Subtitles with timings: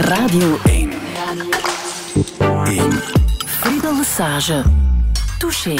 [0.00, 0.90] Radio 1.
[2.64, 2.92] 1.
[3.46, 4.62] Friedel Lesage.
[5.38, 5.74] Touché.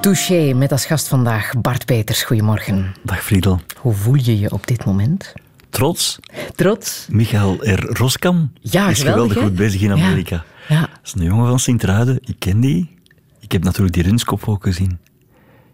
[0.00, 2.22] Touché met als gast vandaag Bart Peters.
[2.22, 2.94] Goedemorgen.
[3.02, 3.60] Dag Friedel.
[3.78, 5.32] Hoe voel je je op dit moment?
[5.70, 6.18] Trots.
[6.54, 7.06] Trots?
[7.10, 7.96] Michael R.
[7.98, 9.90] Roskam Ja, is geweldig, goed bezig in.
[9.90, 10.44] Amerika.
[10.68, 10.80] Ja.
[10.80, 12.18] Dat is een jongen van Sint-Truiden.
[12.24, 12.96] Ik ken die.
[13.40, 14.98] Ik heb natuurlijk die Runskop ook gezien.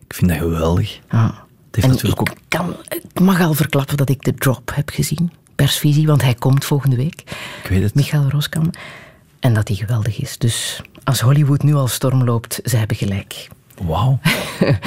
[0.07, 1.00] Ik vind dat geweldig.
[1.09, 1.25] Ah.
[1.25, 1.34] Het
[1.71, 2.37] heeft En natuurlijk ik ook...
[2.48, 5.30] kan, ik mag al verklappen dat ik de drop heb gezien.
[5.61, 7.21] Persvisie, want hij komt volgende week.
[7.63, 7.95] Ik weet het.
[7.95, 8.71] Michael Roskam.
[9.41, 10.39] En dat hij geweldig is.
[10.39, 13.48] Dus als Hollywood nu al storm loopt, ze hebben gelijk.
[13.83, 14.19] Wauw.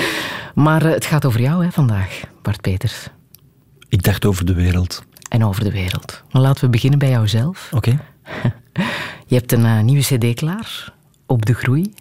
[0.56, 3.08] Maar eh, het gaat over jou hè, vandaag, Bart Peters.
[3.90, 5.04] Ik dacht over de wereld.
[5.30, 6.24] En over de wereld.
[6.32, 7.70] Maar laten we beginnen bij jouzelf.
[7.74, 8.00] Oké.
[9.28, 10.94] Je hebt een eh, nieuwe cd klaar.
[11.26, 11.94] Op de groei.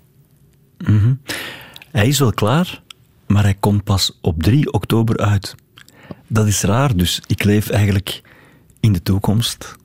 [1.90, 2.82] Hij is wel klaar,
[3.26, 5.54] maar hij komt pas op 3 oktober uit.
[6.26, 8.22] Dat is raar, dus ik leef eigenlijk
[8.82, 9.76] in de toekomst.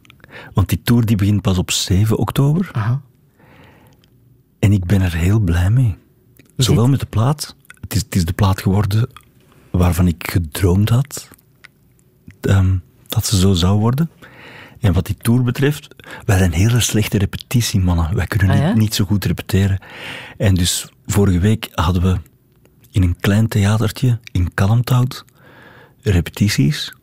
[0.53, 2.69] Want die tour die begint pas op 7 oktober.
[2.71, 3.01] Aha.
[4.59, 5.95] En ik ben er heel blij mee.
[6.55, 7.55] Zowel met de plaat.
[7.80, 9.09] Het is, het is de plaat geworden
[9.72, 11.30] waarvan ik gedroomd had
[12.41, 14.09] ehm, dat ze zo zou worden.
[14.80, 18.16] En wat die tour betreft, wij zijn hele slechte repetitiemannen.
[18.16, 19.79] Wij kunnen Ah, niet, niet zo goed repeteren.
[20.38, 22.19] En dus vorige week hadden we
[22.91, 25.25] in een klein theatertje in Kalmthout
[26.02, 26.94] repetities.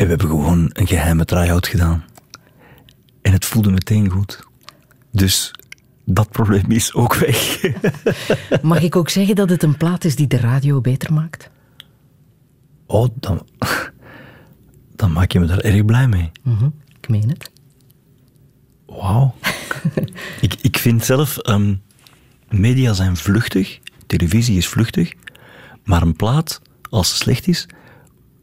[0.00, 2.04] En we hebben gewoon een geheime try-out gedaan.
[3.22, 4.44] En het voelde meteen goed.
[5.12, 5.52] Dus
[6.04, 7.60] dat probleem is ook weg.
[8.62, 11.50] Mag ik ook zeggen dat het een plaat is die de radio beter maakt?
[12.86, 13.46] Oh, dan,
[14.96, 16.30] dan maak je me daar erg blij mee.
[16.42, 16.68] Mhm,
[17.00, 17.50] Ik meen het.
[18.86, 19.34] Wauw.
[20.40, 21.74] ik, ik vind zelf, ehm,
[22.48, 25.12] media zijn vluchtig, televisie is vluchtig,
[25.84, 27.66] maar een plaat, als ze slecht is,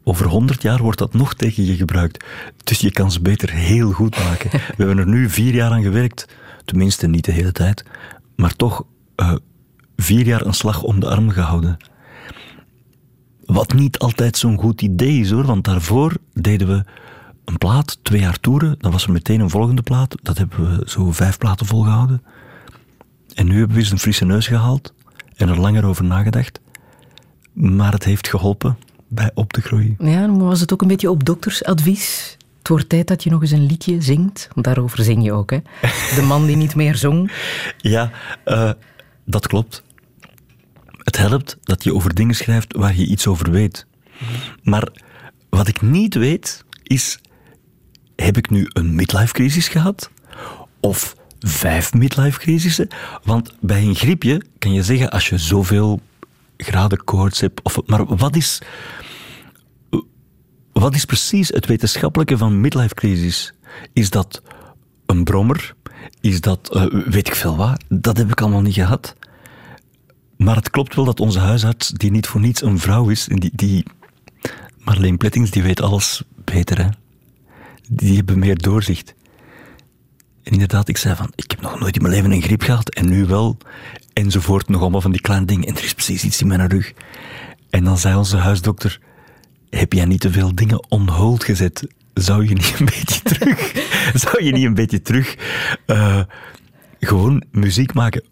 [0.08, 2.24] over honderd jaar wordt dat nog tegen je gebruikt.
[2.64, 4.50] Dus je kan ze beter heel goed maken.
[4.76, 6.28] We hebben er nu vier jaar aan gewerkt,
[6.64, 7.84] tenminste niet de hele tijd,
[8.36, 9.34] maar toch eh,
[9.96, 11.76] vier jaar een slag om de arm gehouden.
[13.44, 16.84] Wat niet altijd zo'n goed idee is hoor, want daarvoor deden we
[17.44, 20.14] een plaat, twee jaar toeren, dan was er meteen een volgende plaat.
[20.22, 22.22] Dat hebben we zo vijf platen volgehouden.
[23.34, 24.94] En nu hebben we eens een frisse neus gehaald
[25.36, 26.60] en er langer over nagedacht.
[27.52, 28.76] Maar het heeft geholpen
[29.08, 29.96] bij op de groei.
[29.98, 32.36] Ja, maar was het ook een beetje op doktersadvies?
[32.58, 34.48] Het wordt tijd dat je nog eens een liedje zingt.
[34.54, 35.58] Want daarover zing je ook, hè?
[36.14, 37.30] De man die niet meer zong.
[37.76, 38.10] Ja,
[38.44, 38.70] eh,
[39.24, 39.82] dat klopt.
[40.98, 43.86] Het helpt dat je over dingen schrijft waar je iets over weet.
[44.62, 44.88] Maar
[45.48, 47.18] wat ik niet weet, is...
[48.16, 50.10] Heb ik nu een midlife-crisis gehad?
[50.80, 52.88] Of vijf midlife-crisissen?
[53.22, 56.00] Want bij een griepje kan je zeggen, als je zoveel
[56.58, 57.62] graden koorts hebt...
[57.62, 58.58] Of, maar wat is...
[60.72, 63.52] Wat is precies het wetenschappelijke van midlife-crisis?
[63.92, 64.42] Is dat
[65.06, 65.74] een brommer?
[66.20, 67.80] Is dat, eh, weet ik veel waar?
[67.88, 69.14] Dat heb ik allemaal niet gehad.
[70.36, 73.50] Maar het klopt wel dat onze huisarts, die niet voor niets een vrouw is, die,
[73.54, 73.84] die
[74.78, 76.88] Marleen Plettings, die weet alles beter, hè.
[77.88, 79.14] Die hebben meer doorzicht.
[80.48, 82.88] En inderdaad, ik zei van, ik heb nog nooit in mijn leven een griep gehad,
[82.88, 83.56] en nu wel,
[84.12, 85.68] enzovoort, nog allemaal van die kleine dingen.
[85.68, 86.92] En er is precies iets in mijn rug.
[87.70, 89.00] En dan zei onze huisdokter,
[89.70, 91.86] heb jij niet te veel dingen on hold gezet?
[92.14, 93.72] Zou je niet een beetje terug,
[94.24, 95.36] zou je niet een beetje terug,
[95.86, 96.20] eh,
[97.00, 98.24] gewoon muziek maken?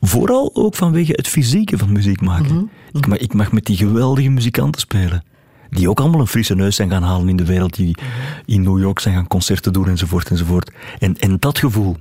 [0.00, 2.70] Vooral ook vanwege het fysieke van muziek maken.
[2.92, 5.24] ik, mag, ik mag met die geweldige muzikanten spelen.
[5.70, 7.76] Die ook allemaal een frisse neus zijn gaan halen in de wereld.
[7.76, 7.96] Die
[8.44, 10.70] in New York zijn gaan concerten doen enzovoort enzovoort.
[10.98, 11.96] En, en dat gevoel,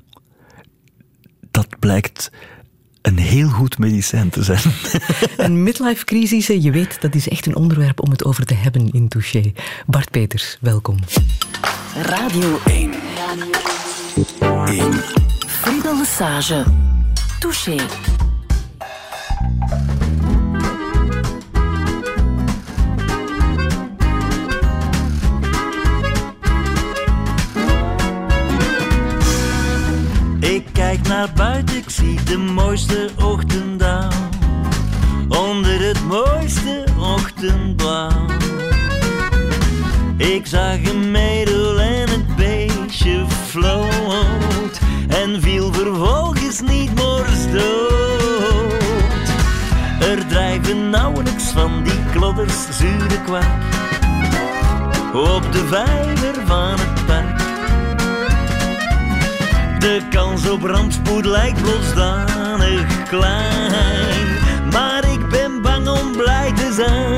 [1.52, 2.32] dat blijkt
[3.02, 4.62] een heel goed medicijn te zijn.
[5.48, 9.08] Een midlife-crisis, je weet, dat is echt een onderwerp om het over te hebben in
[9.08, 9.52] Touché.
[9.86, 10.98] Bart Peters, welkom.
[12.02, 12.94] Radio 1.
[14.66, 14.94] 1.
[15.48, 16.64] Friedel Lesage.
[17.40, 17.76] Touché.
[30.40, 34.10] Ik kijk naar buiten, ik zie de mooiste ochtenddauw.
[35.28, 38.26] Onder het mooiste ochtendblauw.
[40.18, 44.80] Ik zag een merel en het beestje floot.
[45.08, 46.98] En viel vervolgens niet
[47.52, 47.98] dood.
[50.00, 53.44] Er drijven nauwelijks van die klodders zure kwak.
[55.14, 57.37] Op de vijver van het park.
[59.80, 64.28] De kans op rampspoed lijkt losdanig klein.
[64.72, 67.17] Maar ik ben bang om blij te zijn.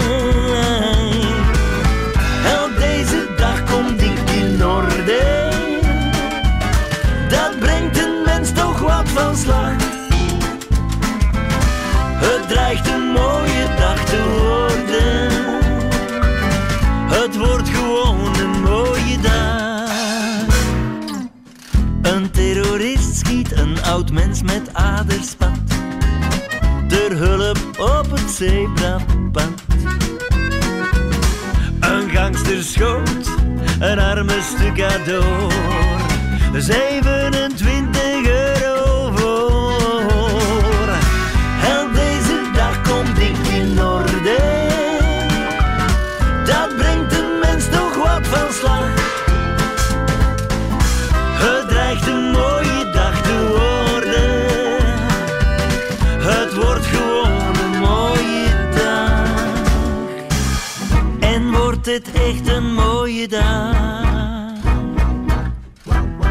[23.90, 25.60] Oud mens met aderspat.
[26.88, 29.52] Ter hulp op het zebrapad.
[31.80, 33.30] Een gangster schoot
[33.80, 35.52] een arme stucador.
[36.58, 37.99] 27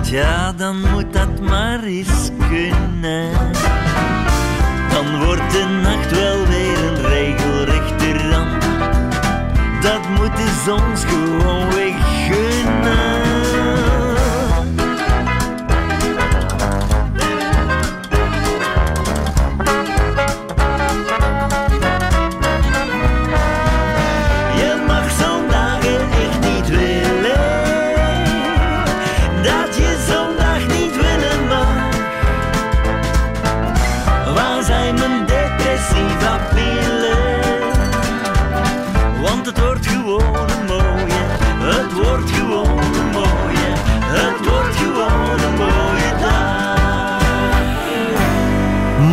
[0.09, 3.31] Tja, dan moet dat maar eens kunnen.
[4.91, 8.63] Dan wordt de nacht wel weer een regelrechte rand.
[9.83, 13.18] Dat moet de zons gewoon weg gunnen.
[35.89, 37.47] Depressieve pillen?
[39.21, 41.23] Want het wordt gewoon een mooie.
[41.75, 43.69] Het wordt gewoon een mooie.
[44.01, 46.57] Het wordt gewoon een mooie dag.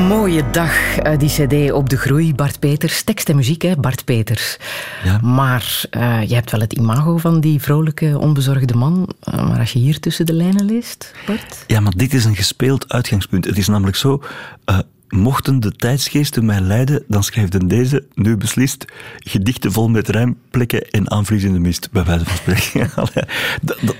[0.08, 2.36] Mooie dag, uit die cd op de groei.
[2.36, 4.58] Bart Peters, tekst en muziek, hè, Bart Peters.
[5.04, 5.20] Ja.
[5.22, 9.10] Maar eh, je hebt wel het imago van die vrolijke, onbezorgde man.
[9.20, 11.64] Eh, maar als je hier tussen de lijnen leest, Bart...
[11.68, 13.46] Ja, maar dit is een gespeeld uitgangspunt.
[13.46, 14.24] Het is namelijk zo,
[14.66, 14.80] eh,
[15.10, 18.86] mochten de tijdsgeesten mij leiden, dan schrijfden deze, nu beslist,
[19.18, 22.90] gedichten vol met rijmplekken en aanvries in de mist, bij wijze van spreken.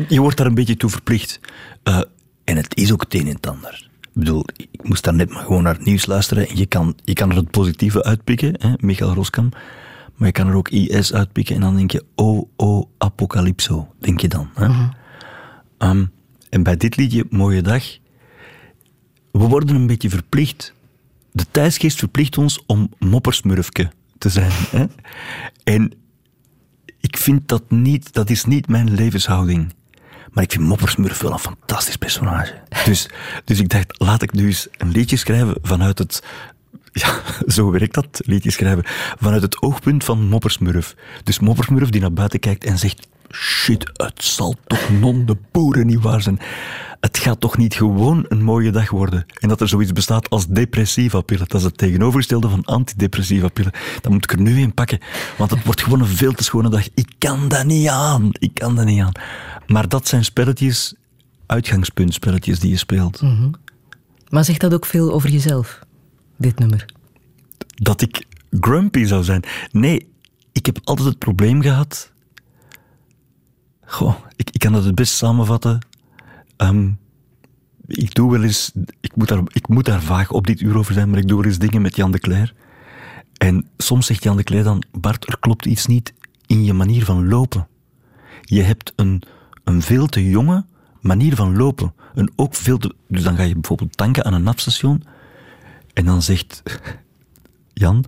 [0.16, 1.40] Je wordt daar een beetje toe verplicht.
[1.84, 2.02] Eh,
[2.44, 3.90] en het is ook het een en het ander.
[4.02, 6.96] Ik bedoel, ik moest daar net maar gewoon naar het nieuws luisteren en je kan,
[7.04, 9.50] je kan er het positieve uitpikken, hè, Michael Roskam,
[10.16, 14.20] maar je kan er ook IS uitpikken en dan denk je, oh, oh, apocalypso, denk
[14.20, 14.50] je dan.
[14.54, 14.68] Hè?
[15.78, 16.06] Ehm,
[16.50, 17.84] en bij dit liedje, Mooie Dag,
[19.32, 20.74] we worden een beetje verplicht.
[21.36, 24.52] De tijdsgeest verplicht ons om moppersmurfke te zijn.
[24.70, 24.86] Hè?
[25.64, 25.94] En
[27.00, 29.74] ik vind dat niet, dat is niet mijn levenshouding.
[30.32, 32.54] Maar ik vind Moppersmurf wel een fantastisch personage.
[32.86, 33.10] Dus,
[33.44, 36.24] dus ik dacht, laat ik nu eens een liedje schrijven vanuit het...
[36.92, 37.22] Ja,
[37.56, 38.84] zo werkt dat, liedje schrijven.
[39.20, 40.96] Vanuit het oogpunt van Moppersmurf.
[41.24, 43.08] Dus Moppersmurf die naar buiten kijkt en zegt...
[43.38, 46.40] Shit, het zal toch non de boeren niet waar zijn.
[47.00, 49.26] Het gaat toch niet gewoon een mooie dag worden.
[49.40, 51.48] En dat er zoiets bestaat als depressiva pillen.
[51.48, 53.72] Dat is het tegenovergestelde van antidepressiva pillen.
[54.02, 55.00] Dat moet ik er nu in pakken.
[55.38, 56.88] Want het wordt gewoon een veel te schone dag.
[56.94, 58.30] Ik kan dat niet aan.
[58.32, 59.12] Ik kan dat niet aan.
[59.68, 60.96] Maar dat zijn spelletjes,
[61.46, 63.22] uitgangspuntspelletjes die je speelt.
[64.30, 65.80] Maar zegt dat ook veel over jezelf,
[66.38, 66.86] dit nummer?
[67.76, 68.26] Dat ik
[68.60, 69.44] grumpy zou zijn.
[69.72, 70.08] Nee,
[70.52, 72.14] ik heb altijd het probleem gehad.
[73.86, 75.80] Goh, ik, ik kan het het best samenvatten.
[76.58, 76.90] Ehm,
[77.88, 78.72] ik doe wel eens,
[79.02, 81.38] ik moet, daar, ik moet daar vaag op dit uur over zijn, maar ik doe
[81.38, 82.54] wel eens dingen met Jan de Cler.
[83.38, 86.14] En soms zegt Jan de Cler dan, Bart, er klopt iets niet
[86.46, 87.68] in je manier van lopen.
[88.42, 89.22] Je hebt een,
[89.64, 90.66] een veel te jonge
[91.02, 91.94] manier van lopen.
[92.16, 95.04] Een ook veel te, dus dan ga je bijvoorbeeld tanken aan een napstation
[95.94, 96.64] en dan zegt
[97.74, 98.06] Jan,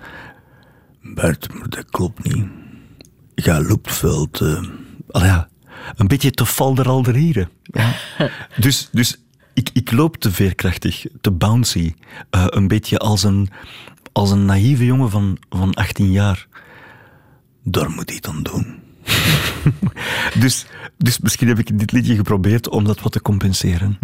[1.01, 2.47] Bert, maar dat klopt niet.
[3.35, 4.75] Je loopt veel te...
[5.09, 5.49] Allee, ja,
[5.95, 7.49] een beetje te falderalderieren.
[7.63, 7.95] Ja.
[8.65, 9.17] dus dus
[9.57, 11.93] ik, ik loop te veerkrachtig, te bouncy.
[12.29, 13.49] Eh, een beetje als een,
[14.11, 16.47] als een naïeve jongen van, van 18 jaar.
[17.63, 18.79] Daar moet ik dan doen.
[20.43, 20.65] dus,
[20.97, 23.97] dus misschien heb ik dit liedje geprobeerd om dat wat te compenseren.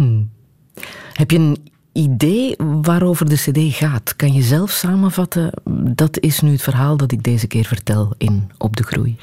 [1.12, 4.16] Heb je een idee waarover de cd gaat?
[4.16, 5.50] Kan je zelf samenvatten?
[5.94, 9.16] Dat is nu het verhaal dat ik deze keer vertel in Op de Groei.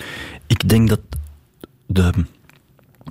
[0.48, 1.00] Ik denk dat
[1.86, 2.12] de,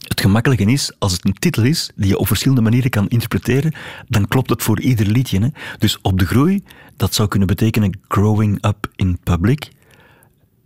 [0.09, 3.75] het gemakkelijke is, als het een titel is die je op verschillende manieren kan interpreteren,
[4.09, 5.41] dan klopt het voor ieder liedje.
[5.41, 5.49] Hè?
[5.79, 6.65] Dus op de groei,
[6.97, 9.71] dat zou kunnen betekenen growing up in public.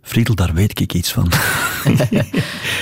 [0.01, 1.25] Friedel, daar weet ik iets van.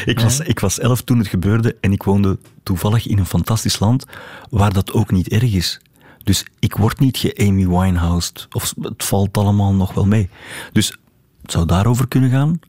[0.05, 3.79] ik, was, ik was elf toen het gebeurde en ik woonde toevallig in een fantastisch
[3.79, 4.05] land
[4.49, 5.79] waar dat ook niet erg is.
[6.23, 8.47] Dus ik word niet ge-Amy Winehoused.
[8.51, 10.29] Of het valt allemaal nog wel mee.
[10.71, 10.97] Dus
[11.41, 12.59] het zou daarover kunnen gaan.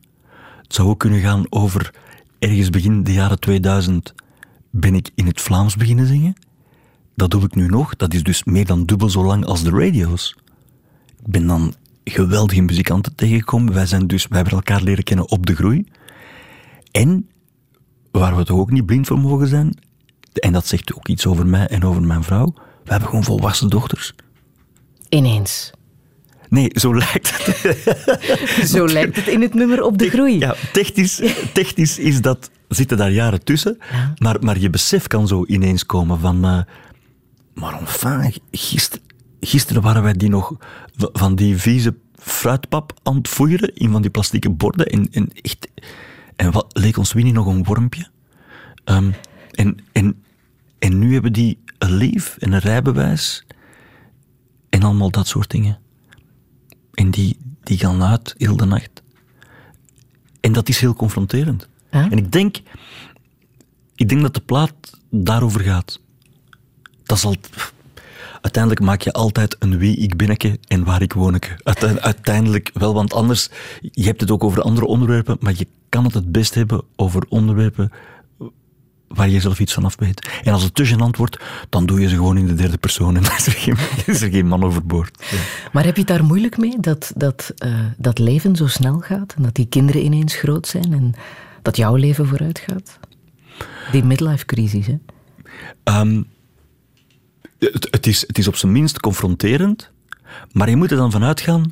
[0.63, 1.95] Het zou ook kunnen gaan over
[2.45, 4.15] ergens begin de jaren 2000
[4.71, 6.35] ben ik in het Vlaams beginnen zingen.
[7.15, 7.97] Dat doe ik nu nog.
[7.97, 10.37] Dat is dus meer dan dubbel zo lang als de radio's.
[11.19, 11.75] Ik ben dan
[12.05, 13.75] geweldige muzikanten tegengekomen.
[13.75, 15.87] Wij, zijn dus, wij hebben elkaar leren kennen op de groei.
[16.91, 17.29] En,
[18.11, 19.79] waar we toch ook niet blind voor mogen zijn,
[20.33, 23.71] en dat zegt ook iets over mij en over mijn vrouw, We hebben gewoon volwassen
[23.71, 24.15] dochters.
[25.09, 25.73] Ineens.
[26.55, 27.67] Nee, zo lijkt het.
[28.75, 30.39] Zo lijkt het in het nummer op de groei.
[30.39, 31.21] Ja, technisch,
[31.53, 33.79] technisch is dat, zitten daar jaren tussen.
[34.19, 36.45] Maar, maar je besef kan zo ineens komen van...
[36.45, 36.61] eh,
[37.55, 39.01] maar enfin, gister,
[39.41, 40.57] gisteren waren wij die nog
[40.97, 44.87] van die vieze fruitpap aan het voeren in van die plastieke borden.
[44.87, 45.69] En, en, echt,
[46.37, 48.07] en wat leek ons Winnie nog een wormpje.
[48.85, 49.11] Ehm,
[49.51, 50.23] en, en,
[50.79, 53.45] en nu hebben die een leef en een rijbewijs
[54.69, 55.83] en allemaal dat soort dingen.
[56.95, 59.03] En die, die gaan uit heel de nacht.
[60.41, 61.69] En dat is heel confronterend.
[62.11, 62.57] En ik denk,
[63.95, 64.73] ik denk dat de plaat
[65.11, 66.01] daarover gaat.
[67.03, 67.37] Dat is al,
[68.41, 71.61] uiteindelijk maak je altijd een wie ik binneke en waar ik woneke.
[71.63, 73.49] Uite- Uiteindelijk wel, want anders,
[73.81, 77.23] je hebt het ook over andere onderwerpen, maar je kan het het best hebben over
[77.29, 77.91] onderwerpen
[79.09, 80.29] waar je zelf iets van af weet.
[80.45, 83.17] En als het te gênant wordt, dan doe je ze gewoon in de derde persoon
[83.17, 85.25] en dan is er geen, is er geen man overboord.
[85.31, 85.39] Ja.
[85.73, 89.35] Maar heb je het daar moeilijk mee dat, dat, eh, dat leven zo snel gaat
[89.37, 91.15] en dat die kinderen ineens groot zijn en
[91.63, 92.99] dat jouw leven vooruit gaat?
[93.93, 94.99] Die midlife crisis, hè?
[95.85, 96.23] Ehm,
[97.59, 99.91] het, het, is, het is op zijn minst confronterend,
[100.53, 101.69] maar je moet er dan vanuit gaan,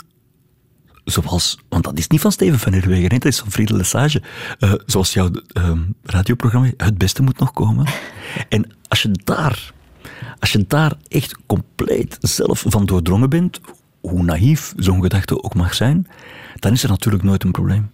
[1.04, 4.22] zoals, want dat is niet van Steven van Herwegen, dat is van Friedel Lesage,
[4.58, 7.86] eh, zoals jouw ehm, radioprogramma, het beste moet nog komen.
[8.48, 9.72] En als je daar,
[10.38, 13.60] als je daar echt compleet zelf van doordrongen bent,
[14.00, 16.06] hoe naïef zo'n gedachte ook mag zijn,
[16.54, 17.90] dan is er natuurlijk nooit een probleem.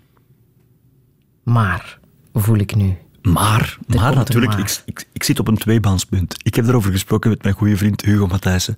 [1.42, 1.98] Maar,
[2.32, 2.96] voel ik nu.
[3.22, 4.60] Maar, Er maar natuurlijk, maar.
[4.60, 6.36] Ik, ik, ik zit op een tweebaanspunt.
[6.42, 8.76] Ik heb daarover gesproken met mijn goede vriend Hugo Matthijssen.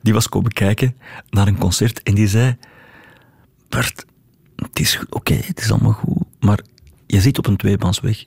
[0.00, 0.96] Die was komen kijken
[1.30, 2.56] naar een concert en die zei...
[3.72, 4.04] Bert,
[4.56, 6.60] het is oké, het is allemaal goed, maar
[7.06, 8.24] je zit op een tweebaansweg.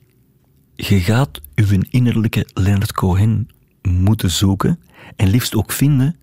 [0.74, 3.48] Je gaat uw innerlijke Leonard Cohen
[3.82, 4.80] moeten zoeken
[5.16, 6.16] en liefst ook vinden,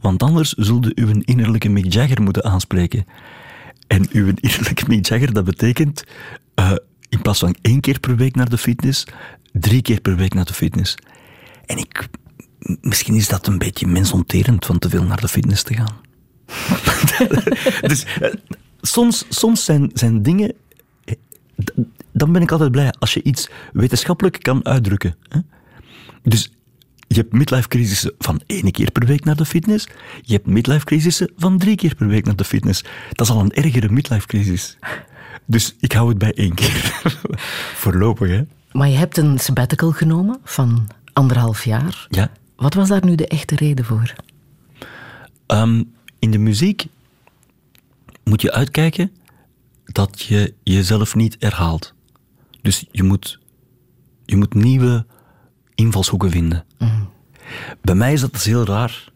[0.00, 3.04] want anders zulde uw innerlijke Mick Jagger moeten aanspreken.
[3.86, 6.04] En uw innerlijke Mick Jagger, dat betekent
[6.54, 6.72] eh,
[7.08, 9.06] in plaats van één keer per week naar de fitness,
[9.52, 10.94] drie keer per week naar de fitness.
[11.66, 12.08] En ik,
[12.80, 16.00] misschien is dat een beetje mensonterend van te veel naar de fitness te gaan.
[17.90, 18.32] dus eh,
[18.82, 20.54] soms, soms zijn, zijn dingen.
[22.12, 25.16] Dan ben ik altijd blij als je iets wetenschappelijk kan uitdrukken.
[25.28, 25.38] Hè?
[26.22, 26.52] Dus
[27.08, 29.88] je hebt midlife crisissen van één keer per week naar de fitness.
[30.20, 32.84] Je hebt midlife crisissen van drie keer per week naar de fitness.
[33.12, 34.78] Dat is al een ergere midlife crisis.
[35.46, 37.00] Dus ik hou het bij één keer.
[37.82, 38.42] Voorlopig, hè?
[38.72, 42.06] Maar je hebt een sabbatical genomen van anderhalf jaar.
[42.08, 42.30] Ja.
[42.56, 44.14] Wat was daar nu de echte reden voor?
[45.46, 45.82] Ehm,
[46.18, 46.86] in de muziek
[48.24, 49.10] moet je uitkijken
[49.84, 51.94] dat je jezelf niet herhaalt.
[52.62, 53.38] Dus je moet,
[54.24, 55.06] je moet nieuwe
[55.74, 56.64] invalshoeken vinden.
[57.80, 59.12] Bij mij is dat dus heel raar.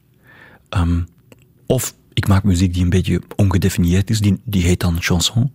[0.69, 1.03] Ehm,
[1.67, 5.53] of ik maak muziek die een beetje ongedefinieerd is, die, die heet dan chanson.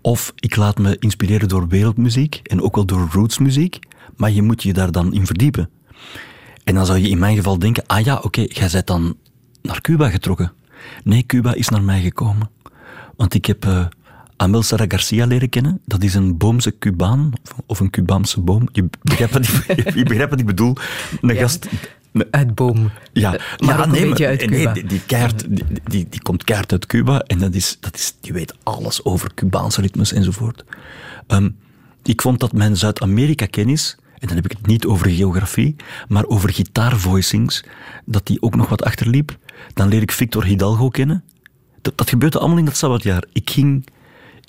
[0.00, 3.78] Of ik laat me inspireren door wereldmuziek en ook wel door rootsmuziek,
[4.16, 5.70] maar je moet je daar dan in verdiepen.
[6.64, 9.16] En dan zou je in mijn geval denken, ah ja, oké, jij bent dan
[9.62, 10.52] naar Cuba getrokken.
[11.04, 12.50] Nee, Cuba is naar mij gekomen.
[13.16, 13.86] Want ik heb eh
[14.36, 15.80] Amel Sara Garcia leren kennen.
[15.84, 17.32] Dat is een boomse Cubaan,
[17.66, 18.68] of- een Cubaanse boom.
[18.72, 19.42] Je begrijpt wat
[19.78, 20.76] ik, je begrijpt wat ik bedoel.
[21.20, 21.64] Een gast...
[22.12, 22.90] een- Uit boom.
[23.12, 24.72] ja, Eh, maar ook maar- uit nee, Cuba.
[24.72, 28.14] die, die, keihard- die, die, die komt keihard uit Cuba en dat is, dat is,
[28.20, 30.64] die weet alles over Cubaanse ritmes enzovoort.
[31.26, 31.48] Ehm,
[32.02, 35.76] ik vond dat mijn Zuid-Amerika-kennis, en dan heb ik het niet over geografie,
[36.08, 37.64] maar over gitaarvoicings,
[38.04, 39.38] dat die ook nog wat achterliep.
[39.74, 41.24] Dan leer ik Victor Hidalgo kennen.
[41.80, 43.24] Dat, gebeurde allemaal in dat sabbatjaar.
[43.32, 43.86] Ik ging,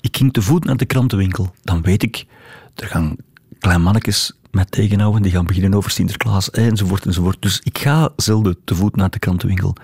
[0.00, 1.54] ik ging te voet naar de krantenwinkel.
[1.62, 2.26] Dan weet ik,
[2.74, 3.16] er gaan
[3.58, 7.42] klein mannetjes mij tegenhouden, die gaan beginnen over Sinterklaas, enzovoort, enzovoort.
[7.42, 9.74] Dus ik ga zelden te voet naar de krantenwinkel.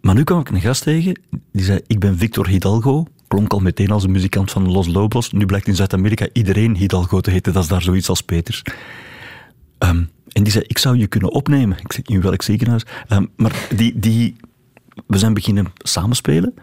[0.00, 1.20] Maar nu kwam ik een gast tegen,
[1.52, 3.06] die zei, ik ben Victor Hidalgo.
[3.28, 5.32] Klonk al meteen als een muzikant van Los Lobos.
[5.32, 8.62] Nu blijkt in Zuid-Amerika iedereen Hidalgo te heten, dat is daar zoiets als Peters.
[9.78, 11.78] Ehm, en die zei, ik zou je kunnen opnemen.
[11.78, 12.84] Ik zei, in welk ziekenhuis?
[13.08, 14.36] Ehm, maar die, die,
[15.06, 16.54] we zijn beginnen samenspelen.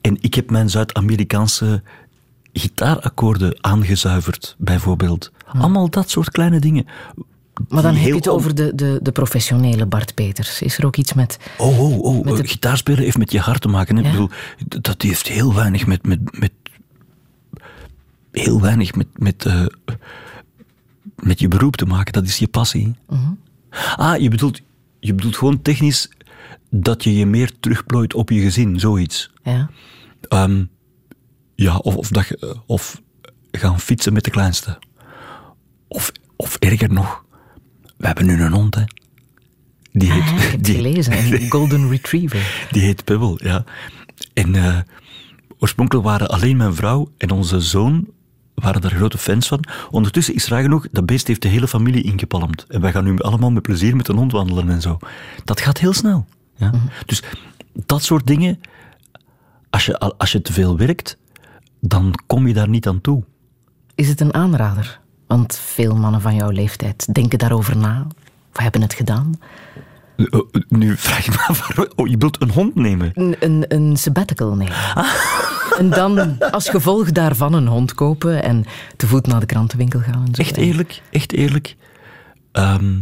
[0.00, 1.82] En ik heb mijn Zuid-Amerikaanse
[2.52, 5.32] gitaarakkoorden aangezuiverd, bijvoorbeeld.
[5.46, 6.86] Allemaal dat soort kleine dingen.
[7.68, 10.62] Maar dan heb je het over de, de, de professionele Bart Peters.
[10.62, 11.38] Is er ook iets met...
[11.58, 12.24] Oh, oh, oh.
[12.24, 13.96] Met eh, Gitaarspelen heeft met je hart te maken.
[13.96, 14.02] Hè?
[14.02, 14.08] Ja.
[14.08, 14.30] Ik bedoel,
[14.82, 16.06] dat heeft heel weinig met...
[16.06, 16.52] met, met
[18.32, 19.66] heel weinig met, met, eh,
[21.16, 22.12] met je beroep te maken.
[22.12, 22.94] Dat is je passie.
[23.08, 23.32] Mhm.
[23.96, 24.60] Ah, je bedoelt,
[25.00, 26.10] je bedoelt gewoon technisch
[26.70, 29.30] dat je je meer terugplooit op je gezin, zoiets.
[29.42, 29.70] Ja?
[30.28, 30.64] Ehm,
[31.54, 33.02] ja, of, of, dat, je- eh, of
[33.52, 34.78] gaan fietsen met de kleinste.
[35.88, 37.24] Of, of erger nog,
[37.96, 38.82] we hebben nu een hond, hè.
[39.92, 42.66] Die heet, Ah, het die, gelezen, een golden retriever.
[42.70, 43.64] die heet Pebble, ja.
[44.34, 44.78] En eh,
[45.58, 48.08] oorspronkelijk waren alleen mijn vrouw en onze zoon
[48.54, 49.64] waren daar grote fans van.
[49.90, 52.64] Ondertussen is raar genoeg, dat beest heeft de hele familie ingepalmd.
[52.68, 54.98] En wij gaan nu allemaal met plezier met een hond wandelen en zo.
[55.44, 56.26] Dat gaat heel snel.
[56.58, 56.70] Ja?
[57.06, 57.22] Dus
[57.72, 58.60] dat soort dingen,
[59.70, 61.16] als je, als je te veel werkt,
[61.80, 63.22] dan kom je daar niet aan toe.
[63.94, 65.00] Is het een aanrader?
[65.26, 68.06] Want veel mannen van jouw leeftijd denken daarover na.
[68.52, 69.40] Of hebben het gedaan.
[70.16, 73.10] Eh, eh, Nu vraag je me af, waarom- oh, je wilt een hond nemen?
[73.14, 74.74] Een, een, een sabbatical nemen.
[75.78, 78.64] En dan als gevolg daarvan een hond kopen en
[78.96, 80.24] te voet naar de krantenwinkel gaan.
[80.26, 80.42] En zo.
[80.42, 81.76] Echt eerlijk, echt eerlijk.
[82.52, 82.98] Ehm,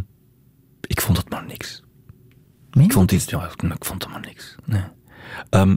[0.81, 1.83] ik vond het maar niks.
[2.77, 4.55] Meen Ik vond, iets, ja, ik vond het maar niks.
[4.65, 4.83] Nee.
[5.51, 5.77] Ehm,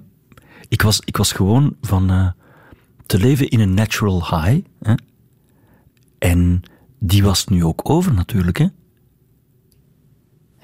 [0.68, 2.30] ik, was, ik was gewoon van eh,
[3.06, 4.66] te leven in een natural high.
[4.82, 4.94] Hè?
[6.18, 6.62] En
[7.00, 8.58] die was nu ook over natuurlijk.
[8.58, 8.68] Hè?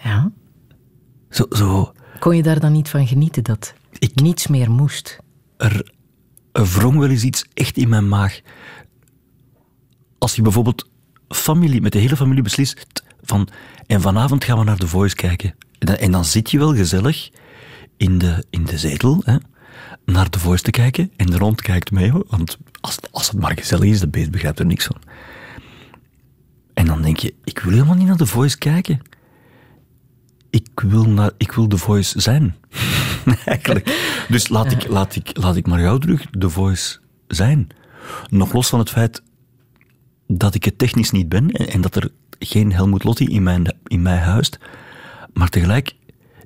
[0.03, 0.31] Ja.
[1.29, 5.19] Zo, zo, Kon je daar dan niet van genieten dat Ik- niets meer moest?
[5.57, 5.93] er,
[6.51, 8.41] er wrong wel eens iets echt in mijn maag.
[10.17, 10.89] Als je bijvoorbeeld
[11.27, 13.47] familie, met de hele familie beslist van
[13.85, 15.55] en vanavond gaan we naar The Voice kijken.
[15.93, 17.29] En dan, zit je wel gezellig
[17.97, 19.37] in de, in de zetel hè,
[20.05, 23.57] naar The Voice te kijken en de hond kijkt mee, want als, als het maar
[23.57, 24.97] gezellig is, de beest begrijpt er niks van.
[26.73, 29.01] En dan denk je, ik wil helemaal niet naar The Voice kijken.
[30.49, 32.55] Ik wil, naar, ik wil The Voice zijn.
[33.45, 34.25] Eigenlijk.
[34.29, 37.67] Dus laat ik, laat, ik, laat ik maar jou terug The Voice zijn.
[38.29, 39.21] Nog los van het feit
[40.27, 43.75] dat ik het technisch niet ben en, en dat er geen Helmut Lotti in, mijn,
[43.87, 44.57] in mij huist.
[45.35, 45.95] Maar tegelijk,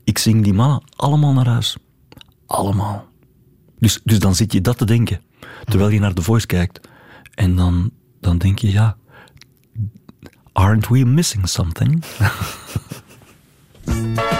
[0.03, 1.77] ik zing die mannen allemaal naar huis.
[2.45, 3.07] Allemaal.
[3.77, 5.21] Dus, dus dan zit je dat te denken,
[5.65, 6.79] terwijl je naar The Voice kijkt.
[7.33, 8.97] En dan, dan denk je, ja,
[10.53, 12.03] aren't we missing something?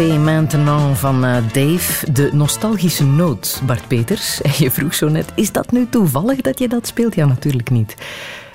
[0.00, 2.12] Dansez maintenant van eh, Dave.
[2.12, 4.42] De nostalgische noot, Bart Peters.
[4.42, 7.14] En je vroeg zo net, is dat nu toevallig dat je dat speelt?
[7.14, 7.94] Ja, natuurlijk niet.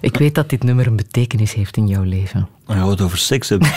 [0.02, 2.48] Ik weet dat dit nummer een betekenis heeft in jouw leven.
[2.68, 3.68] Ja, het over seks hebben.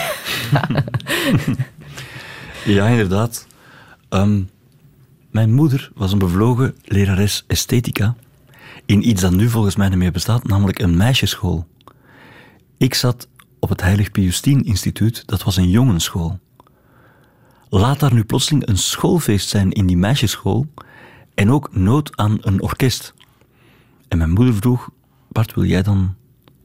[2.75, 3.47] ja, inderdaad.
[4.09, 4.41] Ehm,
[5.31, 8.15] mijn moeder was een bevlogen lerares esthetica
[8.85, 11.67] in iets dat nu volgens mij niet meer bestaat, namelijk een meisjesschool.
[12.77, 13.27] Ik zat
[13.59, 16.39] op het Heilig Piustien Instituut, dat was een jongensschool.
[17.69, 20.65] Laat daar nu plotseling een schoolfeest zijn in die meisjesschool
[21.33, 23.13] en ook nood aan een orkest.
[24.07, 24.89] En mijn moeder vroeg,
[25.27, 26.15] Bart, wil jij dan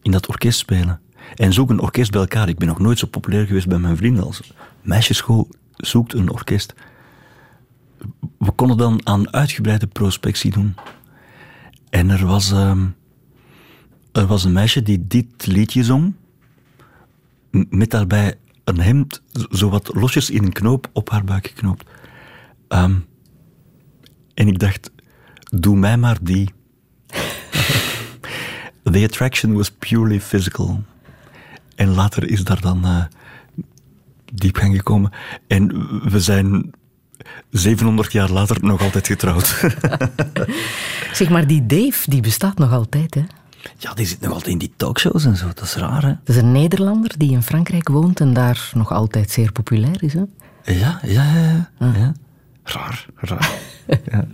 [0.03, 1.01] in dat orkest spelen?
[1.35, 2.49] En zoek een orkest bij elkaar.
[2.49, 6.75] Ik ben nog nooit zo populair geweest bij mijn vrienden als meisjesschool zoekt een orkest.
[8.39, 10.75] We konden dan aan uitgebreide prospectie doen.
[11.91, 12.87] En er was, ehm,
[14.13, 16.15] er was een meisje die dit liedje zong,
[17.51, 21.85] met daarbij een hemd zo wat losjes in een knoop op haar buik geknoopt.
[22.69, 22.95] Ehm,
[24.35, 24.91] en ik dacht,
[25.51, 26.51] doe mij maar die.
[28.93, 30.83] The attraction was purely physical.
[31.75, 33.05] En later is daar dan uh,
[34.33, 35.13] diepgang gekomen.
[35.47, 35.69] En
[36.11, 36.73] we zijn
[37.51, 39.47] 700 jaar later nog altijd getrouwd.
[41.13, 43.23] zeg maar, die Dave, die bestaat nog altijd, hè?
[43.77, 45.47] Ja, die zit nog altijd in die talkshows en zo.
[45.47, 46.09] Dat is raar, hè?
[46.09, 50.13] Dat is een Nederlander die in Frankrijk woont en daar nog altijd zeer populair is,
[50.13, 50.23] hè?
[50.65, 51.71] Ja, ja, ja.
[51.79, 51.89] ja.
[51.89, 52.09] Ah.
[52.63, 53.51] Raar, raar.
[54.11, 54.27] ja.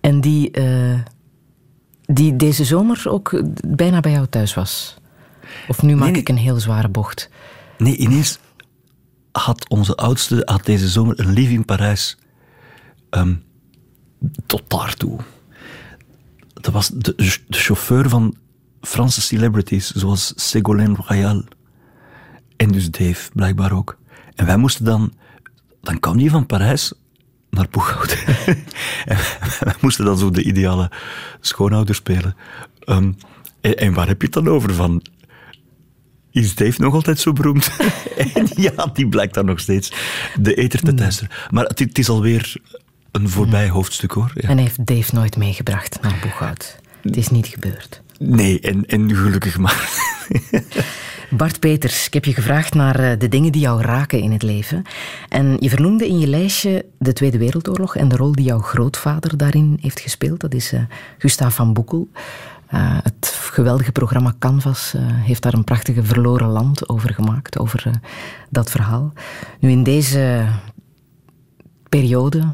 [0.00, 0.98] En die, uh,
[2.06, 4.96] die deze zomer ook bijna bij jou thuis was?
[5.68, 7.30] Of nu maak ik een heel zware bocht?
[7.78, 8.38] Nee, ineens
[9.32, 12.18] had onze oudste had deze zomer een lief in Parijs.
[13.10, 13.42] Um,
[14.46, 15.18] tot daartoe.
[16.60, 18.36] Dat was de, de, chauffeur van
[18.80, 21.44] Franse celebrities, zoals Ségolène Royal.
[22.56, 23.98] En dus Dave, blijkbaar ook.
[24.34, 25.12] En wij moesten dan...
[25.80, 26.92] Dan kwam die van Parijs
[27.50, 28.24] naar Boeghout.
[29.04, 29.18] en
[29.60, 30.90] wij moesten dan zo de ideale
[31.40, 32.36] schoonouder spelen.
[32.86, 33.16] Um,
[33.60, 34.74] en, en, waar heb je het dan over?
[34.74, 35.02] Van
[36.30, 37.70] is Dave nog altijd zo beroemd?
[38.34, 39.92] en ja, die blijkt dan nog steeds
[40.40, 41.28] de eter te testen.
[41.50, 42.56] Maar het, het, is alweer
[43.12, 44.32] een voorbij hoofdstuk hoor.
[44.34, 44.48] Ja.
[44.48, 46.78] En heeft Dave nooit meegebracht naar Boeghout?
[47.02, 48.02] Het is niet gebeurd.
[48.18, 49.88] Nee, en, en gelukkig maar.
[51.30, 54.42] Bart Peters, ik heb je gevraagd naar eh, de dingen die jou raken in het
[54.42, 54.82] leven.
[55.28, 59.36] En je vernoemde in je lijstje de Tweede Wereldoorlog en de rol die jouw grootvader
[59.36, 60.40] daarin heeft gespeeld.
[60.40, 60.80] Dat is uh,
[61.18, 62.08] Gustav van Boekel.
[62.74, 67.90] Uh, het geweldige programma Canvas uh, heeft daar een prachtige verloren land over gemaakt, over
[68.48, 69.12] dat verhaal.
[69.60, 70.46] Nu, in deze
[71.88, 72.50] periode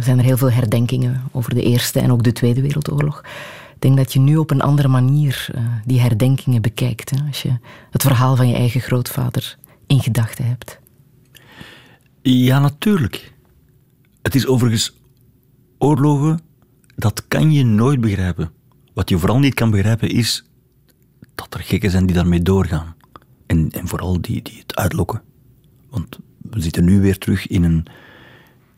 [0.00, 3.22] zijn er heel veel herdenkingen over de Eerste en ook de Tweede Wereldoorlog.
[3.74, 5.48] Ik denk dat je nu op een andere manier
[5.84, 7.58] die herdenkingen bekijkt, hè, als je
[7.90, 10.78] het verhaal van je eigen grootvader in gedachten hebt.
[12.22, 13.34] Ja, natuurlijk.
[14.22, 14.96] Het is overigens
[15.78, 16.40] oorlogen,
[16.96, 18.50] dat kan je nooit begrijpen
[18.98, 20.44] wat je vooral niet kan begrijpen is
[21.34, 22.94] dat er gekken zijn die daarmee doorgaan.
[23.46, 25.22] En, en vooral die, die het uitlokken.
[25.90, 27.86] Want we zitten nu weer terug in een,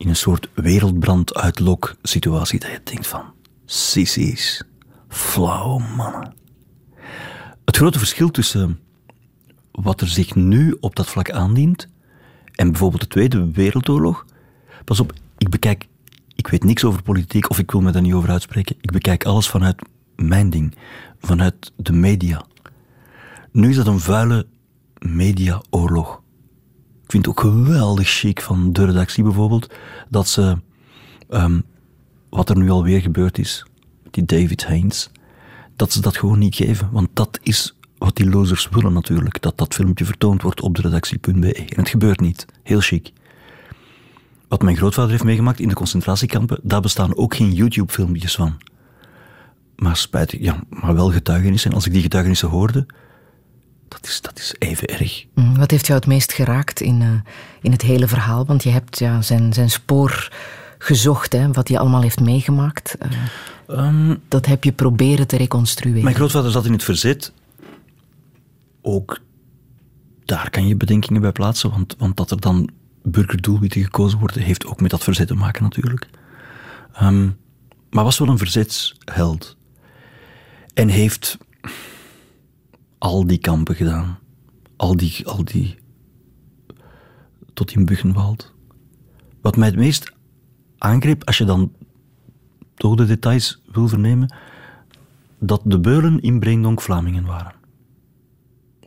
[0.01, 3.33] in een soort wereldbrand-uitlok-situatie dat je denkt van...
[3.65, 4.63] Sissies,
[5.07, 6.33] flauw mannen.
[7.65, 8.79] Het grote verschil tussen
[9.71, 11.87] wat er zich nu op dat vlak aandient
[12.51, 14.25] en bijvoorbeeld de Tweede Wereldoorlog...
[14.85, 15.87] Pas op, ik bekijk...
[16.35, 18.75] Ik weet niks over politiek of ik wil me daar niet over uitspreken.
[18.81, 19.81] Ik bekijk alles vanuit
[20.15, 20.75] mijn ding,
[21.19, 22.45] vanuit de media.
[23.51, 24.47] Nu is dat een vuile
[24.99, 26.20] mediaoorlog.
[27.11, 29.73] Ik vind het ook geweldig chic van de redactie bijvoorbeeld,
[30.09, 30.57] dat ze,
[31.29, 31.63] um,
[32.29, 33.65] wat er nu alweer gebeurd is,
[34.11, 35.09] die David Haynes,
[35.75, 36.89] dat ze dat gewoon niet geven.
[36.91, 40.81] Want dat is wat die losers willen natuurlijk, dat dat filmpje vertoond wordt op de
[40.81, 41.53] redactie.be.
[41.53, 42.45] En het gebeurt niet.
[42.63, 43.11] Heel chic.
[44.47, 48.57] Wat mijn grootvader heeft meegemaakt in de concentratiekampen, daar bestaan ook geen YouTube-filmpjes van
[49.75, 51.69] maar spijtig, ja, maar wel getuigenissen.
[51.69, 52.85] En als ik die getuigenissen hoorde,
[53.91, 55.25] dat is, dat is even erg.
[55.33, 57.09] Mm, wat heeft jou het meest geraakt in, uh,
[57.61, 58.45] in het hele verhaal?
[58.45, 60.31] Want je hebt ja, zijn, zijn spoor
[60.77, 62.95] gezocht, hè, wat hij allemaal heeft meegemaakt.
[63.69, 66.03] Uh, um, dat heb je proberen te reconstrueren.
[66.03, 67.33] Mijn grootvader zat in het verzet.
[68.81, 69.19] Ook
[70.25, 72.69] daar kan je bedenkingen bij plaatsen, want, want dat er dan
[73.03, 76.07] burgerdoelwitten gekozen worden, heeft ook met dat verzet te maken natuurlijk.
[77.01, 77.37] Um,
[77.89, 79.57] maar was wel een verzetsheld.
[80.73, 81.37] En heeft
[83.01, 84.19] al die kampen gedaan.
[84.75, 85.75] Al die, al die
[87.53, 88.53] tot in Buchenwald.
[89.41, 90.11] Wat mij het meest
[90.77, 91.71] aangreep, als je dan
[92.75, 94.33] toch de details wil vernemen,
[95.39, 97.53] dat de Beulen in Breendonk Vlamingen waren.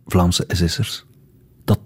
[0.06, 1.04] Vlaamse SS'ers.
[1.64, 1.80] Dat,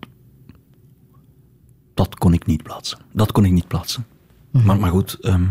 [1.94, 2.98] dat kon ik niet plaatsen.
[3.12, 4.06] Dat kon ik niet plaatsen.
[4.50, 5.46] maar, maar goed, ehm,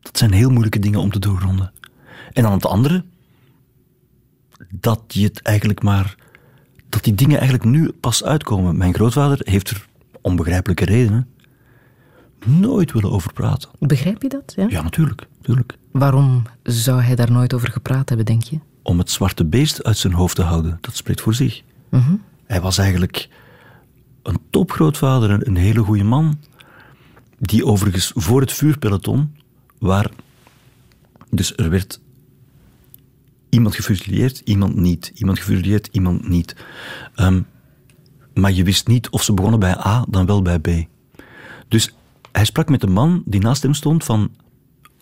[0.00, 1.72] dat zijn heel moeilijke dingen om te doorgronden.
[2.32, 3.04] En dan het andere,
[4.70, 6.14] dat je het eigenlijk maar,
[6.88, 8.76] dat die dingen eigenlijk nu pas uitkomen.
[8.76, 9.88] Mijn grootvader heeft er
[10.20, 11.28] onbegrijpelijke redenen
[12.46, 13.70] nooit willen over praten.
[13.78, 14.52] Begrijp je dat?
[14.56, 14.66] Ja?
[14.68, 15.76] Ja, natuurlijk, natuurlijk.
[15.90, 18.58] Waarom zou hij daar nooit over gepraat hebben, denk je?
[18.82, 21.62] Om het zwarte beest uit zijn hoofd te houden, dat spreekt voor zich.
[21.88, 22.14] Mhm.
[22.46, 23.28] Hij was eigenlijk
[24.22, 26.38] een topgrootvader, een, een hele goede man,
[27.38, 29.36] die overigens voor het vuurpeloton,
[29.78, 30.10] waar
[31.30, 32.00] dus er werd
[33.50, 36.56] iemand gefusilleerd, iemand niet, iemand gefusilleerd, iemand niet.
[37.14, 37.42] Ehm,
[38.34, 40.68] maar je wist niet of ze begonnen bij A dan wel bij B.
[41.68, 41.94] Dus
[42.32, 44.30] hij sprak met de man die naast hem stond van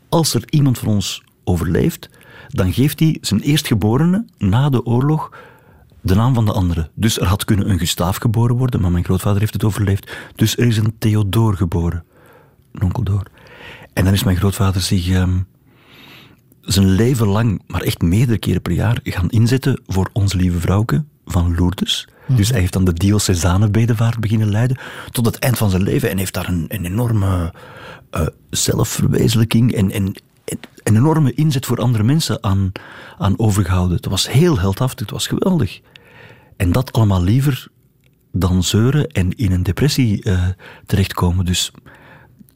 [0.09, 2.11] als er iemand van ons overleeft,
[2.49, 5.31] dan geeft hij zijn eerstgeborene na de oorlog
[6.01, 6.91] de naam van de andere.
[6.95, 10.17] Dus er had kunnen een Gustaaf geboren worden, maar mijn grootvader heeft het overleefd.
[10.35, 12.05] Dus er is een Theodoor geboren.
[12.73, 13.27] Een Door.
[13.93, 15.39] En dan is mijn grootvader zich ehm,
[16.73, 21.05] zijn leven lang, maar echt meerdere keren per jaar, gaan inzetten voor onze lieve vrouwke
[21.25, 22.09] van Lourdes.
[22.27, 24.79] Dus hij heeft dan de diocesane-bedevaart beginnen leiden
[25.11, 27.55] tot het eind van zijn leven en heeft daar een, een enorme
[28.11, 32.73] eh, zelfverwezenlijking en, en, en een enorme inzet voor andere mensen aan,
[33.19, 33.97] aan overgehouden.
[33.97, 35.81] Het was heel heldhaftig, het was geweldig.
[36.57, 37.69] En dat allemaal liever
[38.33, 40.47] dan zeuren en in een depressie eh,
[40.87, 41.45] terechtkomen.
[41.45, 41.73] Dus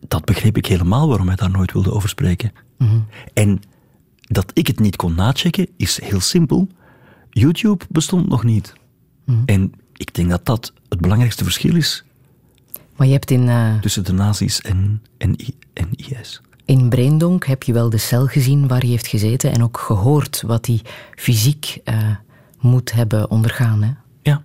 [0.08, 2.52] dat begreep ik helemaal waarom hij daar nooit wilde over spreken.
[3.32, 3.60] En
[4.22, 6.68] dat ik het niet kon nachecken is heel simpel.
[7.30, 8.72] YouTube bestond nog niet.
[9.46, 12.04] En ik denk dat dat het belangrijkste verschil is
[12.96, 15.36] Maar je hebt in, eh, tussen de nazi's en, en,
[15.72, 16.40] en IS.
[16.64, 20.42] in Breendonk heb je wel de cel gezien waar hij heeft gezeten en ook gehoord
[20.42, 20.80] wat hij
[21.14, 22.16] fysiek eh,
[22.60, 23.82] moet hebben ondergaan.
[23.82, 23.92] Hè?
[24.22, 24.44] Ja.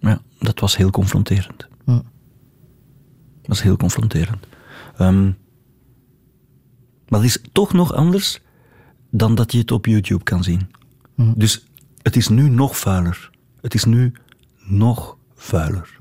[0.00, 1.66] ja, dat was heel confronterend.
[1.84, 1.90] Hm.
[1.90, 4.46] Dat was heel confronterend.
[4.96, 5.24] Ehm,
[7.08, 8.40] maar het is toch nog anders
[9.16, 10.70] dan dat je het op YouTube kan zien.
[11.16, 11.64] Dus
[12.02, 13.30] het is nu nog vuiler.
[13.60, 14.12] Het is nu
[14.64, 15.96] nog vuiler.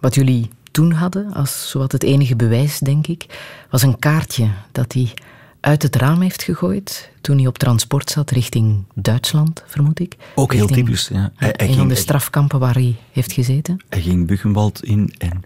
[0.00, 3.26] Wat jullie toen hadden, als zowat het enige bewijs, denk ik,
[3.70, 5.12] was een kaartje dat hij
[5.60, 10.16] uit het raam heeft gegooid toen hij op transport zat richting Duitsland, vermoed ik.
[10.34, 11.08] Ook heel typisch.
[11.08, 11.32] Ja.
[11.34, 13.84] Hij, hij een van de strafkampen waar hij heeft gezeten.
[13.88, 15.42] hij ging Buchenwald in en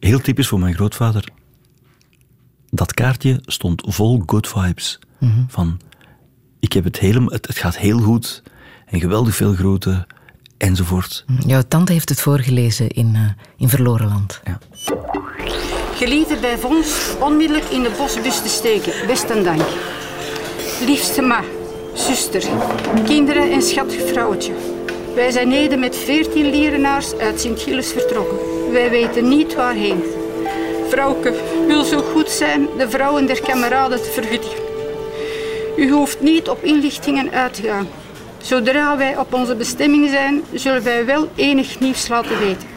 [0.00, 1.28] heel typisch voor mijn grootvader.
[2.70, 4.98] Dat kaartje stond vol good vibes.
[5.48, 5.80] Van,
[6.62, 8.42] ik heb het helemaal, het, het gaat heel goed
[8.86, 10.06] en geweldig veel groeten
[10.58, 11.24] enzovoort.
[11.46, 14.40] Jouw tante heeft het voorgelezen in, eh, in Verloren Land.
[14.44, 14.58] Ja.
[15.94, 19.06] Geliefde bij vondst onmiddellijk in de bosbus te steken.
[19.06, 19.62] Best en dank.
[20.86, 21.40] Liefste ma,
[21.94, 22.44] zuster,
[23.04, 24.52] kinderen en schattig vrouwtje.
[25.14, 28.38] Wij zijn heden met veertien lierenaars uit Sint-Gilles vertrokken.
[28.72, 30.02] Wij weten niet waarheen.
[30.88, 31.34] Vrouwke,
[31.66, 34.71] wil zo goed zijn de vrouwen der kameraden te verwittigen.
[35.76, 37.88] U hoeft niet op inlichtingen uit te gaan.
[38.38, 42.68] Zodra wij op onze bestemming zijn, zullen wij wel enig nieuws laten weten.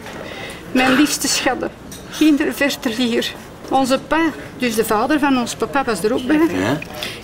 [0.71, 1.69] Mijn liefste schatje,
[2.11, 3.33] ginder verter hier.
[3.69, 4.21] Onze pa,
[4.57, 6.39] dus de vader van ons papa, was er ook bij.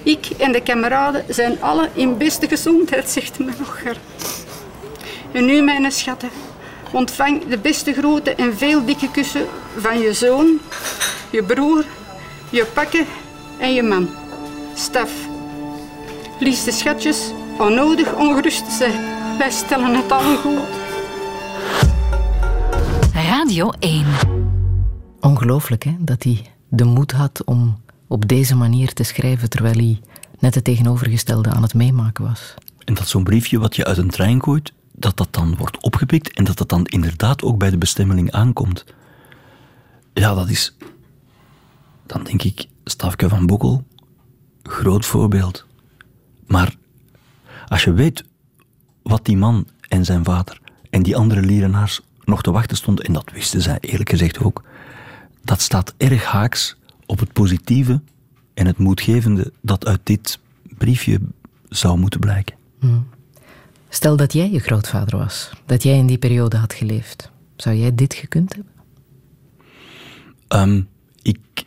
[0.04, 3.98] Ik en de kameraden zijn alle in beste gezondheid, zegt mijn ocher.
[5.32, 6.30] En nu, mijn schatten,
[6.92, 9.46] ontvang de beste groeten en veel dikke kussen
[9.78, 10.60] van je zoon,
[11.30, 11.84] je broer,
[12.50, 13.06] je pakken
[13.58, 14.10] en je man.
[14.74, 15.31] Staf.
[16.42, 19.38] Liefste schatjes, onnodig ongerust te zijn.
[19.38, 20.60] Wij stellen het al goed.
[23.14, 24.06] Radio 1.
[25.20, 25.96] Ongelooflijk, hè?
[26.00, 30.02] Dat hij de moed had om op deze manier te schrijven terwijl hij
[30.40, 32.54] net het tegenovergestelde aan het meemaken was.
[32.86, 36.34] En dat zo'n briefje wat je uit een trein gooit, dat dat dan wordt opgepikt
[36.34, 38.86] en dat dat dan inderdaad ook bij de bestemmeling aankomt.
[40.14, 40.76] Ja, dat is...
[42.06, 43.84] Dan denk ik, Stavke van Boekel,
[44.64, 45.70] groot voorbeeld.
[46.52, 46.76] Maar
[47.68, 48.24] als je weet
[49.04, 50.60] wat die man en zijn vader
[50.90, 54.64] en die andere lierenaars nog te wachten stonden, en dat wisten zij eerlijk gezegd ook,
[55.44, 58.02] dat staat erg haaks op het positieve
[58.54, 60.40] en het moedgevende dat uit dit
[60.78, 61.20] briefje
[61.70, 62.56] zou moeten blijken.
[63.90, 67.32] Stel dat jij je grootvader was, dat jij in die periode had geleefd.
[67.56, 68.74] Zou jij dit gekund hebben?
[70.48, 70.82] Ehm,
[71.22, 71.66] ik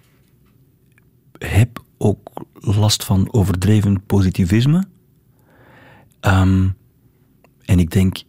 [1.39, 4.85] heb ook last van overdreven positivisme.
[6.21, 6.69] Ehm,
[7.65, 8.23] en ik denk.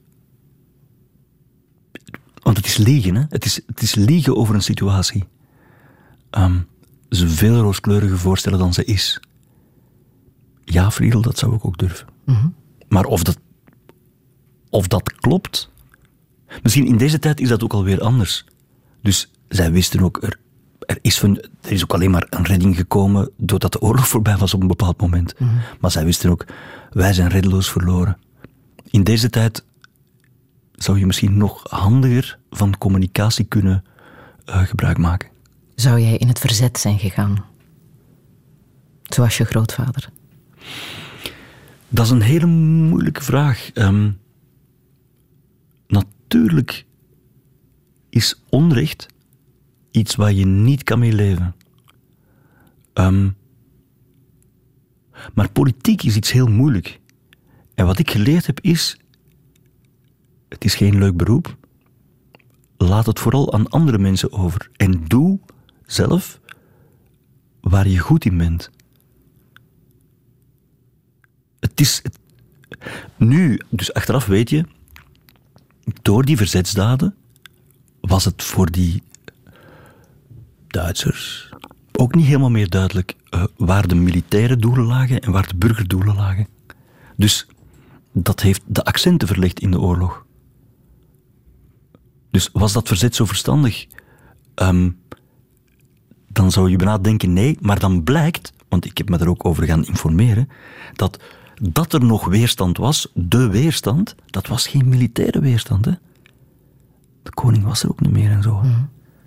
[2.41, 3.23] Want het is liegen, hè?
[3.29, 5.23] Het is, het is liegen over een situatie.
[6.29, 6.59] Ehm,
[7.09, 9.19] ze veel rooskleuriger voorstellen dan ze is.
[10.63, 12.07] Ja, Friedel, dat zou ik ook durven.
[12.87, 13.37] Maar of dat,
[14.69, 15.69] of dat klopt.
[16.63, 18.45] Misschien in deze tijd is dat ook alweer anders.
[19.01, 20.39] Dus zij wisten ook, er,
[20.85, 24.37] er, is, van, er is ook alleen maar een redding gekomen doordat de oorlog voorbij
[24.37, 25.33] was op een bepaald moment.
[25.79, 26.45] Maar zij wisten ook,
[26.91, 28.17] wij zijn reddeloos verloren.
[28.89, 29.65] In deze tijd
[30.71, 33.83] zou je misschien nog handiger van communicatie kunnen
[34.49, 35.29] uh, gebruik maken.
[35.75, 37.45] Zou jij in het verzet zijn gegaan?
[39.03, 40.09] Zoals je grootvader?
[41.89, 43.69] Dat is een hele moeilijke vraag.
[43.73, 44.19] Um,
[45.87, 46.85] natuurlijk
[48.09, 49.07] is onrecht
[49.95, 51.55] iets waar je niet kan mee leven.
[52.93, 53.35] Um,
[55.33, 56.99] maar politiek is iets heel moeilijk.
[57.75, 58.97] En wat ik geleerd heb is:
[60.49, 61.57] het is geen leuk beroep.
[62.77, 64.69] Laat het vooral aan andere mensen over.
[64.75, 65.39] En doe
[65.85, 66.39] zelf
[67.61, 68.69] waar je goed in bent.
[71.59, 72.01] Het is.
[73.17, 74.65] nu, dus achteraf weet je,
[76.01, 77.15] door die verzetsdaden
[78.01, 79.03] was het voor die
[80.75, 81.49] Duitsers
[81.97, 86.15] ook niet helemaal meer duidelijk uh, waar de militaire doelen lagen en waar de burgerdoelen
[86.15, 86.47] lagen.
[87.15, 87.47] Dus
[88.11, 90.25] dat heeft de accenten verlegd in de oorlog.
[92.31, 93.87] Dus was dat verzet zo verstandig?
[94.55, 94.99] Um,
[96.27, 99.45] dan zou je bijna denken nee, maar dan blijkt, want ik heb me er ook
[99.45, 100.49] over gaan informeren,
[100.93, 101.19] dat
[101.61, 105.85] dat er nog weerstand was, de weerstand, dat was geen militaire weerstand.
[105.85, 105.91] Hè?
[107.23, 108.55] De koning was er ook niet meer en zo.
[108.55, 108.83] Mhm.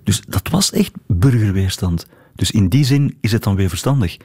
[0.08, 2.06] Dus dat was echt burgerweerstand.
[2.34, 4.16] Dus in die zin is het dan weer verstandig.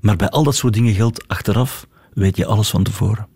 [0.00, 3.26] Maar bij al dat soort dingen geldt achteraf, weet je alles van tevoren.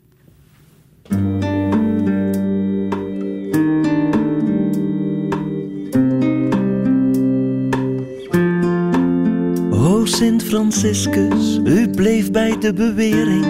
[9.70, 13.46] O Sint Franciscus, u bleef bij de bewering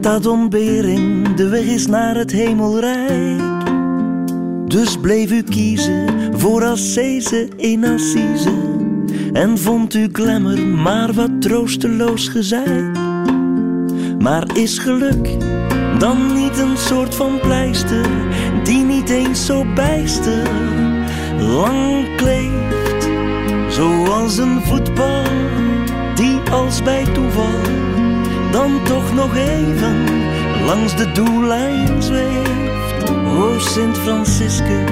[0.00, 3.61] dat ontbering de weg is naar het hemelrijk.
[4.72, 6.08] Dus bleef u kiezen
[6.38, 8.52] voor Assese in Assise
[9.32, 12.98] en vond u glamour maar wat troosteloos gezeik.
[14.18, 15.28] Maar is geluk
[15.98, 18.06] dan niet een soort van pleister
[18.62, 20.50] die niet eens zo bijster
[21.38, 23.08] lang kleeft,
[23.68, 25.22] zoals een voetbal
[26.14, 27.60] die als bij toeval
[28.50, 29.96] dan toch nog even
[30.64, 32.71] langs de doellijn zweeft.
[33.38, 34.90] O Sint Franciscus,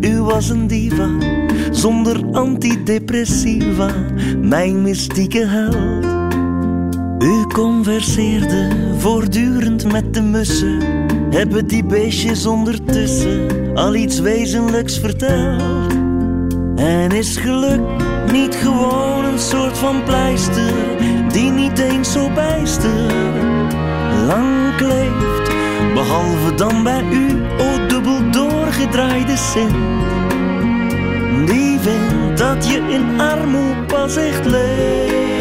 [0.00, 1.08] u was een diva,
[1.70, 3.90] zonder antidepressiva,
[4.40, 6.04] mijn mystieke held.
[7.18, 10.78] U converseerde voortdurend met de mussen,
[11.30, 15.92] hebben die beestjes ondertussen al iets wezenlijks verteld.
[16.76, 17.80] En is geluk
[18.32, 20.72] niet gewoon een soort van pleister
[21.32, 23.12] die niet eens zo bijster
[24.26, 25.45] lang kleeft.
[25.96, 29.70] Behalve dan bij u, o dubbel doorgedraaide zin.
[31.46, 35.35] Die vindt dat je in armoede pas echt leeft.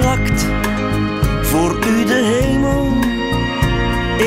[0.00, 0.46] Plakt.
[1.42, 2.92] Voor u de hemel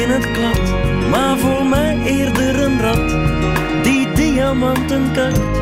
[0.01, 0.61] in het klad,
[1.09, 3.31] maar voor mij eerder een rat
[4.21, 5.57] diamantenkaart.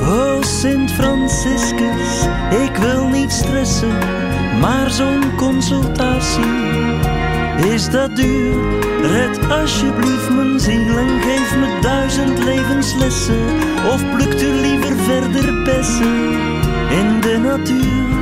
[0.00, 2.26] Oh Sint Franciscus,
[2.64, 3.98] ik wil niet stressen,
[4.60, 6.76] maar zo'n consultatie
[7.72, 8.56] is dat duur.
[9.02, 13.44] Red alsjeblieft mijn ziel en geef me duizend levenslessen.
[13.92, 16.32] Of plukt u liever verder bessen
[16.90, 18.17] in de natuur.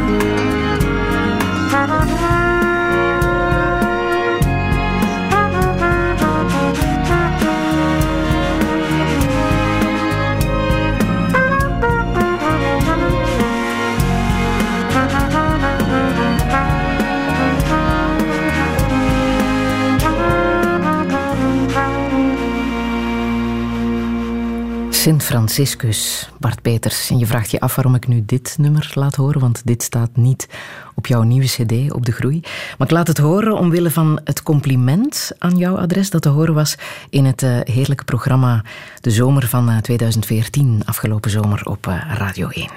[25.06, 27.10] Sint Franciscus, Bart Peters.
[27.10, 30.16] En je vraagt je af waarom ik nu dit nummer laat horen, want dit staat
[30.16, 30.48] niet
[30.96, 32.40] op jouw nieuwe cd, op de groei.
[32.78, 36.54] Maar ik laat het horen omwille van het compliment aan jouw adres dat te horen
[36.54, 36.76] was
[37.10, 38.64] in het uh, heerlijke programma
[39.00, 42.68] De Zomer van 2014, eh, afgelopen zomer op uh, Radio 1.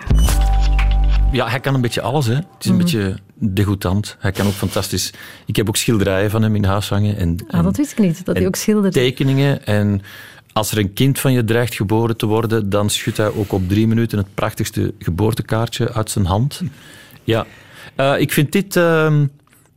[1.32, 2.26] Ja, hij kan een beetje alles.
[2.26, 2.34] Hè.
[2.34, 2.80] Het is een mm.
[2.80, 4.16] beetje degoutant.
[4.20, 5.14] Hij kan ook fantastisch...
[5.46, 7.18] Ik heb ook schilderijen van hem in huis hangen.
[7.18, 9.00] En, ah, dat wist ik niet, dat hij ook schilderde.
[9.00, 10.02] tekeningen en
[10.54, 13.70] als er een kind van je dreigt geboren te worden, dan schudt hij ook op
[13.70, 16.62] drie minuten het prachtigste geboortekaartje uit zijn hand.
[17.24, 17.46] Ja.
[17.98, 19.04] Uh, ik vind dit uh,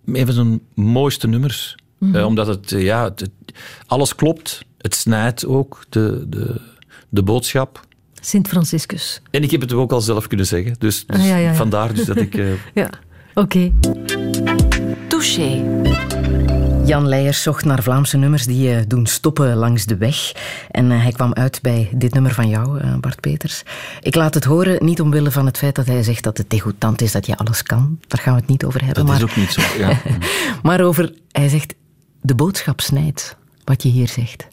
[0.05, 1.77] een van zijn mooiste nummers.
[1.99, 2.21] Mm -hmm.
[2.21, 3.31] uh, omdat het, eh, ja, het,
[3.87, 4.65] alles klopt.
[4.79, 6.61] Het snijdt ook, de, de,
[7.09, 7.87] de boodschap.
[8.21, 9.21] Sint Franciscus.
[9.31, 10.75] En ik heb het ook al zelf kunnen zeggen.
[10.79, 11.55] Dus, dus ah, ja, ja, ja.
[11.55, 12.35] vandaar dus dat ik...
[12.75, 12.91] ja,
[13.35, 13.71] oké.
[13.73, 13.73] Okay.
[15.09, 15.63] Touché.
[16.85, 20.33] Jan Leijers zocht naar Vlaamse nummers die je doen stoppen langs de weg.
[20.71, 23.63] En eh, hij kwam uit bij dit nummer van jou, eh, Bart Peters.
[24.01, 27.01] Ik laat het horen, niet omwille van het feit dat hij zegt dat het degoutant
[27.01, 27.99] is dat je alles kan.
[28.07, 29.07] Daar gaan we het niet over hebben.
[29.07, 29.17] Dat maar...
[29.17, 30.01] is ook niet zo, ja.
[30.63, 31.75] maar over, hij zegt,
[32.21, 34.49] de boodschap snijdt wat je hier zegt.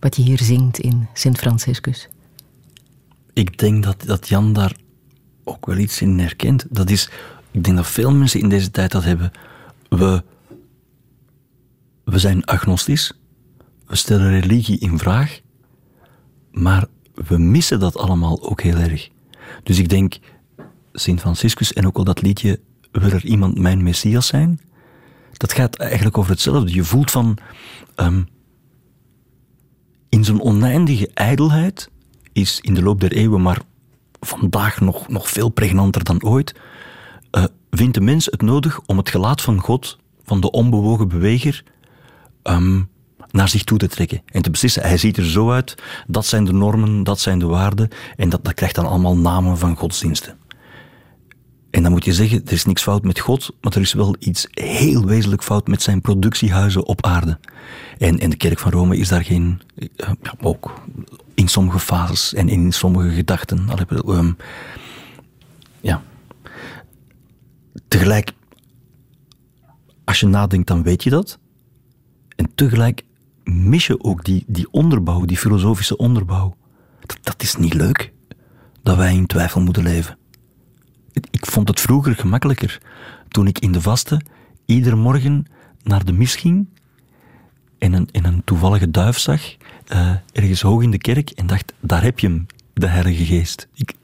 [0.00, 2.08] Wat je hier zingt in Sint Franciscus.
[3.32, 4.72] Ik denk dat, dat Jan daar
[5.44, 6.64] ook wel iets in herkent.
[6.70, 7.10] Dat is,
[7.50, 9.32] ik denk dat veel mensen in deze tijd dat hebben.
[9.88, 10.22] We
[12.04, 13.12] we zijn agnostisch,
[13.86, 15.40] we stellen religie in vraag,
[16.50, 19.08] maar we missen dat allemaal ook heel erg.
[19.62, 20.18] Dus ik denk,
[20.92, 22.60] Sint Franciscus en ook al dat liedje
[23.00, 24.60] Wil er iemand mijn Messias zijn?
[25.32, 26.74] Dat gaat eigenlijk over hetzelfde.
[26.74, 27.38] Je voelt van,
[27.96, 28.28] um,
[30.08, 31.90] in zijn oneindige ijdelheid
[32.32, 33.62] is in de loop der eeuwen, maar
[34.20, 36.54] vandaag nog, nog veel pregnanter dan ooit,
[37.32, 41.64] uh, vindt de mens het nodig om het gelaat van God, van de onbewogen beweger,
[42.44, 42.88] um,
[43.30, 44.82] naar zich toe te trekken en te beslissen.
[44.82, 45.74] Hij ziet er zo uit,
[46.06, 49.58] dat zijn de normen, dat zijn de waarden en dat, dat krijgt dan allemaal namen
[49.58, 50.36] van godsdiensten.
[51.70, 54.16] En dan moet je zeggen, er is niks fout met God, maar er is wel
[54.18, 57.38] iets heel wezenlijk fout met zijn productiehuizen op aarde.
[57.98, 59.60] En, en de kerk van Rome is daar geen,
[59.96, 60.82] ja, ook
[61.34, 63.68] in sommige fases en in sommige gedachten.
[64.06, 64.36] Um,
[65.80, 66.02] ja.
[67.88, 68.32] Tegelijk,
[70.04, 71.38] als je nadenkt, dan weet je dat.
[72.36, 73.04] En tegelijk
[73.44, 76.56] mis je ook die, die onderbouw, die filosofische onderbouw.
[77.00, 78.12] Dat, dat is niet leuk,
[78.82, 80.18] dat wij in twijfel moeten leven.
[81.30, 82.80] Ik vond het vroeger gemakkelijker,
[83.28, 84.20] toen ik in de vaste
[84.66, 85.46] iedere morgen
[85.82, 86.66] naar de mis ging
[87.78, 89.42] en een, en een toevallige duif zag,
[89.92, 93.68] uh, ergens hoog in de kerk, en dacht, daar heb je hem, de Heilige Geest.
[93.74, 93.94] Ik,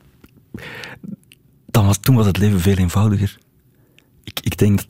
[1.66, 3.38] dan was, toen was het leven veel eenvoudiger.
[4.24, 4.80] Ik, ik denk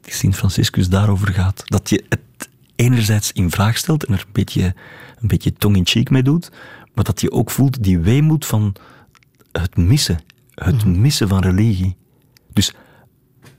[0.00, 1.62] dat Sint Franciscus daarover gaat.
[1.64, 4.74] Dat je het enerzijds in vraag stelt en er een beetje,
[5.20, 6.50] een beetje tong in cheek mee doet,
[6.94, 8.74] maar dat je ook voelt die weemoed van
[9.52, 10.20] het missen.
[10.54, 11.00] Het mhm.
[11.00, 11.96] missen van religie.
[12.52, 12.74] Dus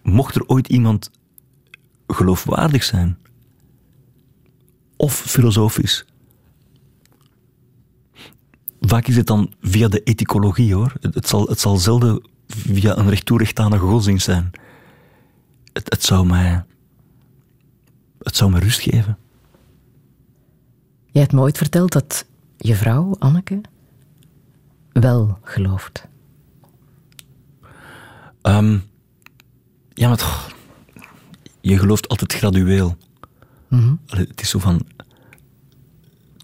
[0.02, 1.12] mocht er ooit iemand
[2.08, 3.18] geloofwaardig zijn,
[4.96, 6.06] of filosofisch,
[8.82, 10.94] vaak is het dan via de ethicologie hoor.
[11.02, 14.52] Het zal, het zal zelden via een recht toe aan godsdienst zijn
[15.74, 16.64] het, het, zou mij,
[18.20, 19.18] het zou me rust geven.
[21.12, 22.26] Jij hebt me ooit verteld dat
[22.58, 23.62] je vrouw, Anneke,
[24.92, 26.08] wel gelooft.
[28.42, 28.84] Um,
[29.94, 30.52] ja, maar
[31.62, 32.98] je gelooft altijd gradueel.
[33.68, 34.86] Mm het is zo van,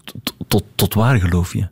[0.04, 1.68] tot, tot, tot waar geloof je?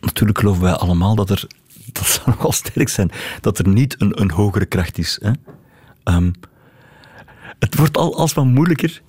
[0.00, 1.46] Natuurlijk geloven wij allemaal dat er,
[1.92, 3.10] dat zou nogal sterk zijn,
[3.40, 5.18] dat er niet een, een hogere kracht is.
[5.22, 5.32] Hè?
[6.04, 6.32] Um,
[7.58, 9.02] het wordt al alsmaar moeilijker,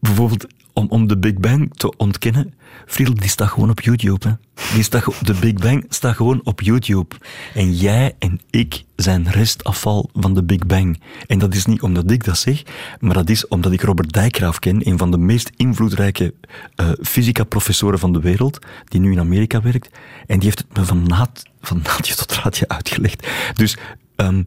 [0.00, 2.54] bijvoorbeeld om, om de Big Bang te ontkennen.
[2.86, 4.28] Friedel, die staat gewoon op YouTube.
[4.28, 4.34] Hè.
[4.74, 7.14] Die staat, de Big Bang staat gewoon op YouTube.
[7.54, 11.00] En jij en ik zijn restafval van de Big Bang.
[11.26, 12.62] En dat is niet omdat ik dat zeg,
[13.00, 16.34] maar dat is omdat ik Robert Dijkgraaf ken, een van de meest invloedrijke
[16.76, 19.90] uh, fysica-professoren van de wereld, die nu in Amerika werkt.
[20.26, 23.26] En die heeft het me van, naad, van naadje tot raadje uitgelegd.
[23.54, 23.76] Dus
[24.16, 24.46] um,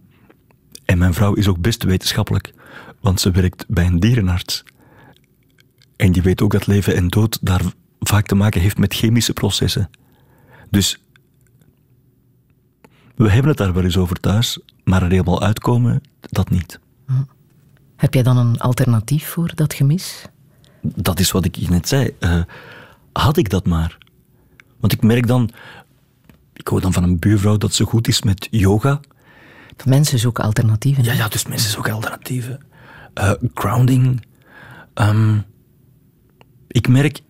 [0.90, 2.54] en mijn vrouw is ook best wetenschappelijk,
[3.00, 4.64] want ze werkt bij een dierenarts.
[5.96, 7.62] En die weet ook dat leven en dood daar
[8.00, 9.90] vaak te maken heeft met chemische processen.
[10.70, 11.04] Dus
[13.16, 16.80] we hebben het daar wel eens over thuis, maar er helemaal uitkomen, dat niet.
[17.96, 20.26] Heb jij dan een alternatief voor dat gemis?
[20.82, 22.16] Dat is wat ik je net zei.
[22.20, 22.42] Uh,
[23.14, 23.98] had ik dat maar.
[24.80, 25.50] Want ik merk dan,
[26.54, 29.00] ik hoor dan van een buurvrouw dat ze goed is met yoga.
[29.86, 31.04] Mensen zoeken alternatieven.
[31.04, 32.60] Ja, ja dus mensen zoeken alternatieven.
[33.20, 34.26] Uh, grounding.
[34.94, 35.44] Um,
[36.68, 37.22] ik merk.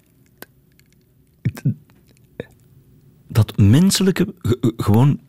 [3.27, 5.19] dat menselijke, ge- gewoon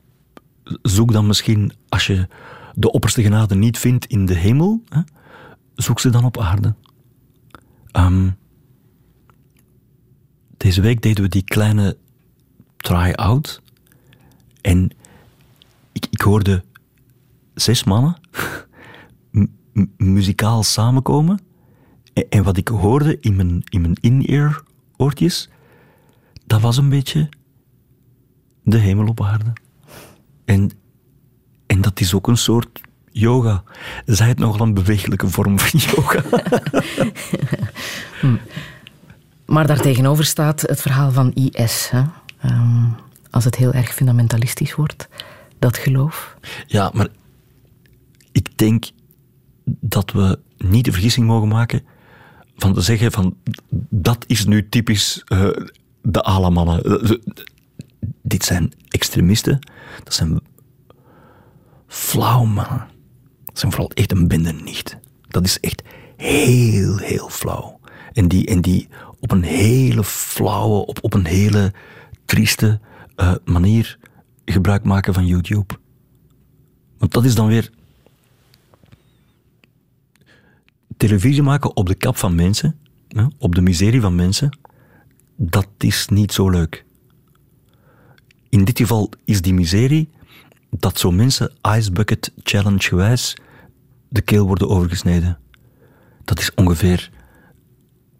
[0.82, 2.28] zoek dan misschien, als je
[2.74, 5.00] de opperste genade niet vindt in de hemel, hè,
[5.74, 6.74] zoek ze dan op aarde.
[7.90, 8.30] Ehm,
[10.56, 11.96] deze week deden we die kleine
[12.76, 13.62] try-out.
[14.60, 14.90] En
[15.92, 16.64] ik, ik hoorde
[17.60, 18.16] zes mannen
[19.96, 21.40] muzikaal samenkomen.
[22.12, 24.62] En, en wat ik hoorde in mijn, in mijn in-ear
[24.96, 25.48] oortjes,
[26.46, 27.28] dat was een beetje
[28.62, 29.52] de hemel op aarde.
[30.44, 30.70] En,
[31.66, 32.80] en dat is ook een soort
[33.10, 33.62] yoga.
[34.04, 36.22] Zij het nogal een bewegelijke vorm van yoga.
[39.50, 41.90] Maar daartegenover staat het verhaal van IS.
[41.90, 42.02] Hè?
[42.40, 42.84] Ehm,
[43.30, 45.08] als het heel erg fundamentalistisch wordt,
[45.58, 46.36] dat geloof.
[46.66, 47.08] Ja, maar
[48.40, 48.90] ik denk
[49.64, 51.82] dat we niet de vergissing mogen maken
[52.56, 53.36] van te zeggen van
[53.90, 55.48] dat is nu typisch eh,
[56.02, 56.82] de ala-mannen.
[56.82, 57.18] Eh, eh,
[58.22, 59.58] dit zijn extremisten,
[60.04, 60.40] dat zijn
[61.86, 62.88] flauw mannen.
[63.44, 64.98] Dat zijn vooral echt een bende niet.
[65.28, 65.82] Dat is echt
[66.16, 67.80] heel, heel flauw.
[68.12, 68.88] En die, en die
[69.20, 71.72] op een hele flauwe, op, op een hele
[72.24, 72.80] trieste
[73.44, 73.98] manier
[74.44, 75.74] gebruik maken van YouTube.
[76.98, 77.70] Want dat is dan weer
[81.00, 82.78] televisie maken op de kap van mensen,
[83.38, 84.58] op de miserie van mensen,
[85.36, 86.84] dat is niet zo leuk.
[88.48, 90.08] In dit geval is die miserie
[90.70, 93.36] dat zo mensen Ice Bucket Challenge gewijs
[94.08, 95.38] de keel worden overgesneden.
[96.24, 97.10] Dat is ongeveer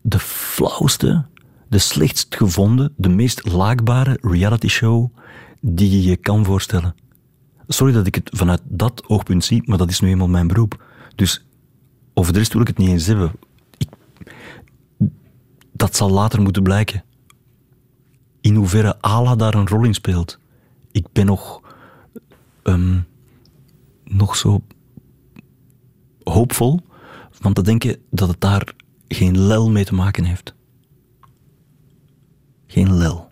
[0.00, 1.24] de flauwste,
[1.68, 5.16] de slechtst gevonden, de meest laakbare reality show
[5.60, 6.94] die je je kan voorstellen.
[7.68, 10.84] Sorry dat ik het vanuit dat oogpunt zie, maar dat is nu eenmaal mijn beroep.
[11.14, 11.44] Dus
[12.14, 13.32] over de rest wil ik het niet eens hebben.
[13.78, 13.88] Ik,
[15.72, 17.04] dat zal later moeten blijken.
[18.40, 20.38] In hoeverre Allah daar een rol in speelt.
[20.90, 21.60] Ik ben nog,
[22.62, 23.00] ehm,
[24.04, 24.62] nog zo
[26.22, 26.80] hoopvol
[27.30, 28.74] van te denken dat het daar
[29.08, 30.54] geen lel mee te maken heeft.
[32.66, 33.29] Geen lel.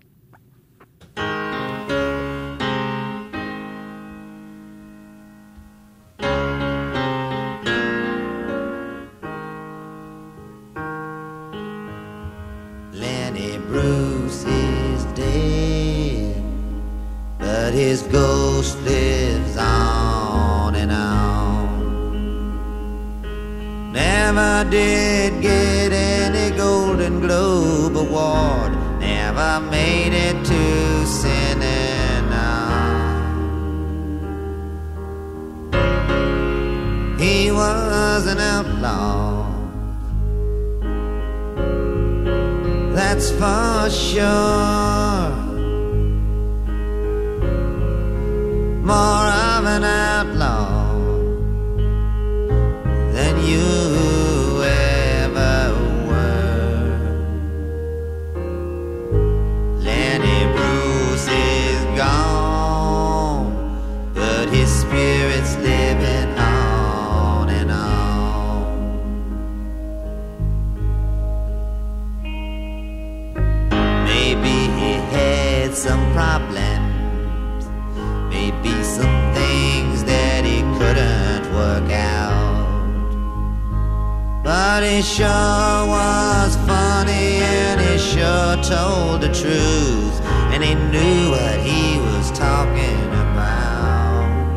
[38.19, 39.47] Was an outlaw.
[42.93, 45.08] that's for sure.
[84.79, 90.21] But he sure was funny and he sure told the truth,
[90.53, 94.55] and he knew what he was talking about.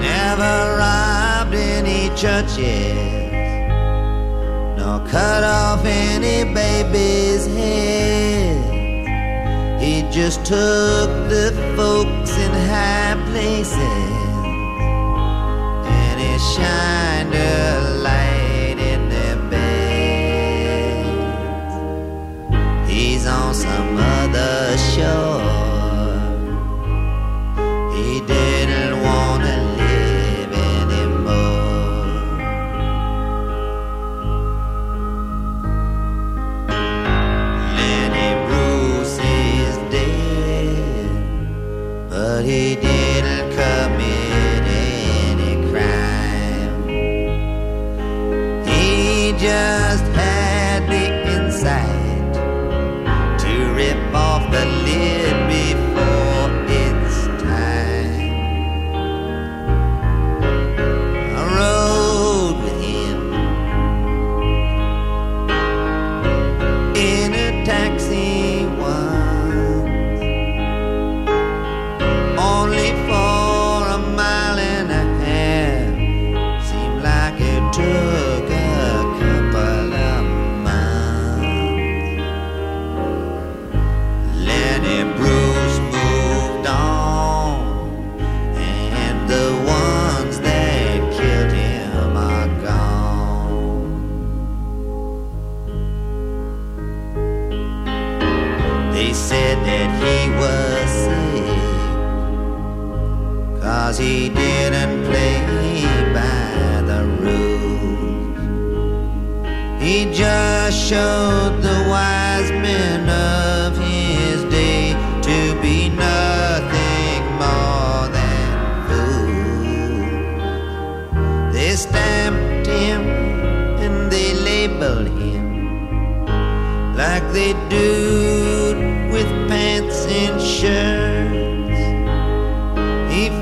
[0.00, 2.94] Never robbed any churches
[4.78, 8.62] nor cut off any baby's head.
[9.82, 14.13] He just took the folks in high places
[16.54, 19.74] shined a light in their beds.
[22.88, 25.43] He's on some other shore.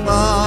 [0.01, 0.42] my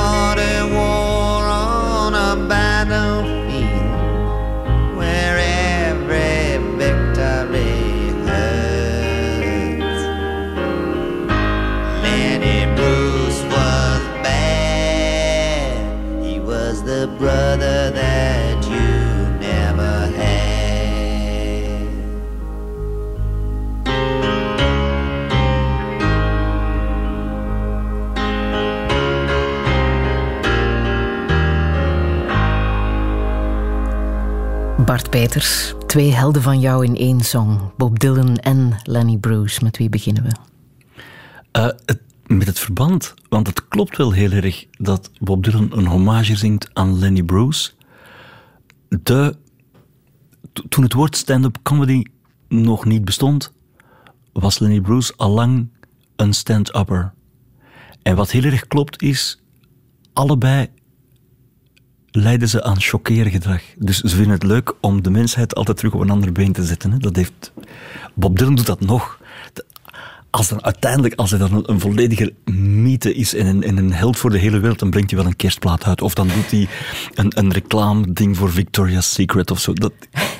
[35.86, 37.58] Twee helden van jou in één song.
[37.76, 39.64] Bob Dylan en Lenny Bruce.
[39.64, 40.32] Met wie beginnen we?
[41.50, 41.68] Eh,
[42.26, 46.70] met het verband, want het klopt wel heel erg dat Bob Dylan een hommage zingt
[46.72, 47.70] aan Lenny Bruce.
[48.88, 49.36] De,
[50.52, 52.02] to- toen het woord stand-up comedy
[52.48, 53.52] nog niet bestond,
[54.32, 55.68] was Lenny Bruce allang
[56.16, 57.12] een stand-upper.
[58.02, 59.42] En wat heel erg klopt is,
[60.12, 60.68] allebei
[62.16, 63.62] leiden ze aan gedrag.
[63.78, 66.64] Dus ze vinden het leuk om de mensheid altijd terug op een ander been te
[66.64, 66.92] zetten.
[66.92, 66.98] Hè.
[66.98, 67.52] Dat heeft...
[68.14, 69.18] Bob Dylan doet dat nog.
[70.30, 74.16] Als, dan uiteindelijk, als hij dan een, volledige mythe is en een, en een held
[74.18, 76.02] voor de hele wereld, dan brengt hij wel een kerstplaat uit.
[76.02, 76.68] Of dan doet hij
[77.14, 79.72] een, een reclame-ding voor Victoria's Secret of zo.
[79.72, 79.92] Dat,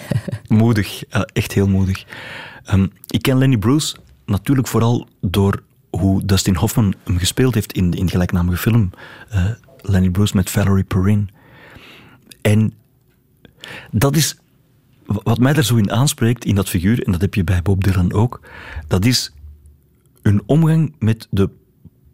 [0.49, 1.03] moedig,
[1.33, 2.05] echt heel moedig.
[2.65, 3.97] Ehm, ik ken Lenny Bruce
[4.27, 8.91] natuurlijk vooral door hoe Dustin Hoffman hem gespeeld heeft in, in de gelijknamige film.
[9.29, 9.45] eh,
[9.81, 11.31] Lenny Bruce met Valerie Perrin.
[12.47, 12.73] En
[13.91, 14.37] dat is
[15.07, 17.85] wat mij daar zo in aanspreekt, in dat figuur, en dat heb je bij Bob
[17.85, 18.41] Dylan ook,
[18.87, 19.33] dat is
[20.23, 21.51] hun omgang met de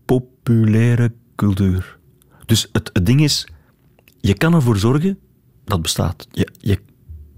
[0.04, 1.98] populaire cultuur.
[2.46, 3.48] Dus het, het ding is,
[4.20, 5.18] je kan ervoor zorgen,
[5.64, 6.26] dat bestaat.
[6.30, 6.78] Je, je,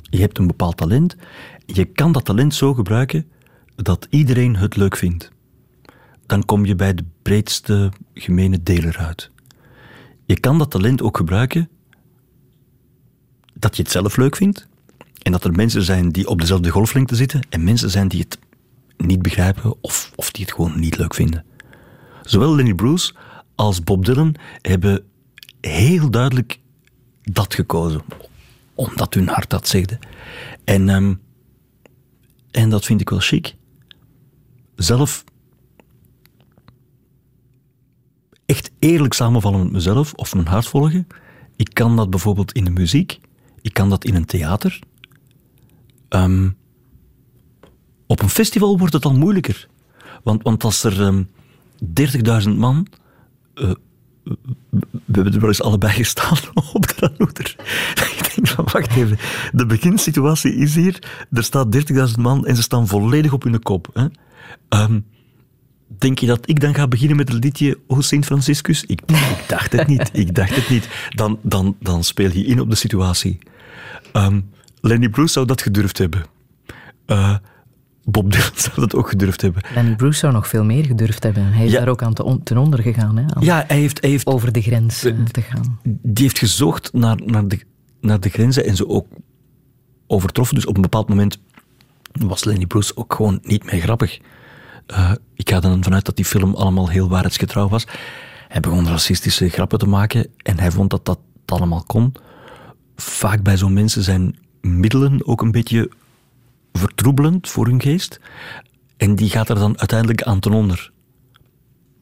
[0.02, 1.16] je hebt een bepaald talent,
[1.66, 3.26] je kan dat talent zo gebruiken
[3.76, 5.30] dat iedereen het leuk vindt.
[6.26, 9.30] Dan kom je bij de breedste gemene deler uit.
[10.24, 11.68] Je kan dat talent ook gebruiken
[13.64, 14.66] dat je het zelf leuk vindt.
[15.22, 17.46] En dat er mensen zijn die op dezelfde golflengte zitten.
[17.48, 18.38] En mensen zijn die het
[18.96, 21.44] niet begrijpen of, of die het gewoon niet leuk vinden.
[22.22, 23.14] Zowel Lenny Bruce
[23.54, 25.04] als Bob Dylan hebben
[25.60, 26.58] heel duidelijk
[27.22, 28.02] dat gekozen.
[28.74, 29.98] Omdat hun hart dat zegde.
[30.64, 31.14] En, ehm,
[32.50, 33.54] en dat vind ik wel chic.
[34.76, 35.24] Zelf
[38.46, 41.06] echt eerlijk samenvallen met mezelf of mijn hart volgen.
[41.56, 43.20] Ik kan dat bijvoorbeeld in de muziek.
[43.64, 44.78] Ik kan dat in een theater.
[46.08, 46.50] Ehm,
[48.06, 49.68] op een festival wordt het al moeilijker.
[50.22, 51.22] Want, want als er ehm
[52.44, 52.86] 30.000 man...
[53.54, 53.70] eh,
[54.22, 56.38] we hebben er wel eens allebei gestaan
[56.72, 57.56] op de Ranoeder.
[58.18, 59.18] Ik denk van, wacht even.
[59.52, 63.90] De beginsituatie is hier, er staat 30.000 man en ze staan volledig op hun kop.
[63.94, 64.06] Hè.
[64.68, 65.00] Ehm,
[65.98, 68.84] Denk je dat ik dan ga beginnen met het liedje O Sint Franciscus?
[68.84, 70.10] Ik, ik dacht het niet.
[70.12, 70.88] Ik dacht het niet.
[71.08, 73.38] Dan, dan, dan speel je in op de situatie.
[74.14, 74.40] Ehm,
[74.80, 76.24] Lenny Bruce zou dat gedurfd hebben.
[77.06, 77.36] Eh,
[78.04, 79.62] Bob Dylan zou dat ook gedurfd hebben.
[79.74, 81.52] Lenny Bruce zou nog veel meer gedurfd hebben.
[81.52, 81.78] Hij is Ja.
[81.78, 83.16] daar ook aan te on- ten onder gegaan.
[83.16, 85.78] Hè, Ja, hij heeft, hij heeft, Over de grens eh, te gaan.
[86.02, 87.60] die heeft gezocht naar, naar, de,
[88.00, 89.06] naar de grenzen en ze ook
[90.06, 90.54] overtroffen.
[90.54, 91.38] Dus op een bepaald moment
[92.12, 94.18] was Lenny Bruce ook gewoon niet meer grappig.
[94.86, 97.86] Eh, ik ga er dan vanuit dat die film allemaal heel waarheidsgetrouw was.
[98.48, 102.14] Hij begon racistische grappen te maken en hij vond dat dat allemaal kon.
[102.96, 105.90] Vaak bij zo'n mensen zijn middelen ook een beetje
[106.72, 108.20] vertroebelend voor hun geest.
[108.96, 110.92] En die gaat er dan uiteindelijk aan ten onder.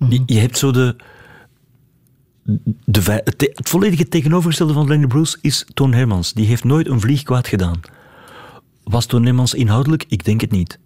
[0.09, 0.97] je, je hebt zo de,
[2.85, 6.33] de, het, te- het volledige tegenovergestelde van Lenny Bruce is Toon Hermans.
[6.33, 7.81] Die heeft nooit een vlieg kwaad gedaan.
[8.85, 10.05] Was Toon Hermans inhoudelijk?
[10.09, 10.79] Ik denk het niet.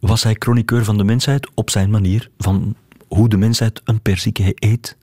[0.00, 2.74] Was hij chroniqueur van de mensheid op zijn manier, van
[3.08, 4.96] hoe de mensheid een perzieke eet,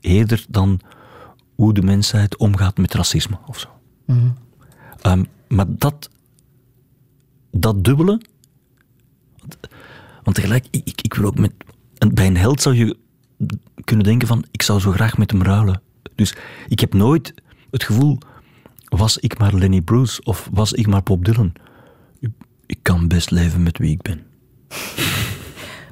[0.00, 0.80] eerder dan
[1.58, 3.68] hoe de mensheid omgaat met racisme of zo.
[5.00, 6.10] Ehm, maar dat,
[7.50, 8.20] dat dubbele,
[9.38, 9.56] want,
[10.22, 11.52] want tegelijk, ik, ik- wil ook met,
[12.14, 12.96] bij een held zou je
[13.84, 15.82] kunnen denken van, ik zou zo graag met hem ruilen.
[16.14, 16.36] Dus
[16.68, 17.34] ik heb nooit
[17.70, 18.18] het gevoel,
[18.84, 21.52] was ik maar Lenny Bruce of was ik maar Bob Dylan?
[22.20, 22.30] Ik,
[22.66, 24.22] ik kan best leven met wie ik ben.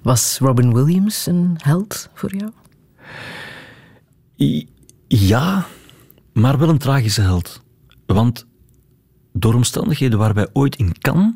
[0.02, 2.50] Was Robin Williams een held voor jou?
[4.38, 4.68] I-
[5.08, 5.66] Ja,
[6.32, 7.62] maar wel een tragische held.
[8.06, 8.46] Want
[9.32, 11.34] door omstandigheden waren wij ooit in Cannes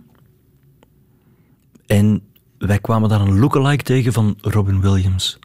[1.87, 2.23] en
[2.59, 5.39] wij kwamen daar een lookalike tegen van Robin Williams.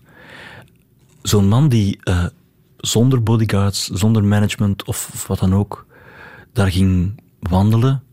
[1.21, 2.25] Zo'n man die eh,
[2.77, 5.85] zonder bodyguards, zonder management of, of wat dan ook,
[6.53, 8.03] daar ging wandelen,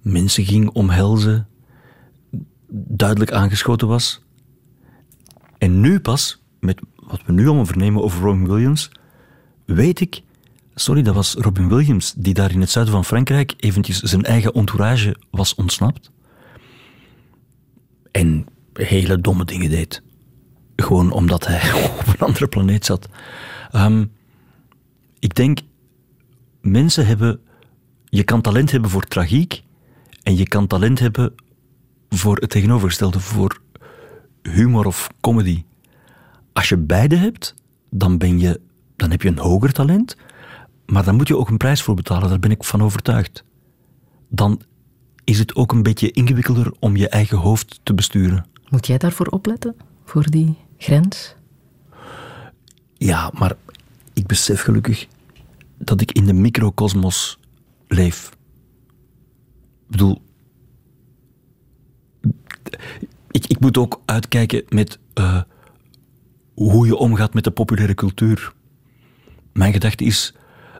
[0.00, 1.48] mensen ging omhelzen,
[2.68, 4.22] duidelijk aangeschoten was.
[5.58, 8.90] En nu pas, met wat we nu allemaal vernemen over Robin Williams,
[9.64, 10.22] weet ik,
[10.74, 14.52] sorry, dat was Robin Williams die daar in het zuiden van Frankrijk eventjes zijn eigen
[14.52, 16.10] entourage was ontsnapt.
[18.10, 20.02] En hele domme dingen deed.
[20.76, 23.08] Gewoon omdat hij op een andere planeet zat.
[23.70, 24.04] Ehm,
[25.18, 25.58] ik denk,
[26.60, 27.40] mensen hebben.
[28.04, 29.62] Je kan talent hebben voor tragiek
[30.22, 31.34] en je kan talent hebben
[32.08, 33.60] voor het tegenovergestelde, voor
[34.42, 35.64] humor of comedy.
[36.52, 37.54] Als je beide hebt,
[37.90, 38.60] dan, ben je,
[38.96, 40.16] dan heb je een hoger talent,
[40.86, 43.44] maar dan moet je ook een prijs voor betalen, daar ben ik van overtuigd.
[44.28, 44.60] Dan
[45.24, 48.46] is het ook een beetje ingewikkelder om je eigen hoofd te besturen.
[48.68, 49.76] Moet jij daarvoor opletten?
[50.04, 51.34] Voor die grens?
[52.94, 53.52] Ja, maar
[54.12, 55.06] ik besef gelukkig
[55.78, 57.38] dat ik in de microcosmos
[57.88, 58.30] leef.
[59.84, 60.22] Ik bedoel,
[63.30, 65.42] ik, ik moet ook uitkijken met uh,
[66.54, 68.52] hoe je omgaat met de populaire cultuur.
[69.54, 70.34] Mijn gedachte is,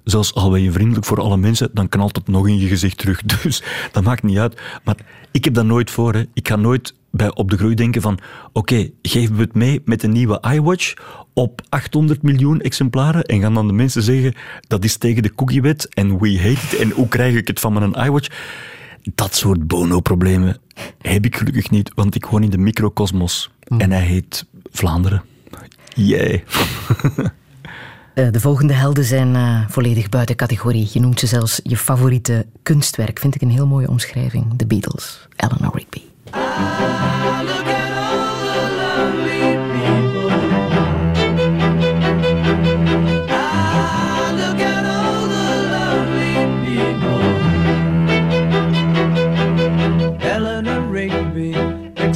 [0.05, 2.99] zelfs al ben je vriendelijk voor alle mensen, dan kan altijd nog in je gezicht
[2.99, 3.23] terug.
[3.43, 3.63] Dus
[3.93, 4.61] dat maakt niet uit.
[4.85, 4.97] Maar
[5.31, 6.15] ik heb dat nooit voor.
[6.15, 6.25] Hè.
[6.33, 8.19] Ik ga nooit bij op de groei denken van
[8.53, 10.95] oké, okay, geven we het mee met een nieuwe iWatch
[11.33, 14.35] op 800 miljoen exemplaren en gaan dan de mensen zeggen
[14.69, 17.73] dat is tegen de cookiewet en we hate it en hoe krijg ik het van
[17.73, 18.29] mijn iWatch?
[19.15, 20.59] Dat soort bono-problemen
[21.01, 23.81] heb ik gelukkig niet, want ik woon in de microcosmos mm.
[23.81, 25.23] en hij heet Vlaanderen.
[25.95, 26.45] Jee.
[28.15, 30.89] Uh, de volgende helden zijn uh, volledig buiten categorie.
[30.93, 33.19] Je noemt ze zelfs je favoriete kunstwerk.
[33.19, 34.55] Vind ik een heel mooie omschrijving.
[34.57, 36.03] The Beatles, Eleanor Rigby.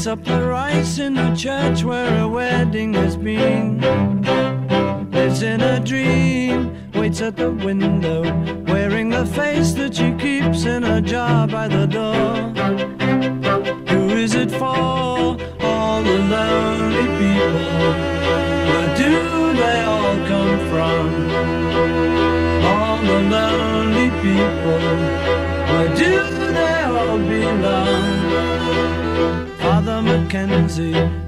[0.08, 4.17] up the rice in the church where a wedding has been.
[5.38, 8.22] Lives in a dream, waits at the window,
[8.64, 12.34] wearing the face that she keeps in a jar by the door
[13.88, 15.36] Who is it for all
[16.02, 17.92] the lonely people?
[18.68, 21.06] Where do they all come from?
[22.64, 24.82] All the lonely people,
[25.70, 26.14] where do
[26.52, 28.18] they all belong?
[29.58, 31.27] Father Mackenzie,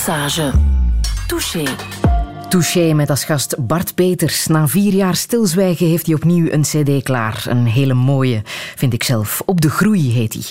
[0.00, 0.50] Lesage.
[1.26, 1.64] Touché.
[2.48, 4.46] Touché met als gast Bart Peters.
[4.46, 7.44] Na vier jaar stilzwijgen heeft hij opnieuw een cd klaar.
[7.48, 8.42] Een hele mooie,
[8.76, 9.42] vind ik zelf.
[9.46, 10.42] Op de groei heet hij.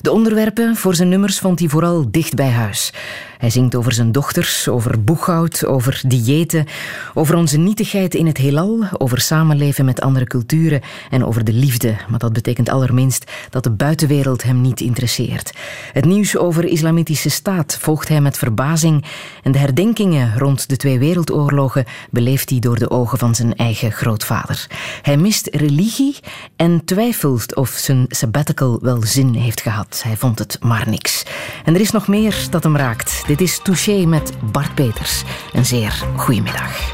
[0.00, 2.92] De onderwerpen voor zijn nummers vond hij vooral dicht bij huis.
[3.38, 6.66] Hij zingt over zijn dochters, over boeghoud, over diëten,
[7.14, 10.80] over onze nietigheid in het heelal, over samenleven met andere culturen
[11.10, 11.96] en over de liefde.
[12.08, 15.52] Maar dat betekent allerminst dat de buitenwereld hem niet interesseert.
[15.92, 19.04] Het nieuws over islamitische staat volgt hij met verbazing
[19.42, 23.92] en de herdenkingen rond de twee wereldoorlogen beleeft hij door de ogen van zijn eigen
[23.92, 24.66] grootvader.
[25.02, 26.16] Hij mist religie
[26.56, 30.02] en twijfelt of zijn sabbatical wel zin heeft gehad.
[30.04, 31.22] Hij vond het maar niks.
[31.64, 33.22] En er is nog meer dat hem raakt.
[33.28, 35.22] Dit is Touché met Bart Peters.
[35.52, 36.92] Een zeer goedemiddag.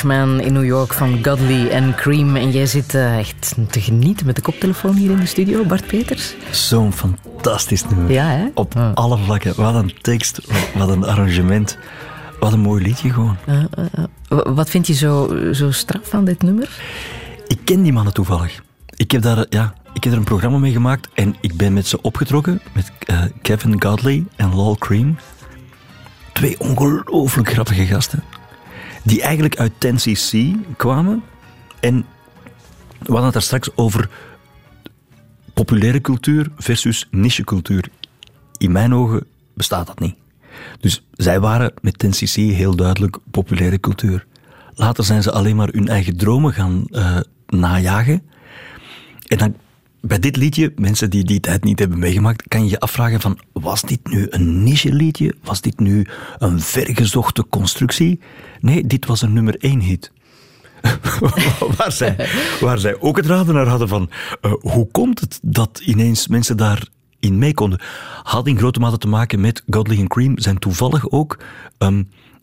[0.00, 2.36] Englishman in New York van Godley en Cream.
[2.36, 5.86] En jij zit eh, echt te genieten met de koptelefoon hier in de studio, Bart
[5.86, 6.34] Peters.
[6.50, 8.12] Zo'n fantastisch nummer.
[8.12, 8.48] Ja, hè?
[8.54, 9.52] Op alle vlakken.
[9.56, 10.40] Wat een tekst,
[10.74, 11.78] wat, een arrangement.
[12.38, 13.36] Wat een mooi liedje gewoon.
[13.46, 13.62] Eh,
[14.28, 16.68] eh, Wat vind je zo, zo straf aan dit nummer?
[17.46, 18.62] Ik ken die mannen toevallig.
[18.96, 21.86] Ik heb daar, ja, ik heb er een programma mee gemaakt en ik ben met
[21.86, 22.60] ze opgetrokken.
[22.72, 22.92] Met
[23.42, 25.16] Kevin Godley en Lol Cream.
[26.32, 28.22] Twee ongelooflijk grappige gasten.
[29.02, 30.38] Die eigenlijk uit 10cc
[30.76, 31.22] kwamen.
[31.80, 32.06] En
[32.98, 34.08] we hadden het daar straks over
[35.54, 37.88] populaire cultuur versus nichecultuur.
[38.56, 40.14] In mijn ogen bestaat dat niet.
[40.80, 44.26] Dus zij waren met 10cc heel duidelijk populaire cultuur.
[44.74, 48.22] Later zijn ze alleen maar hun eigen dromen gaan eh, najagen.
[49.26, 49.56] En dan,
[50.00, 53.38] bij dit liedje, mensen die die tijd niet hebben meegemaakt, kan je je afvragen van,
[53.52, 55.34] was dit nu een niche liedje?
[55.42, 56.06] Was dit nu
[56.38, 58.20] een vergezochte constructie?
[58.60, 60.12] Nee, dit was een nummer één hit.
[61.76, 62.28] waar, zij,
[62.60, 66.56] waar zij ook het raden naar hadden van, eh, hoe komt het dat ineens mensen
[66.56, 67.80] daarin mee konden?
[68.22, 71.38] Had in grote mate te maken met Godley en Cream, zijn toevallig ook
[71.78, 72.02] ehm,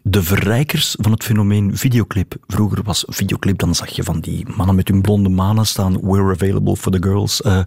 [0.10, 2.36] de verrijkers van het fenomeen videoclip.
[2.48, 6.32] Vroeger was videoclip, dan zag je van die mannen met hun blonde manen staan, we're
[6.32, 7.42] available for the girls.
[7.42, 7.60] Eh,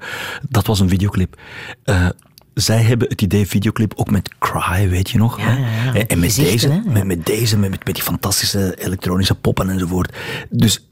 [0.49, 1.41] dat was een videoclip.
[1.84, 2.09] Eh,
[2.55, 5.36] zij hebben het idee videoclip ook met Cry, weet je nog?
[5.36, 5.53] hè?
[5.53, 6.07] ja, ja.
[6.07, 6.74] En, met, deze, hè?
[6.74, 6.93] Ja.
[6.93, 10.16] met, met deze, met, met die fantastische elektronische poppen enzovoort.
[10.51, 10.88] Dus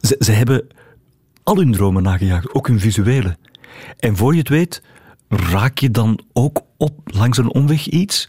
[0.00, 0.66] ze, ze hebben
[1.42, 3.36] al hun dromen nagejaagd, ook hun visuele.
[3.98, 4.82] En voor je het weet,
[5.28, 8.28] raak je dan ook op langs een omweg iets.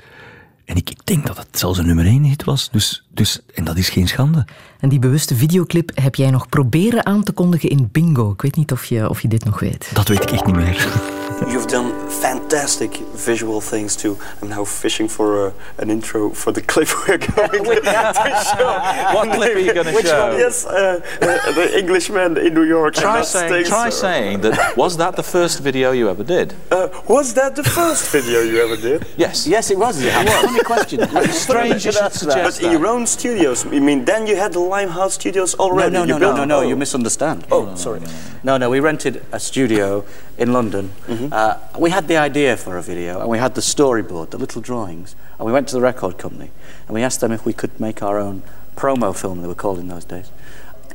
[0.65, 2.69] En ik, ik denk dat het zelfs een nummer één hit was.
[2.71, 4.45] Dus, dus, en dat is geen schande.
[4.79, 8.31] En die bewuste videoclip heb jij nog proberen aan te kondigen in Bingo.
[8.31, 9.89] Ik weet niet of je, of je dit nog weet.
[9.93, 10.87] Dat weet ik echt niet meer.
[11.47, 14.17] You've done fantastic visual things too.
[14.41, 19.13] I'm now fishing for uh, an intro for the clip we're going to show.
[19.13, 19.95] What clip are you gonna show?
[19.95, 20.29] Which show?
[20.29, 20.39] One?
[20.39, 22.95] Yes, uh, uh, the Englishman in New York.
[22.95, 23.69] Try saying, stinks.
[23.69, 24.75] try saying that.
[24.77, 26.55] Was that the first video you ever did?
[26.71, 29.05] Uh, was that the first video you ever did?
[29.17, 29.45] Yes.
[29.47, 30.03] Yes, it was.
[30.03, 30.23] Yeah.
[30.41, 30.99] Funny question.
[31.31, 34.59] Strange you should suggest But in your own studios, I mean, then you had the
[34.59, 35.93] Limehouse studios already.
[35.93, 36.67] No, no, You no, no, no, no, Oh.
[36.69, 37.45] you misunderstand.
[37.51, 38.01] Oh, sorry.
[38.43, 40.03] No, no, we rented a studio
[40.37, 40.91] in London.
[41.33, 44.61] Uh, we had the idea for a video, and we had the storyboard, the little
[44.61, 46.51] drawings, and we went to the record company,
[46.85, 48.43] and we asked them if we could make our own
[48.75, 50.29] promo film, they were called in those days.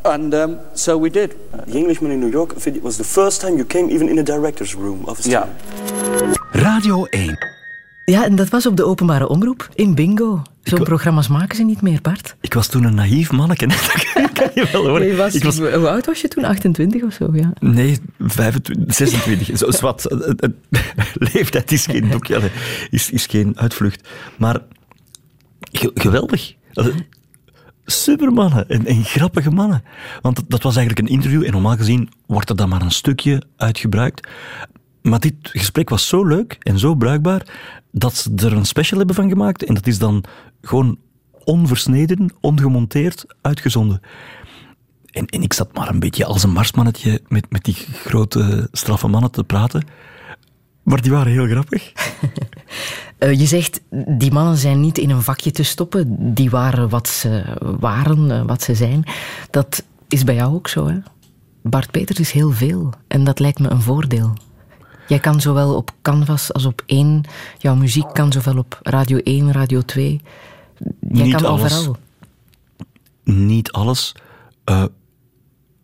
[0.05, 1.35] And um, so we did.
[1.67, 4.23] The Englishman in New York video was the first time you came even in a
[4.23, 6.37] director's room of a studio.
[6.55, 7.58] Radio 1.
[8.09, 10.43] Ja, en dat was op de openbare omroep in Bingo.
[10.63, 12.37] Zo'n programma's maken ze niet meer, Bart.
[12.41, 13.67] Ik was toen een naïef manneke.
[14.15, 15.17] Dat kan je wel horen.
[15.17, 16.45] Was, Ik was, Hoe oud was je toen?
[16.45, 17.53] 28 of zo, ja.
[17.59, 19.59] Nee, 25, 26.
[19.59, 19.95] Zo
[21.33, 22.51] Leeftijd is geen doekje,
[22.91, 24.09] is, is geen uitvlucht.
[24.39, 24.59] Maar
[25.73, 26.55] ge- geweldig.
[27.85, 29.83] Supermannen en, en grappige mannen.
[30.21, 32.91] Want dat, dat was eigenlijk een interview en normaal gezien wordt er dan maar een
[32.91, 34.29] stukje uitgebruikt.
[35.03, 37.43] Maar dit gesprek was zo leuk en zo bruikbaar
[37.91, 39.65] dat ze er een special hebben van gemaakt.
[39.65, 40.25] En dat is dan
[40.61, 40.99] gewoon
[41.45, 44.01] onversneden, ongemonteerd uitgezonden.
[45.11, 49.09] En, en ik zat maar een beetje als een marsmannetje met, met die grote, straffe
[49.09, 49.87] mannen te praten.
[50.83, 51.93] Maar die waren heel grappig.
[53.19, 53.81] Eh, je zegt,
[54.19, 56.35] die mannen zijn niet in een vakje te stoppen.
[56.35, 57.45] Die waren wat ze
[57.81, 59.05] waren, eh, wat ze zijn.
[59.51, 60.99] Dat is bij jou ook zo, hè?
[61.63, 62.93] Bart Peters is heel veel.
[63.09, 64.33] En dat lijkt me een voordeel.
[65.09, 67.25] Jij kan zowel op Canvas als op één.
[67.59, 70.21] Jouw muziek kan zowel op Radio 1, Radio 2.
[71.01, 71.73] Jij Niet kan alles.
[71.77, 71.97] overal.
[73.25, 74.15] Niet alles.
[74.65, 74.85] Eh,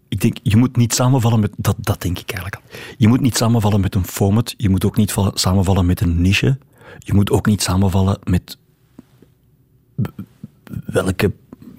[0.09, 1.53] ik denk, je moet niet samenvallen met...
[1.57, 2.79] Dat, dat denk ik eigenlijk al.
[2.97, 4.55] Je moet niet samenvallen met een format.
[4.57, 6.59] Je moet ook niet vallen- samenvallen met een niche.
[6.99, 8.59] Je moet ook niet samenvallen met
[10.85, 11.33] welke,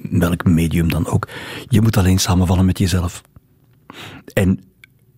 [0.09, 1.27] welk medium dan ook.
[1.67, 3.21] Je moet alleen samenvallen met jezelf.
[4.33, 4.59] En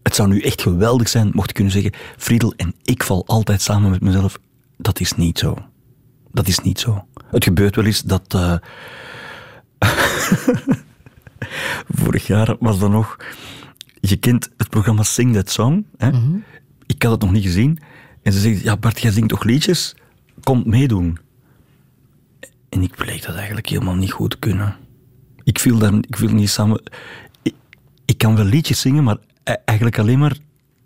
[0.07, 3.61] het zou nu echt geweldig zijn mocht je kunnen zeggen, Friedel en ik val altijd
[3.61, 4.37] samen met mezelf.
[4.77, 5.57] Dat is niet zo.
[6.31, 7.05] Dat is niet zo.
[7.31, 8.33] Het gebeurt wel eens dat...
[8.33, 8.55] eh,
[12.01, 13.17] Vorig jaar was er nog...
[13.99, 15.85] Je kent het programma Sing That Song.
[15.97, 16.09] Hè?
[16.85, 17.79] Ik had het nog niet gezien.
[18.23, 19.95] En ze zegt, ja Bart, jij zingt toch liedjes?
[20.43, 21.17] Kom meedoen.
[22.69, 24.75] En ik bleek dat eigenlijk helemaal niet goed te kunnen.
[25.43, 26.81] Ik viel, daar, ik viel niet samen...
[27.41, 27.53] Ik,
[28.05, 29.17] ik kan wel liedjes zingen, maar
[29.65, 30.37] eigenlijk alleen maar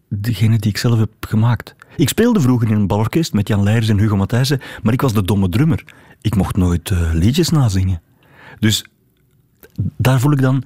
[0.08, 1.76] degene die ik zelf heb gemaakt.
[1.96, 5.14] Ik speelde vroeger in een balorkest met Jan Leijers en Hugo Matthijssen, maar ik was
[5.14, 5.84] de domme drummer.
[6.22, 8.02] Ik mocht nooit eh, liedjes nazingen.
[8.60, 8.86] Dus
[9.98, 10.64] daar voel ik dan,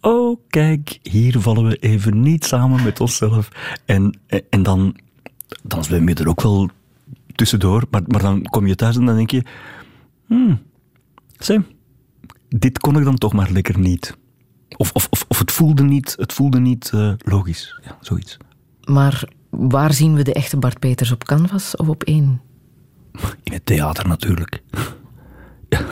[0.00, 3.48] oh kijk, hier vallen we even niet samen met onszelf.
[3.84, 4.18] En,
[4.50, 4.96] en dan,
[5.62, 6.70] dan zwem je er ook wel
[7.34, 9.42] tussendoor, maar, maar dan kom je thuis en dan denk je,
[10.26, 10.62] hmm,
[11.38, 11.66] Sam,
[12.48, 14.16] dit kon ik dan toch maar lekker niet.
[14.76, 17.80] Of, of, of, of het voelde niet, het voelde niet eh, logisch.
[17.84, 18.36] Ja, zoiets.
[18.84, 21.12] Maar waar zien we de echte Bart Peters?
[21.12, 22.40] Op canvas of op één?
[23.42, 24.62] In het theater natuurlijk.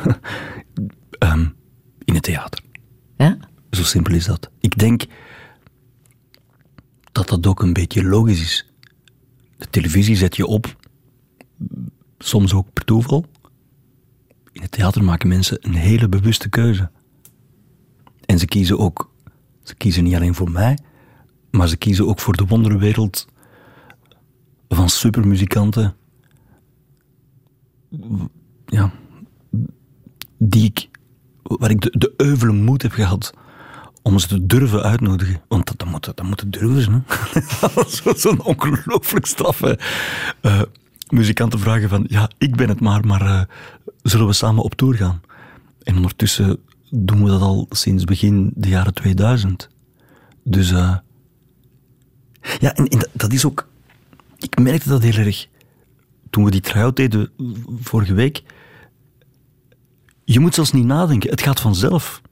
[1.18, 1.47] Ehm,
[2.05, 2.61] in het theater.
[3.16, 3.39] Ja?
[3.70, 4.51] Zo simpel is dat.
[4.61, 5.05] Ik denk
[7.12, 8.66] dat dat ook een beetje logisch is.
[9.57, 10.76] De televisie zet je op,
[12.18, 13.24] soms ook per toeval.
[14.53, 16.91] In het theater maken mensen een hele bewuste keuze.
[18.35, 19.11] En ze kiezen ook,
[19.62, 20.78] ze kiezen niet alleen voor mij,
[21.51, 23.26] maar ze kiezen ook voor de wonderwereld
[24.68, 25.97] van supermuzikanten.
[28.66, 28.93] Ja,
[30.39, 30.89] die ik,
[31.43, 33.35] waar ik de, de euvele moed heb gehad
[34.03, 35.41] om ze te durven uitnodigen.
[35.49, 37.05] Want dat, dat, moet, dat moet durven.
[38.03, 39.78] Zo- Zo'n ongelooflijk straffe
[40.41, 40.62] eh,
[41.09, 43.43] muzikanten vragen van, ja, ik ben het maar, maar eh,
[44.03, 45.20] zullen we samen op tour gaan?
[45.82, 46.59] En ondertussen
[46.97, 49.69] doen we dat al sinds begin de jaren 2000.
[50.43, 50.97] Dus, eh,
[52.59, 53.69] ja, en, dat is ook,
[54.39, 55.49] ik merkte dat heel erg
[56.31, 57.31] toen we die try-out deden
[57.81, 58.43] vorige week.
[60.25, 62.23] Je moet zelfs niet nadenken, het gaat vanzelf.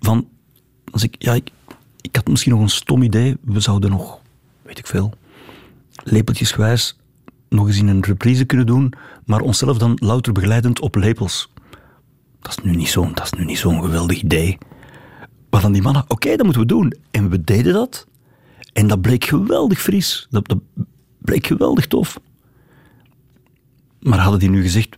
[0.00, 0.28] Van,
[0.90, 1.50] als ik, ja, ik,
[2.00, 3.36] ik had misschien nog een stom idee.
[3.40, 4.20] We zouden nog,
[4.62, 5.14] weet ik veel,
[6.04, 6.96] lepeltjesgewijs
[7.48, 8.92] nog eens in een reprise kunnen doen,
[9.24, 11.51] maar onszelf dan louter begeleidend op lepels.
[12.42, 14.58] Dat is nu niet zo'n, dat is nu niet zo'n geweldig idee.
[15.50, 16.94] Maar dan die mannen, oké, dat moeten we doen.
[17.10, 18.06] En we deden dat.
[18.72, 20.26] En dat bleek geweldig fris.
[20.30, 20.58] Dat, dat
[21.18, 22.20] bleek geweldig tof.
[24.00, 24.96] Maar hadden die nu gezegd,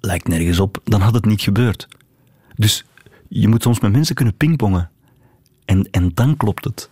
[0.00, 1.88] lijkt nergens op, dan had het niet gebeurd.
[2.54, 2.84] Dus
[3.28, 4.90] je moet soms met mensen kunnen pingpongen.
[5.64, 6.88] En, en dan klopt het.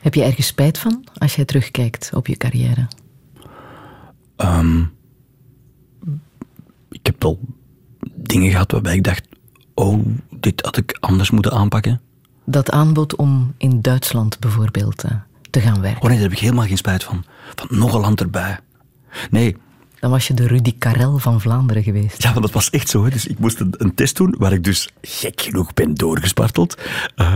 [0.00, 2.88] Heb je ergens spijt van als jij terugkijkt op je carrière?
[4.36, 4.80] Ehm,
[6.90, 7.40] ik heb wel
[8.30, 9.28] dingen gehad waarbij ik dacht,
[9.74, 12.00] oh, dit had ik anders moeten aanpakken.
[12.44, 15.10] Dat aanbod om in Duitsland bijvoorbeeld eh,
[15.50, 16.02] te gaan werken.
[16.02, 17.24] Oh nee, daar heb ik helemaal geen spijt van.
[17.54, 18.58] Van nog een land erbij.
[19.30, 19.56] Nee,
[20.00, 22.22] Dan was je de Rudy Karel van Vlaanderen geweest.
[22.22, 23.04] Ja, want dat was echt zo.
[23.04, 23.10] Hè.
[23.10, 26.78] Dus ik moest een, een test doen waar ik dus gek genoeg ben doorgesparteld.
[27.14, 27.32] Eh,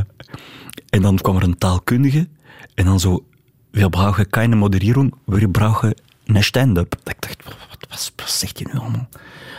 [0.88, 2.28] en dan kwam er een taalkundige
[2.74, 3.24] en dan zo,
[3.70, 6.96] we brauchen keine Moderierung, we brauchen een stand-up.
[7.02, 9.08] Dat Ik dacht, wat, wat, zegt je nu allemaal?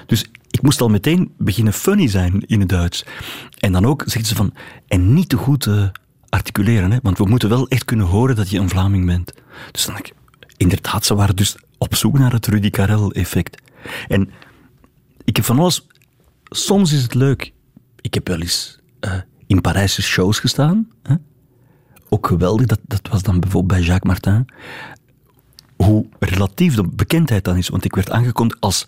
[0.05, 0.25] Dus
[0.65, 3.05] moest al meteen beginnen funny zijn in het Duits.
[3.59, 4.53] En dan ook zegt ze van,
[4.87, 5.87] en niet te goed eh,
[6.29, 9.33] articuleren, hè, want we moeten wel echt kunnen horen dat je een Vlaming bent.
[9.71, 10.13] Dus dan ik,
[10.57, 13.61] inderdaad, ze waren dus op zoek naar het Rudy Karel-effect.
[14.07, 14.29] En
[15.23, 15.87] ik heb van alles.
[16.43, 17.51] Soms is het leuk.
[18.01, 19.13] Ik heb wel eens eh,
[19.47, 20.87] in Parijse shows gestaan.
[21.03, 21.15] Hè?
[22.09, 22.65] Ook geweldig.
[22.65, 24.45] Dat, dat was dan bijvoorbeeld bij Jacques Martin.
[25.75, 27.69] Hoe relatief de bekendheid dan is.
[27.69, 28.85] Want ik werd aangekondigd als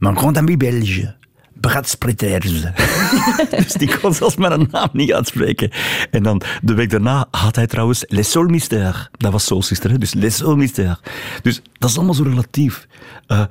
[0.00, 1.14] Mijn grand ami Belge.
[1.60, 2.62] Brad Splitters.
[3.56, 5.70] dus die kon zelfs mijn naam niet uitspreken.
[6.10, 9.08] En dan de week daarna had hij trouwens Les Soul Mystère.
[9.12, 9.62] Dat was Soul
[9.98, 10.98] dus Les Mystère.
[11.42, 12.86] Dus dat is allemaal zo relatief.
[13.26, 13.44] Eh,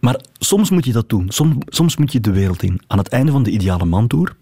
[0.00, 1.30] maar soms moet je dat doen.
[1.30, 2.80] Soms, soms moet je de wereld in.
[2.86, 4.36] Aan het einde van de Ideale Man Tour,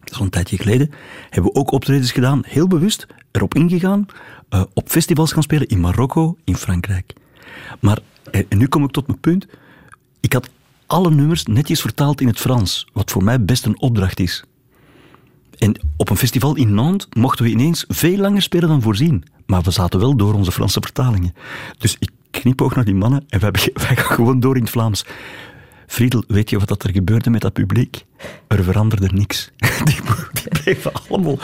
[0.00, 0.90] dat is al een tijdje geleden,
[1.30, 4.06] hebben we ook optredens gedaan, heel bewust, erop ingegaan,
[4.48, 7.12] eh, op festivals gaan spelen in Marokko, in Frankrijk.
[7.80, 7.98] Maar,
[8.30, 9.46] en, en nu kom ik tot mijn punt,
[10.20, 10.50] ik had
[10.86, 14.44] alle nummers netjes vertaald in het Frans, wat voor mij best een opdracht is.
[15.58, 19.24] En op een festival in Nantes mochten we ineens veel langer spelen dan voorzien.
[19.46, 21.34] Maar we zaten wel door onze Franse vertalingen.
[21.78, 25.04] Dus ik knipoog naar die mannen en wij, gaan gewoon door in het Vlaams.
[25.86, 28.04] Friedel, weet je wat dat er gebeurde met dat publiek?
[28.46, 29.50] Er veranderde niks.
[29.84, 30.00] Die,
[30.32, 31.38] die bleven allemaal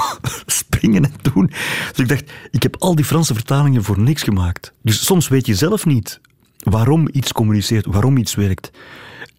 [0.46, 1.46] springen en doen.
[1.90, 4.72] Dus ik dacht, ik heb al die Franse vertalingen voor niks gemaakt.
[4.82, 6.20] Dus soms weet je zelf niet
[6.62, 8.70] waarom iets communiceert, waarom iets werkt.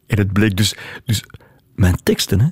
[0.07, 0.75] En het bleek dus...
[1.05, 1.23] dus
[1.75, 2.47] mijn teksten, hè,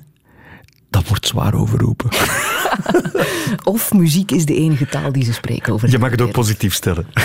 [0.90, 2.10] dat wordt zwaar overroepen.
[3.74, 6.44] Of muziek is de enige taal die ze spreken over Je mag het ook wereld.
[6.46, 7.06] positief stellen.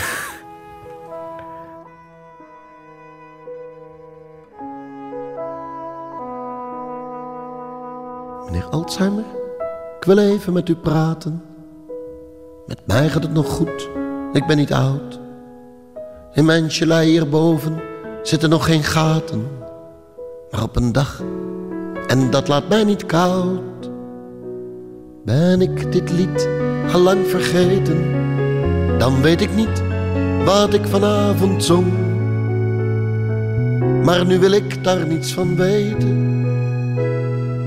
[8.45, 9.23] Meneer Alzheimer,
[9.99, 11.41] ik wil even met u praten.
[12.67, 13.89] Met mij gaat het nog goed,
[14.33, 15.19] ik ben niet oud.
[16.37, 17.79] In mijn gelei hierboven
[18.23, 19.47] zitten nog geen gaten.
[20.51, 21.23] Maar op een dag,
[22.07, 23.89] en dat laat mij niet koud,
[25.25, 26.49] ben ik dit lied
[26.93, 28.05] al lang vergeten.
[28.97, 29.83] Dan weet ik niet
[30.45, 31.93] wat ik vanavond zong.
[34.03, 36.45] Maar nu wil ik daar niets van weten.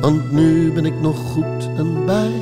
[0.00, 2.32] Want nu ben ik nog goed en bij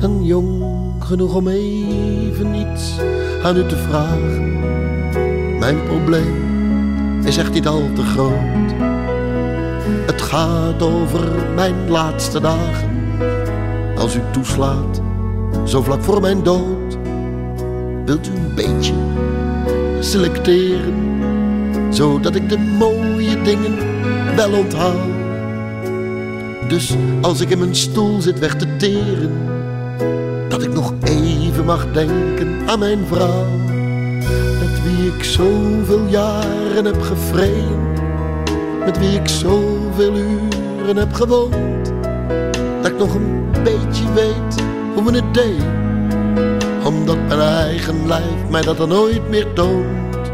[0.00, 0.64] en jong
[0.98, 2.98] genoeg om even iets
[3.42, 4.89] aan u te vragen.
[5.72, 8.70] Mijn probleem is echt niet al te groot.
[10.06, 12.90] Het gaat over mijn laatste dagen.
[13.96, 15.00] Als u toeslaat,
[15.64, 16.98] zo vlak voor mijn dood,
[18.04, 18.92] wilt u een beetje
[20.00, 20.94] selecteren,
[21.90, 23.76] zodat ik de mooie dingen
[24.36, 25.00] wel onthaal.
[26.68, 29.32] Dus als ik in mijn stoel zit weg te teren,
[30.48, 33.46] dat ik nog even mag denken aan mijn vrouw,
[34.96, 37.92] wie ik zoveel jaren heb gevreden,
[38.84, 41.92] met wie ik zoveel uren heb gewoond,
[42.82, 44.62] dat ik nog een beetje weet
[44.94, 45.62] hoe men het deed,
[46.84, 50.32] omdat mijn eigen lijf mij dat dan nooit meer toont.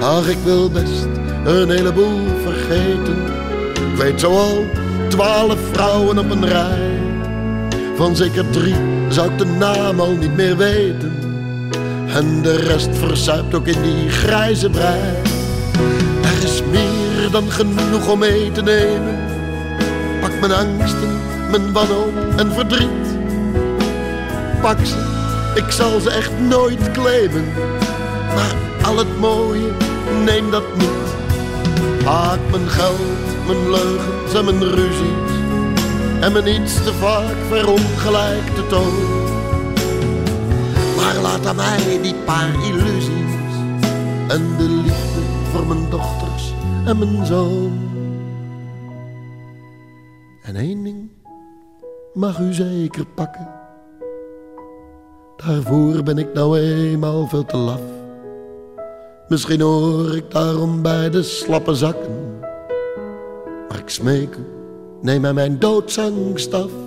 [0.00, 1.06] Ach, ik wil best
[1.44, 3.16] een heleboel vergeten,
[3.74, 4.64] ik weet zo al
[5.08, 6.92] twaalf vrouwen op een rij.
[7.96, 8.74] Van zeker drie
[9.08, 11.23] zou ik de naam al niet meer weten.
[12.14, 15.00] En de rest verzuipt ook in die grijze brei.
[16.22, 19.18] Er is meer dan genoeg om mee te nemen.
[20.20, 21.20] Pak mijn angsten,
[21.50, 23.18] mijn wanhoop en verdriet.
[24.60, 24.96] Pak ze,
[25.54, 27.44] ik zal ze echt nooit claimen.
[28.34, 29.70] Maar al het mooie,
[30.24, 31.14] neem dat niet.
[32.04, 35.32] Pak mijn geld, mijn leugens en mijn ruzies.
[36.20, 39.33] En mijn iets te vaak verongelijkte toon.
[41.14, 43.34] Maar laat aan mij die paar illusies.
[44.28, 45.20] En de liefde
[45.52, 46.52] voor mijn dochters
[46.86, 47.78] en mijn zoon.
[50.42, 51.10] En één ding
[52.14, 53.48] mag u zeker pakken.
[55.36, 57.82] Daarvoor ben ik nou eenmaal veel te laf.
[59.28, 62.38] Misschien hoor ik daarom bij de slappe zakken.
[63.68, 64.46] Maar ik smeek u,
[65.00, 66.83] neem mij mijn doodsangst af.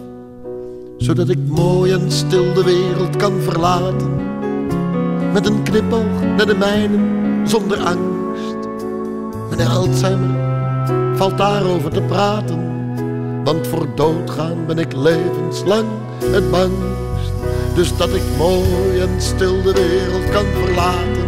[0.97, 4.15] Zodat ik mooi en stil de wereld kan verlaten.
[5.33, 8.67] Met een knipoog naar de mijnen, zonder angst.
[9.49, 10.35] Meneer Alzheimer,
[11.17, 12.65] valt daarover te praten.
[13.43, 15.87] Want voor doodgaan ben ik levenslang
[16.25, 17.31] het bangst.
[17.75, 21.27] Dus dat ik mooi en stil de wereld kan verlaten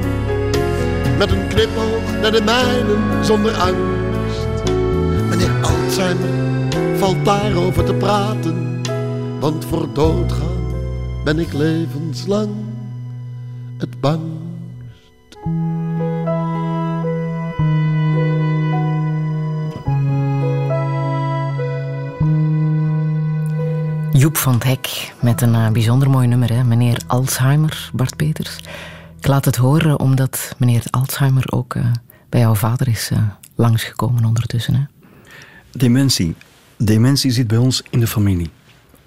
[1.19, 4.71] met een knipoog naar de mijnen zonder angst.
[5.29, 6.29] Meneer Alzheimer
[6.97, 8.68] valt daarover te praten,
[9.39, 10.73] want voor doodgaan
[11.23, 12.55] ben ik levenslang
[13.77, 14.37] het bangst.
[24.11, 26.63] Joep van het Hek met een uh, bijzonder mooi nummer, hè?
[26.63, 28.57] meneer Alzheimer, Bart Peters.
[29.17, 31.85] Ik laat het horen omdat meneer Alzheimer ook uh,
[32.29, 33.19] bij jouw vader is uh,
[33.55, 34.75] langsgekomen ondertussen.
[34.75, 34.81] Hè?
[35.71, 36.35] Dementie.
[36.77, 38.49] Dementie zit bij ons in de familie.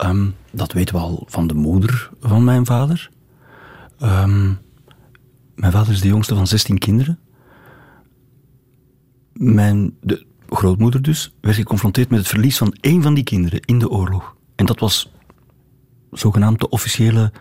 [0.05, 3.11] Um, dat weten we al van de moeder van mijn vader.
[4.03, 4.59] Um,
[5.55, 7.19] mijn vader is de jongste van 16 kinderen.
[9.33, 13.79] Mijn de grootmoeder dus werd geconfronteerd met het verlies van één van die kinderen in
[13.79, 14.37] de oorlog.
[14.55, 15.13] En dat was
[16.11, 17.33] zogenaamd de officiële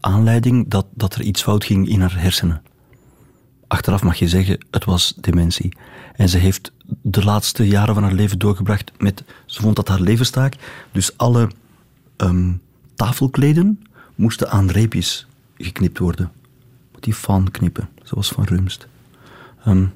[0.00, 2.62] aanleiding dat, dat er iets fout ging in haar hersenen.
[3.66, 5.76] Achteraf mag je zeggen, het was dementie.
[6.14, 6.72] En ze heeft
[7.02, 9.24] de laatste jaren van haar leven doorgebracht met...
[9.46, 10.54] Ze vond dat haar levenstaak.
[10.92, 11.48] Dus alle
[12.22, 12.60] um,
[12.94, 13.82] tafelkleden
[14.14, 15.26] moesten aan reepjes
[15.56, 16.32] geknipt worden.
[17.00, 18.88] Die van knippen, zoals van Rumst.
[19.66, 19.92] Um,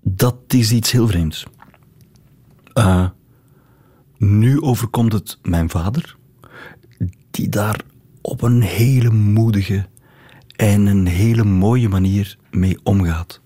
[0.00, 1.46] dat is iets heel vreemds.
[2.74, 3.08] Uh,
[4.16, 6.16] nu overkomt het mijn vader,
[7.30, 7.80] die daar
[8.20, 9.86] op een hele moedige
[10.56, 13.40] en een hele mooie manier mee omgaat.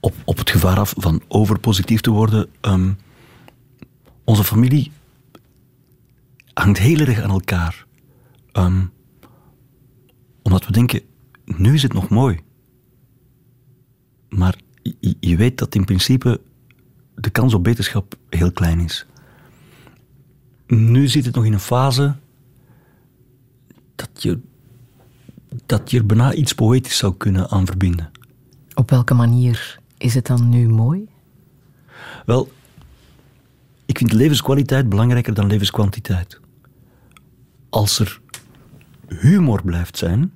[0.00, 2.48] Op, op het gevaar af van overpositief te worden.
[2.60, 2.96] Um,
[4.24, 4.92] onze familie
[6.54, 7.86] hangt heel erg aan elkaar.
[8.52, 8.92] Um,
[10.42, 11.00] omdat we denken,
[11.44, 12.40] nu is het nog mooi.
[14.28, 16.40] Maar je, je weet dat in principe
[17.14, 19.06] de kans op beterschap heel klein is.
[20.66, 22.16] Nu zit het nog in een fase
[23.94, 24.40] dat je,
[25.66, 28.10] dat je er bijna iets poëtisch zou kunnen aan verbinden.
[28.74, 31.08] Op welke manier is het dan nu mooi?
[32.26, 32.52] Wel,
[33.86, 36.40] ik vind levenskwaliteit belangrijker dan levenskwantiteit.
[37.68, 38.20] Als er
[39.08, 40.32] humor blijft zijn,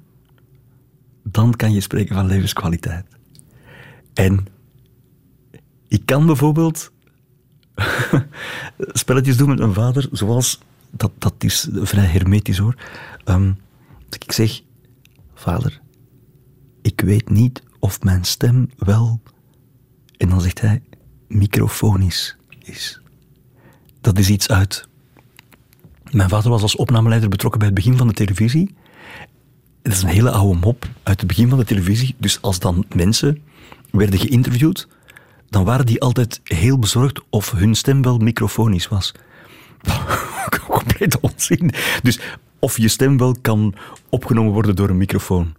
[1.22, 3.06] dan kan je spreken van levenskwaliteit.
[4.14, 4.46] En
[5.88, 6.92] ik kan bijvoorbeeld
[8.78, 10.60] spelletjes doen met mijn vader, zoals,
[10.90, 12.74] dat, dat is vrij hermetisch hoor.
[13.24, 13.56] Um,
[14.08, 14.62] dat ik zeg,
[15.34, 15.80] vader,
[16.82, 19.20] ik weet niet of mijn stem wel,
[20.16, 20.82] en dan zegt hij,
[21.28, 23.00] microfonisch is.
[24.00, 24.88] Dat is iets uit.
[26.10, 28.74] Mijn vader was als opnameleider betrokken bij het begin van de televisie.
[29.82, 32.14] Het is een hele oude mop uit het begin van de televisie.
[32.18, 33.42] Dus als dan mensen
[33.90, 34.88] werden geïnterviewd,
[35.48, 39.14] dan waren die altijd heel bezorgd of hun stem wel microfonisch was.
[40.68, 41.70] Compleet onzin.
[42.02, 42.20] Dus
[42.58, 43.74] of je stem wel kan
[44.08, 45.54] opgenomen worden door een microfoon.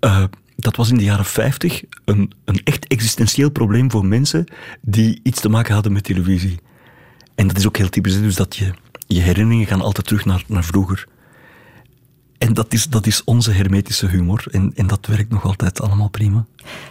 [0.00, 0.24] Eh,
[0.56, 4.44] dat was in de jaren 50 een, een echt existentieel probleem voor mensen
[4.80, 6.58] die iets te maken hadden met televisie.
[7.34, 8.72] En dat is ook heel typisch, dus dat je,
[9.06, 11.06] je herinneringen gaan altijd terug naar, naar vroeger.
[12.38, 14.44] En dat is, dat is onze hermetische humor.
[14.50, 16.46] En, en dat werkt nog altijd allemaal prima.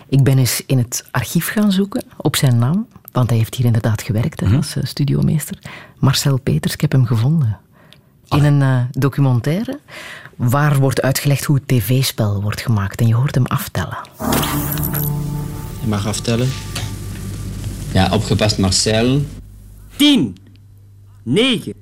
[0.10, 3.66] Ik ben eens in het archief gaan zoeken op zijn naam, want hij heeft hier
[3.66, 5.60] inderdaad gewerkt hè, als eh, studiomeester.
[6.00, 7.60] Marcel Peters, ik heb hem gevonden.
[8.30, 9.80] In een eh, documentaire
[10.35, 12.99] waar wordt uitgelegd hoe het tv-spel wordt gemaakt.
[12.99, 13.97] En je hoort hem aftellen.
[15.81, 16.49] Je mag aftellen.
[17.93, 19.22] Ja, opgepast Marcel.
[19.95, 20.38] 10,
[21.23, 21.73] 9,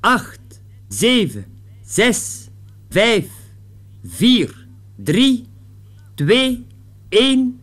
[0.00, 0.38] 8,
[0.88, 1.44] 7,
[1.84, 2.48] 6,
[2.90, 3.26] 5,
[4.04, 4.66] 4,
[4.96, 5.46] 3,
[6.14, 6.66] 2,
[7.08, 7.60] 1,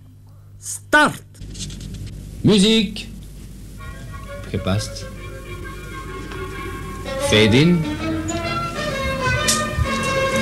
[0.60, 1.24] start.
[2.42, 3.08] Muziek.
[4.50, 5.06] Gepast.
[7.20, 7.99] Fade in.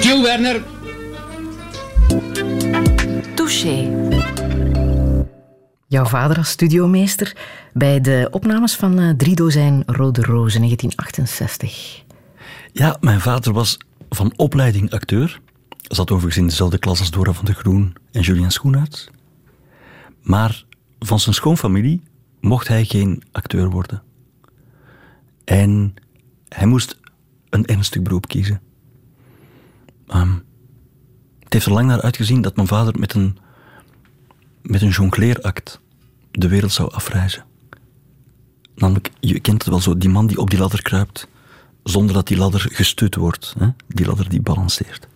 [0.08, 0.64] Cue Werner.
[3.36, 3.92] Touché.
[5.88, 7.36] Jouw vader als studiomeester
[7.74, 12.04] bij de opnames van eh, Drie Dozijn Rode Rozen 1968.
[12.72, 13.78] Ja, mijn vader was
[14.10, 15.40] van opleiding acteur.
[15.78, 19.10] Zat overigens in dezelfde klas als Dora van der Groen en Julian Schoenaerts.
[20.22, 20.66] Maar
[21.00, 22.02] van zijn schoonfamilie
[22.40, 24.04] mocht hij geen acteur worden.
[25.44, 25.94] En
[26.50, 26.98] hij moest
[27.50, 28.62] een ernstig beroep kiezen.
[30.08, 30.34] Ehm,
[31.44, 33.38] het heeft er lang naar uitgezien dat mijn vader met een,
[34.62, 35.80] met een jongleeract
[36.32, 37.46] de wereld zou afreizen.
[38.76, 41.28] Namelijk, je kent het wel zo, die man die op die ladder kruipt
[41.84, 43.56] zonder dat die ladder gestut wordt.
[43.60, 43.68] Hè?
[43.88, 45.08] Die ladder die balanceert.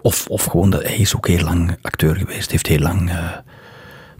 [0.00, 2.50] Of, of gewoon, dat, hij is ook heel lang acteur geweest.
[2.50, 3.36] Heeft heel lang eh,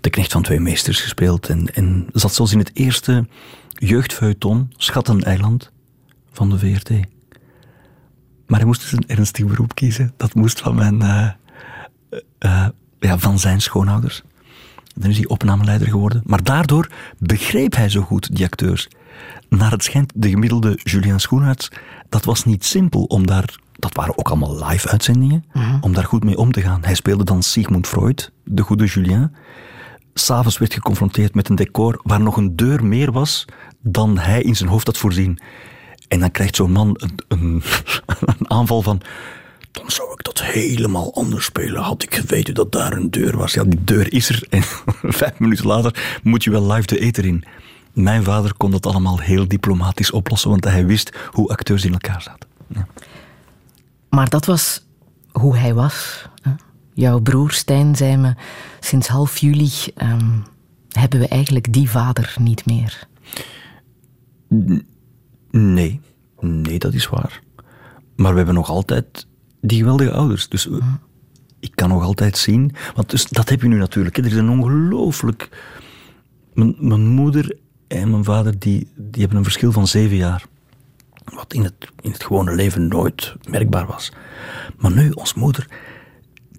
[0.01, 1.49] de knecht van twee meesters gespeeld.
[1.49, 3.27] En, en zat zelfs in het eerste
[3.73, 5.71] jeugdfeuilleton, Schatteneiland,
[6.33, 6.91] van de VRT.
[8.47, 10.13] Maar hij moest dus een ernstig beroep kiezen.
[10.17, 11.29] Dat moest van, mijn, eh,
[12.39, 12.67] eh,
[12.99, 14.23] ja, van zijn schoonouders.
[14.95, 16.23] Dan is hij opnameleider geworden.
[16.25, 18.89] Maar daardoor begreep hij zo goed die acteurs.
[19.49, 21.69] Naar het schijnt, de gemiddelde Julian Schoenaerts,
[22.09, 23.55] dat was niet simpel om daar...
[23.79, 25.45] Dat waren ook allemaal live-uitzendingen,
[25.81, 26.85] om daar goed mee om te gaan.
[26.85, 29.35] Hij speelde dan Sigmund Freud, de goede Julien.
[30.15, 33.45] S'avonds werd geconfronteerd met een decor waar nog een deur meer was
[33.81, 35.39] dan hij in zijn hoofd had voorzien.
[36.09, 37.63] En dan krijgt zo'n man een, een,
[38.39, 39.01] een aanval van...
[39.71, 41.83] Dan zou ik dat helemaal anders spelen.
[41.83, 43.53] Had ik geweten dat daar een deur was.
[43.53, 44.47] Ja, die deur is er.
[44.51, 44.63] En
[45.21, 47.45] vijf minuten later moet je wel live de eter in.
[47.93, 52.23] Mijn vader kon dat allemaal heel diplomatisch oplossen, want hij wist hoe acteurs in elkaar
[52.23, 52.49] zaten.
[52.69, 52.87] Ja.
[54.09, 54.87] Maar dat was
[55.33, 56.29] hoe hij was.
[56.95, 58.35] Jouw broer Stijn zei me,
[58.81, 60.31] sinds half juli ehm,
[60.91, 63.07] hebben we eigenlijk die vader niet meer.
[65.51, 66.01] Nee,
[66.41, 67.41] nee, dat is waar.
[68.17, 69.27] Maar we hebben nog altijd
[69.61, 70.49] die geweldige ouders.
[70.49, 70.83] Dus we-
[71.61, 72.73] ik kan nog altijd zien.
[72.95, 74.17] Want dus, dat heb je nu natuurlijk.
[74.17, 74.23] hè.
[74.23, 75.49] Er is een ongelooflijk.
[76.55, 77.57] Mijn, mijn moeder
[77.89, 80.45] en mijn vader die, die hebben een verschil van zeven jaar.
[81.25, 84.13] Wat in het, in het gewone leven nooit merkbaar was.
[84.79, 85.67] Maar nu, ons moeder,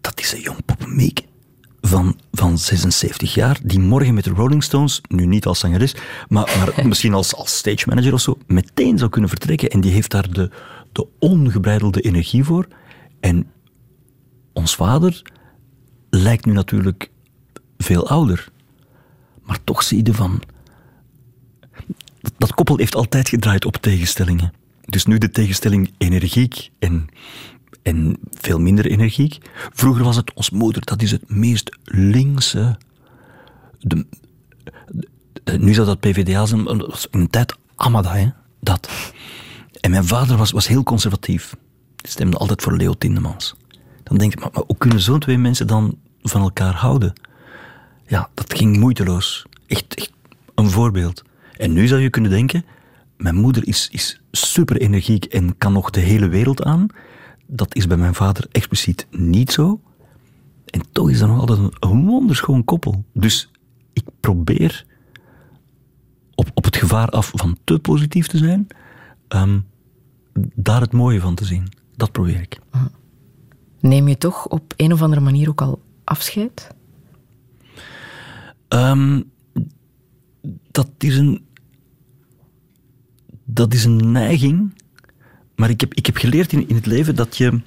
[0.02, 1.22] dat is een jong poppenmeek
[1.88, 5.96] van, van 76 jaar, die morgen met de Rolling Stones, nu niet als zangeres,
[6.28, 9.70] maar, maar misschien als, als stage manager of zo, meteen zou kunnen vertrekken.
[9.70, 10.50] En die heeft daar de,
[10.92, 12.68] de ongebreidelde energie voor.
[13.20, 13.52] En
[14.54, 15.22] ons vader
[16.10, 17.10] lijkt nu natuurlijk
[17.78, 18.50] veel ouder.
[19.44, 20.42] Maar toch zie je van...
[22.22, 24.54] Dat, dat koppel heeft altijd gedraaid op tegenstellingen.
[24.86, 27.08] Dus nu de tegenstelling energiek en,
[27.88, 29.38] en veel minder energiek.
[29.74, 32.78] Vroeger was het ons moeder, dat is het meest linkse...
[35.58, 38.30] Nu zou dat PvdA zijn, was een tijd Amada, hè?
[38.60, 38.90] dat.
[39.80, 41.56] En mijn vader was, was heel conservatief.
[41.96, 43.56] Die stemde altijd voor Leo Tindemans.
[44.04, 47.14] Dan denk ik, maar, maar hoe kunnen zo'n twee mensen dan van elkaar houden?
[48.08, 49.46] Ja, dat ging moeiteloos.
[49.68, 50.12] Echt, echt
[50.56, 51.24] een voorbeeld.
[51.58, 52.66] En nu zou je kunnen denken,
[53.18, 56.88] mijn moeder is, is super energiek en kan nog de hele wereld aan.
[57.48, 59.82] Dat is bij mijn vader expliciet niet zo.
[60.66, 63.04] En toch is dat nog altijd een, een wonderschoon koppel.
[63.14, 63.52] Dus
[63.94, 64.86] ik probeer
[66.36, 68.68] op, op het gevaar af van te positief te zijn,
[69.28, 69.60] ehm,
[70.56, 71.68] daar het mooie van te zien.
[71.96, 72.60] Dat probeer ik.
[73.80, 76.68] Neem je toch op een of andere manier ook al afscheid?
[78.68, 79.22] Ehm,
[80.72, 81.46] dat is een.
[83.44, 84.77] Dat is een neiging.
[85.58, 87.62] Maar ik heb, ik heb geleerd in, in het leven dat je.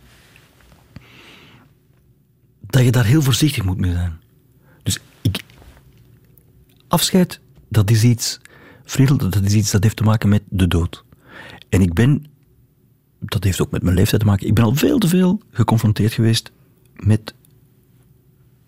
[2.61, 4.21] dat je daar heel voorzichtig moet mee zijn.
[4.83, 5.43] Dus ik,
[6.89, 8.41] afscheid, dat is iets,
[8.85, 11.05] Friedel, dat is iets dat heeft te maken met de dood.
[11.69, 12.27] En ik ben,
[13.19, 16.13] dat heeft ook met mijn leeftijd te maken, ik ben al veel te veel geconfronteerd
[16.13, 16.53] geweest
[16.95, 17.35] met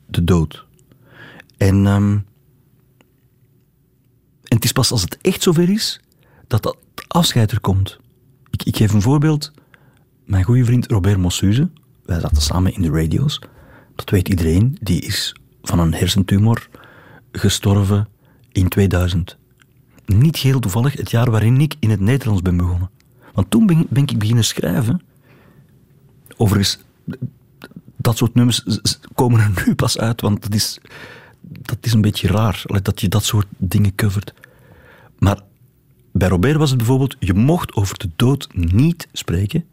[0.06, 0.66] de dood.
[1.56, 2.12] En, ehm,
[4.42, 6.00] en het is pas als het echt zover is,
[6.46, 6.76] dat dat
[7.08, 8.00] afscheid er komt.
[8.60, 9.52] Ik, geef een voorbeeld.
[10.24, 11.70] Mijn goede vriend Robert Mossuze,
[12.04, 13.40] wij zaten samen in de radio's.
[13.94, 16.68] Dat weet iedereen, die is van een hersentumor
[17.32, 18.08] gestorven
[18.52, 19.36] in 2000.
[20.06, 22.90] Niet geheel toevallig het jaar waarin ik in het Nederlands ben begonnen.
[23.32, 25.02] Want toen ben, ik beginnen schrijven.
[26.36, 26.78] Overigens,
[27.96, 28.64] dat soort nummers
[29.14, 30.78] komen er nu pas uit, want dat is,
[31.40, 34.34] dat is een beetje raar, dat je dat soort dingen covert.
[35.18, 35.40] Maar
[36.12, 39.64] bij Robert was het bijvoorbeeld, je mocht over de dood niet spreken,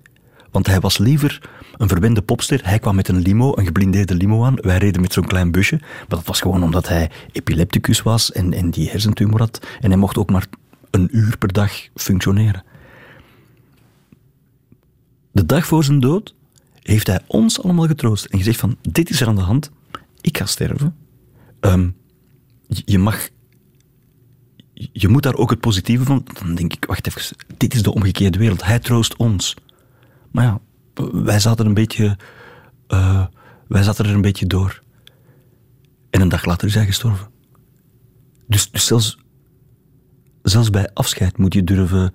[0.51, 2.59] want hij was liever een verwende popster.
[2.63, 4.55] Hij kwam met een limo, een geblindeerde limo aan.
[4.55, 5.77] Wij reden met zo'n klein busje.
[5.79, 9.67] Maar dat was gewoon omdat hij epilepticus was en, en die hersentumor had.
[9.79, 10.47] En hij mocht ook maar
[10.91, 12.63] een uur per dag functioneren.
[15.31, 16.35] De dag voor zijn dood
[16.81, 19.71] heeft hij ons allemaal getroost en gezegd van, dit is er aan de hand,
[20.21, 20.95] ik ga sterven.
[21.59, 21.89] Ehm,
[22.67, 23.29] je- je mag...
[24.91, 26.25] Je moet daar ook het positieve van...
[26.33, 28.63] Dan denk ik, wacht even, dit is de omgekeerde wereld.
[28.63, 29.55] Hij troost ons.
[30.31, 30.59] Maar ja,
[31.11, 32.17] wij zaten een beetje...
[32.87, 33.25] eh,
[33.67, 34.81] wij zaten er een beetje door.
[36.09, 37.27] En een dag later is hij gestorven.
[38.47, 39.17] Dus, dus zelfs,
[40.41, 42.13] zelfs bij afscheid moet je durven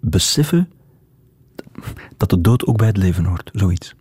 [0.00, 0.68] beseffen
[2.16, 3.50] dat de dood ook bij het leven hoort.
[3.52, 3.94] Zoiets.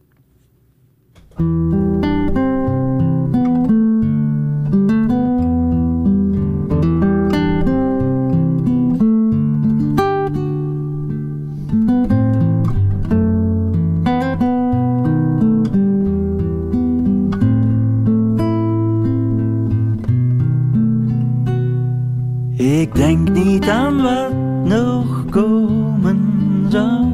[22.79, 24.33] Ik denk niet aan wat
[24.63, 27.05] nog komen zou,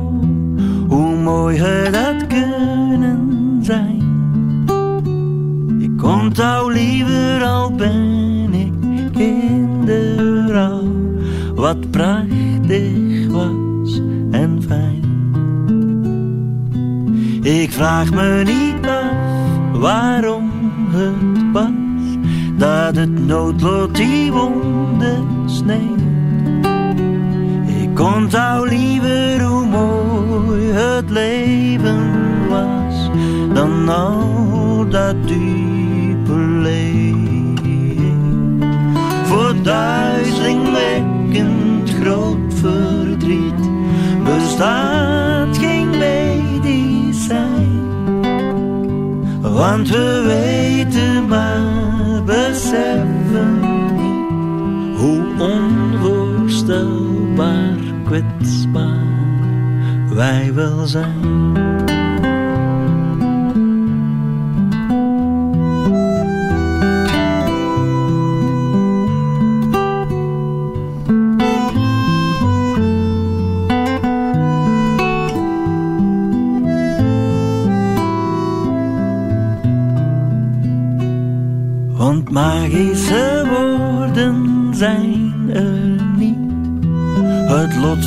[0.88, 4.04] hoe mooi het had kunnen zijn.
[5.80, 10.88] Ik onthoud liever al ben ik in de rouw,
[11.56, 15.04] wat prachtig was en fijn.
[17.42, 20.52] Ik vraag me niet af waarom
[20.92, 22.18] het was
[22.58, 25.39] dat het noodlot die wonden
[25.70, 26.02] sneed.
[27.82, 32.10] Ik onthoud liever hoe mooi het leven
[32.50, 33.10] was
[33.54, 37.18] dan al dat diepe leed.
[39.24, 43.70] Voor duizelingwekkend groot verdriet
[44.24, 47.68] bestaat geen medicijn.
[49.42, 51.60] Want we weten maar
[52.06, 52.22] hoe
[55.40, 59.08] onvoorstelbaar kwetsbaar
[60.14, 61.79] wij wel zijn.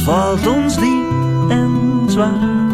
[0.03, 1.71] Valt ons diep en
[2.07, 2.71] zwaar.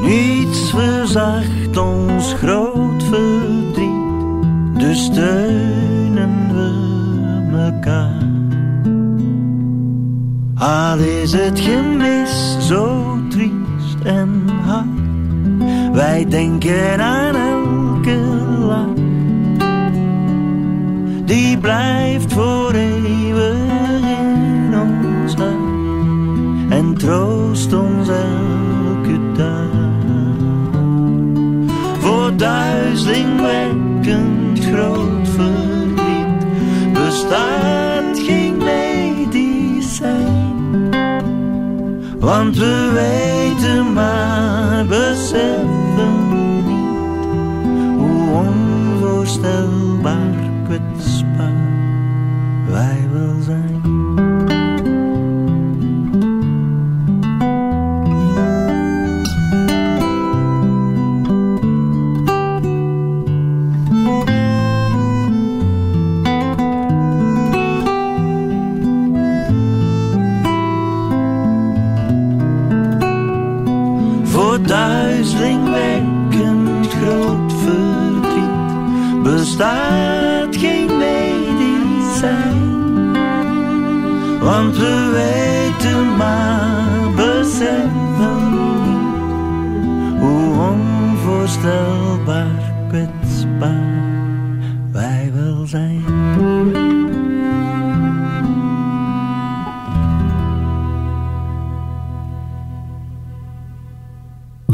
[0.00, 6.70] Niets verzacht ons groot verdriet, dus steunen we
[7.50, 8.24] mekaar.
[10.54, 16.95] Al is het gemis zo triest en hard, wij denken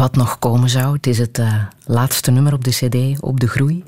[0.02, 3.48] Wat nog komen zou, het is het eh, laatste nummer op de cd, Op de
[3.48, 3.82] Groei.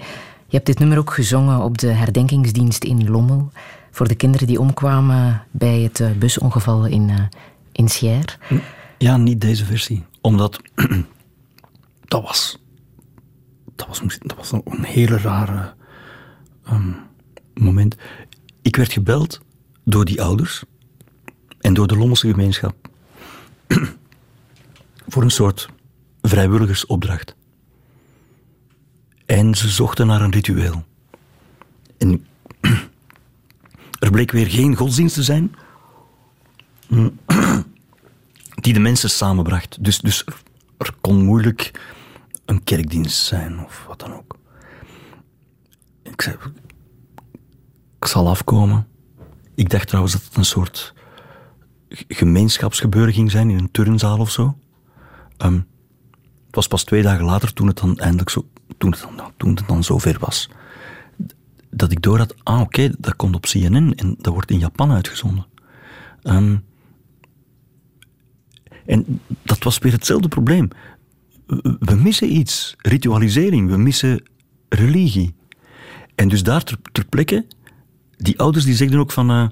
[0.46, 3.52] Je hebt dit nummer ook gezongen op de herdenkingsdienst in Lommel.
[3.90, 7.20] Voor de kinderen die omkwamen bij het eh, busongeval in, uh,
[7.72, 8.38] in Scher.
[8.98, 10.04] Ja, niet deze versie.
[10.20, 10.60] Omdat
[12.04, 12.58] dat was,
[13.76, 15.72] dat was, dat was een hele rare
[16.70, 16.96] um,
[17.54, 17.96] moment.
[18.62, 19.40] Ik werd gebeld
[19.84, 20.64] door die ouders
[21.60, 22.74] en door de Lommelse gemeenschap
[25.08, 25.72] voor een soort
[26.28, 27.36] vrijwilligersopdracht.
[29.26, 30.84] En ze zochten naar een ritueel.
[31.98, 32.26] En
[34.04, 35.54] er bleek weer geen godsdienst te zijn
[38.62, 39.84] die de mensen samenbracht.
[39.84, 40.24] Dus, dus
[40.78, 41.80] er, kon moeilijk
[42.44, 44.36] een kerkdienst zijn of wat dan ook.
[46.02, 46.36] Ik zei,
[47.98, 48.86] ik zal afkomen.
[49.54, 50.94] Ik dacht trouwens dat het een soort
[51.88, 54.58] gemeenschapsgebeuren ging zijn in een turnzaal of zo.
[55.38, 55.66] Um,
[56.54, 58.48] het was pas twee dagen later, toen het dan eindelijk zo,
[58.78, 60.48] toen het dan, toen het dan zover was,
[61.70, 64.92] dat ik door had, ah oké, dat komt op CNN en dat wordt in Japan
[64.92, 65.46] uitgezonden.
[66.22, 66.64] Um,
[68.86, 70.68] en dat was weer hetzelfde probleem.
[71.78, 74.22] We missen iets, ritualisering, we missen
[74.68, 75.34] religie.
[76.14, 77.46] En dus daar ter, plekke,
[78.16, 79.48] die ouders die zeggen ook van, uh,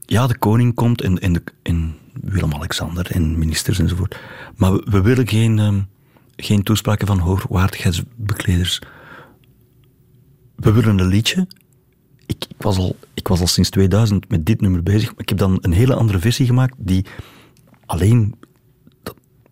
[0.00, 4.18] ja, de koning komt en, en, en Willem-Alexander en ministers enzovoort.
[4.56, 5.88] Maar we, willen geen, um,
[6.36, 8.80] geen toespraken van hoogwaardigheidsbekleders.
[10.56, 11.46] We willen een liedje.
[12.26, 15.28] Ik, ik, was al, ik was al sinds 2000 met dit nummer bezig, maar ik
[15.28, 17.04] heb dan een hele andere versie gemaakt die
[17.86, 18.34] alleen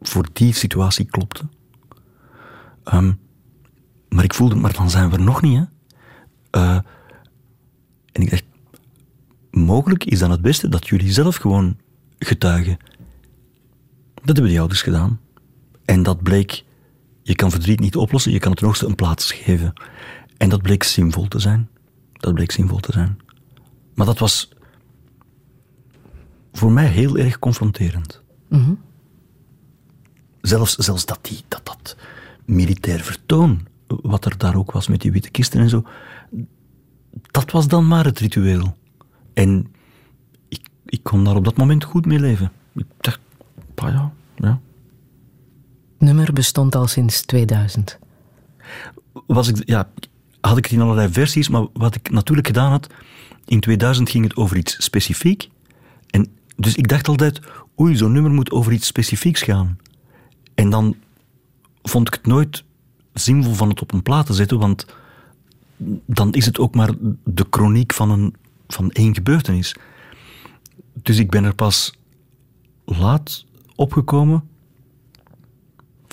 [0.01, 1.49] voor die situatie klopte.
[2.95, 3.19] Um,
[4.09, 5.65] maar ik voelde, maar dan zijn we er nog niet, hè.
[6.61, 6.79] Uh,
[8.13, 8.45] en ik dacht,
[9.51, 11.77] mogelijk is dan het beste dat jullie zelf gewoon
[12.19, 12.77] getuigen.
[14.15, 15.21] Dat hebben die ouders gedaan.
[15.85, 16.65] En dat bleek,
[17.23, 19.73] je kan verdriet niet oplossen, je kan het hoogste een plaats geven.
[20.37, 21.69] En dat bleek zinvol te zijn.
[22.13, 23.19] Dat bleek zinvol te zijn.
[23.95, 24.53] Maar dat was
[26.53, 28.23] voor mij heel erg confronterend.
[28.49, 28.81] Mm -hmm.
[30.41, 31.97] Zelfs, zelfs dat, die, dat dat
[32.45, 35.85] militair vertoon, wat er daar ook was met die witte kisten en zo,
[37.31, 38.77] dat was dan maar het ritueel.
[39.35, 39.73] En
[40.49, 42.53] ik, ik kon daar op dat moment goed mee leven.
[42.75, 43.21] Ik dacht,
[43.75, 44.61] pa ja, ja.
[46.03, 47.99] Nummer bestond al sinds 2000.
[49.27, 49.89] Was ik, ja,
[50.41, 52.87] had ik het in allerlei versies, maar wat ik natuurlijk gedaan had,
[53.45, 55.49] in 2000 ging het over iets specifiek.
[56.11, 56.27] En
[56.57, 57.41] dus ik dacht altijd,
[57.81, 59.79] oei, zo'n nummer moet over iets specifieks gaan.
[60.55, 60.97] En dan
[61.83, 62.65] vond ik het nooit
[63.13, 64.87] zinvol van het op een plaat te zetten, want
[66.07, 66.91] dan is het ook maar
[67.25, 68.35] de chroniek van, een,
[68.69, 69.77] van één gebeurtenis.
[71.03, 71.95] Dus ik ben er pas
[72.85, 74.51] laat opgekomen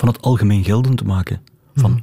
[0.00, 1.40] van het algemeen gelden te maken.
[1.74, 2.00] Van, mm.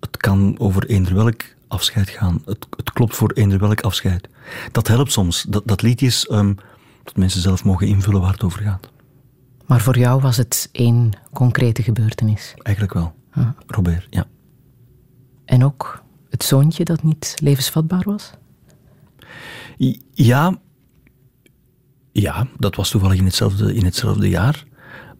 [0.00, 2.42] Het kan over eender welk afscheid gaan.
[2.44, 4.28] Het, het klopt voor eender welk afscheid.
[4.72, 5.42] Dat helpt soms.
[5.48, 6.56] Dat, dat liedjes um,
[7.04, 8.90] dat mensen zelf mogen invullen waar het over gaat.
[9.66, 12.54] Maar voor jou was het één concrete gebeurtenis?
[12.56, 13.14] Eigenlijk wel.
[13.30, 13.48] Ah.
[13.66, 14.26] Robert, ja.
[15.44, 18.30] En ook het zoontje dat niet levensvatbaar was?
[20.12, 20.58] Ja,
[22.12, 24.64] ja dat was toevallig in hetzelfde, in hetzelfde jaar.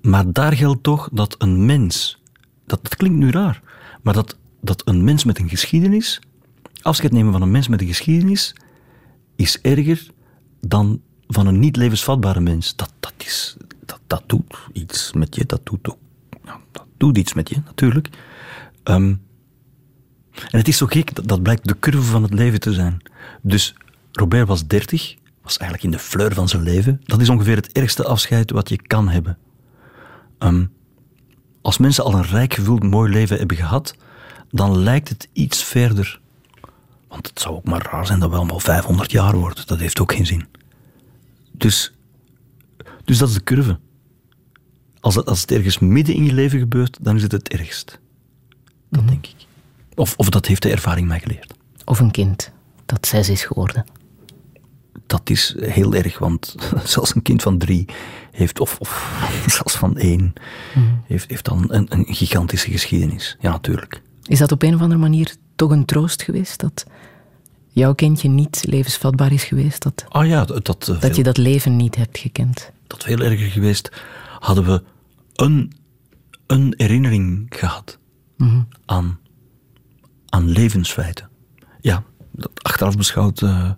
[0.02, 2.22] Maar daar geldt toch dat een mens,
[2.66, 3.62] dat, dat klinkt nu raar,
[4.02, 6.20] maar dat, dat een mens met een geschiedenis,
[6.82, 8.54] afscheid nemen van een mens met een geschiedenis,
[9.36, 10.06] is erger
[10.60, 12.76] dan van een niet levensvatbare mens.
[12.76, 15.98] Dat, dat, is, dat, dat doet iets met je, dat doet, ook,
[16.44, 18.08] ja, dat doet iets met je, natuurlijk.
[18.84, 19.20] Um,
[20.34, 23.02] en het is zo gek, dat, dat blijkt de curve van het leven te zijn.
[23.42, 23.74] Dus
[24.12, 27.00] Robert was 30, was eigenlijk in de fleur van zijn leven.
[27.04, 29.38] Dat is ongeveer het ergste afscheid wat je kan hebben.
[30.42, 30.72] Um,
[31.62, 33.94] als mensen al een rijk gevuld mooi leven hebben gehad,
[34.50, 36.20] dan lijkt het iets verder.
[37.08, 39.66] Want het zou ook maar raar zijn dat we allemaal 500 jaar worden.
[39.66, 40.46] Dat heeft ook geen zin.
[41.52, 41.92] Dus,
[43.04, 43.78] dus dat is de curve.
[45.00, 47.86] Als het, als het ergens midden in je leven gebeurt, dan is het het ergst.
[47.86, 47.98] Dat
[48.88, 49.06] mm -hmm.
[49.06, 49.46] denk ik.
[49.94, 51.54] Of, of dat heeft de ervaring mij geleerd.
[51.84, 52.52] Of een kind
[52.86, 53.84] dat zes is geworden.
[55.06, 56.54] Dat is heel erg, want
[56.84, 57.88] zelfs een kind van drie
[58.30, 59.20] heeft, of, of
[59.56, 60.32] zelfs van één,
[60.74, 61.02] mm.
[61.06, 63.36] heeft, heeft dan een, een gigantische geschiedenis.
[63.40, 64.02] Ja, natuurlijk.
[64.24, 66.84] Is dat op een of andere manier toch een troost geweest dat
[67.68, 69.82] jouw kindje niet levensvatbaar is geweest?
[69.82, 72.72] Dat, Ah ja, dat, dat, eh, dat veel- je dat leven niet hebt gekend?
[72.86, 73.90] dat veel erger geweest,
[74.40, 74.82] hadden we
[75.34, 75.72] een,
[76.46, 77.98] een herinnering gehad
[78.36, 78.60] Mhm.
[78.86, 79.18] aan,
[80.28, 81.28] aan levensfeiten.
[81.80, 82.02] Ja,
[82.32, 83.70] dat achteraf beschouwd eh,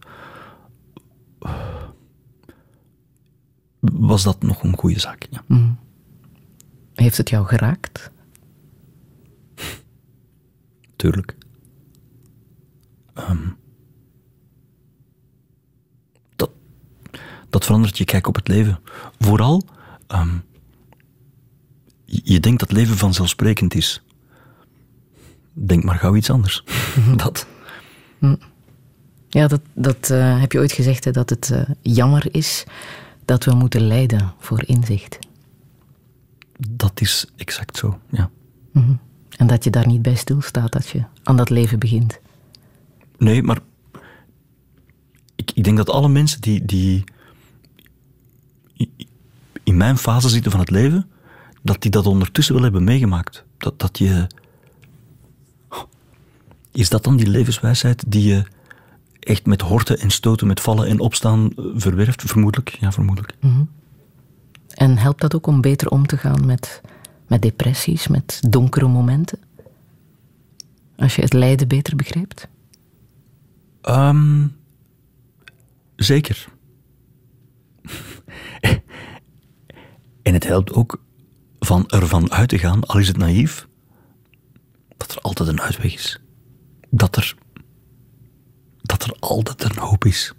[3.83, 5.27] was dat nog een goede zaak.
[5.31, 5.45] Ja.
[5.47, 5.73] Mhm.
[6.95, 8.11] Heeft het jou geraakt?
[10.97, 11.37] Tuurlijk.
[13.15, 13.49] Ehm,
[16.37, 16.51] dat,
[17.51, 18.81] dat verandert je kijk op het leven.
[19.19, 19.63] Vooral,
[20.07, 20.39] ehm,
[22.05, 24.03] je, je denkt dat leven vanzelfsprekend is.
[25.53, 26.65] Denk maar gauw iets anders.
[27.17, 27.47] dat.
[28.19, 28.37] Hm.
[29.29, 32.65] Ja, dat, dat eh, heb je ooit gezegd, hè, dat het eh, jammer is
[33.33, 35.19] dat we moeten lijden voor inzicht.
[36.69, 38.31] Dat is exact zo, ja.
[38.73, 38.95] Mhm.
[39.37, 42.21] En dat je daar niet bij stilstaat dat je aan dat leven begint.
[43.19, 43.59] Nee, maar
[45.35, 47.05] ik, ik denk dat alle mensen die, die
[49.63, 51.09] in mijn fase zitten van het leven,
[51.63, 53.45] dat die dat ondertussen wel hebben meegemaakt.
[53.59, 54.27] Dat, dat je...
[56.73, 58.45] Is dat dan die levenswijsheid die je
[59.23, 62.23] echt met horten en stoten, met vallen en opstaan eh, verwerft?
[62.23, 63.35] Vermoedelijk, ja, vermoedelijk.
[63.40, 63.65] Mhm.
[64.74, 66.81] En helpt dat ook om beter om te gaan met,
[67.27, 69.39] met depressies, met donkere momenten?
[70.97, 72.49] Als je het lijden beter begrijpt?
[73.81, 74.47] Ehm,
[75.97, 76.49] zeker.
[80.23, 81.01] en het helpt ook
[81.59, 83.69] van ervan uit te gaan, al is het naïef,
[84.97, 86.20] dat er altijd een uitweg is.
[86.90, 87.35] Dat er,
[88.98, 90.32] dat er altijd een hoop is.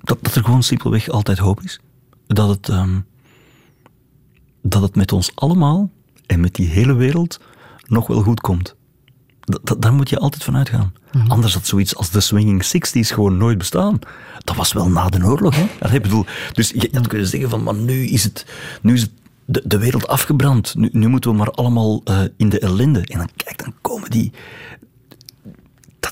[0.00, 1.80] Dat, dat er gewoon simpelweg altijd hoop is.
[2.26, 3.00] Dat het, ehm,
[4.62, 5.90] dat het met ons allemaal
[6.26, 7.40] en met die hele wereld
[7.86, 8.74] nog wel goed komt.
[9.40, 10.92] Da- da- daar moet je altijd van uitgaan.
[11.28, 13.98] Anders had zoiets als de Swinging Sixties gewoon nooit bestaan.
[14.38, 15.66] Dat was wel na de oorlog, hè?
[15.80, 18.46] Dat ik bedoel, dus je had kunnen zeggen van, maar nu is het,
[18.82, 19.10] nu is het
[19.44, 20.74] de, de wereld afgebrand.
[20.74, 23.00] Nu, nu moeten we maar allemaal eh, in de ellende.
[23.06, 24.32] En dan, kijk, dan komen die...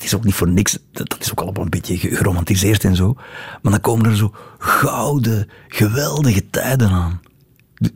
[0.03, 0.79] Dat is ook niet voor niks.
[0.91, 3.15] Dat, dat is ook allemaal een beetje ge- geromantiseerd en zo.
[3.63, 7.21] Maar dan komen er zo gouden, geweldige tijden aan.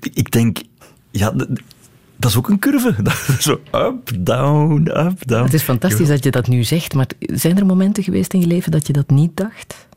[0.01, 0.59] Ik denk,
[1.11, 1.31] ja,
[2.17, 2.95] dat is ook een curve.
[3.41, 5.45] Zo up, down, up, down.
[5.45, 8.47] Het is fantastisch dat je dat nu zegt, maar zijn er momenten geweest in je
[8.47, 9.89] leven dat je dat niet dacht?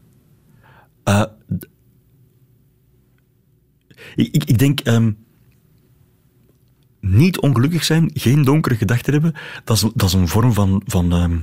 [1.04, 1.24] Eh,
[4.16, 5.12] ik, ik denk, ehm,
[7.00, 9.34] niet ongelukkig zijn, geen donkere gedachten hebben,
[9.64, 10.82] dat is, dat is een vorm van.
[10.86, 11.38] van ehm,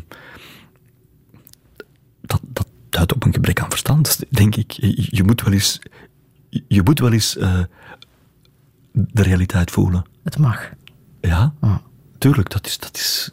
[2.26, 4.70] dat, dat duidt op een gebrek aan verstand, denk ik.
[4.70, 5.78] Je, je moet wel eens,
[6.68, 7.60] je moet wel eens eh,
[8.92, 10.04] de realiteit voelen.
[10.22, 10.70] Het mag.
[11.20, 11.54] Ja,
[12.18, 13.30] tuurlijk, dat is, dat is.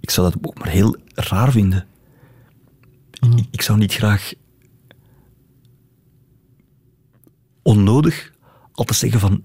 [0.00, 1.86] Ik zou dat ook maar heel raar vinden.
[3.36, 4.32] Ik, ik zou niet graag
[7.62, 8.32] onnodig
[8.72, 9.42] altijd zeggen van.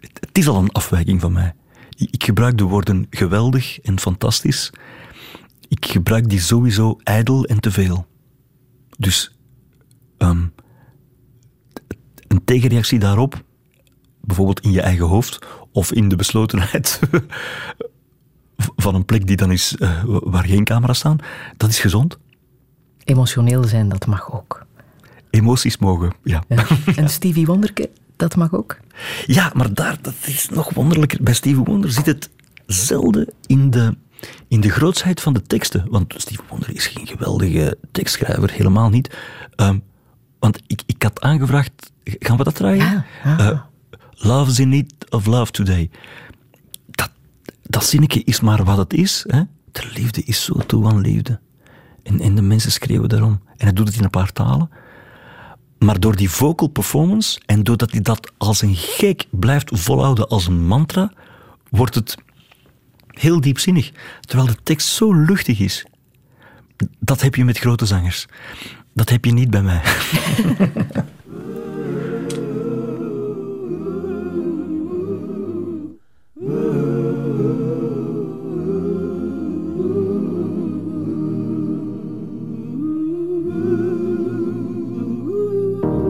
[0.00, 1.54] Het, is al een afwijking van mij.
[1.96, 4.72] Ik gebruik de woorden geweldig en fantastisch.
[5.74, 8.06] Ik gebruik die sowieso ijdel en te veel.
[8.98, 9.36] Dus
[10.18, 10.46] ehm,
[12.28, 13.44] een tegenreactie daarop,
[14.20, 15.38] bijvoorbeeld in je eigen hoofd
[15.72, 17.00] of in de beslotenheid
[18.76, 21.18] van een plek die dan is eh, waar geen camera's staan,
[21.56, 22.18] dat is gezond.
[23.04, 24.66] Emotioneel zijn, dat mag ook.
[25.30, 26.44] Emoties mogen, ja.
[26.48, 26.66] Ja.
[26.96, 28.78] En Stevie Wonderke, dat mag ook?
[29.26, 31.22] Ja, maar daar, dat is nog wonderlijker.
[31.22, 32.30] Bij Stevie Wonder zit het
[32.66, 33.96] zelden in de,
[34.48, 35.84] in de grootsheid van de teksten.
[35.88, 39.16] Want Stevie Wonder is geen geweldige tekstschrijver, helemaal niet.
[39.56, 39.78] Ehm,
[40.38, 43.04] want ik, ik had aangevraagd, gaan we dat draaien?
[43.24, 43.60] Eh,
[44.14, 45.90] Love's in need of love today.
[46.90, 47.10] Dat,
[47.62, 49.24] dat zinnetje is maar wat het is.
[49.26, 49.42] Hè?
[49.72, 51.40] De liefde is zo toe aan liefde.
[52.02, 53.40] En, en de mensen schreeuwen daarom.
[53.56, 54.70] En hij doet het in een paar talen.
[55.78, 60.46] Maar door die vocal performance en doordat hij dat als een gek blijft volhouden als
[60.46, 61.12] een mantra,
[61.70, 62.16] wordt het
[63.14, 63.92] heel diepzinnig.
[64.20, 65.86] Terwijl de tekst zo luchtig is.
[66.98, 68.26] Dat heb je met grote zangers.
[68.94, 69.80] Dat heb je niet bij mij.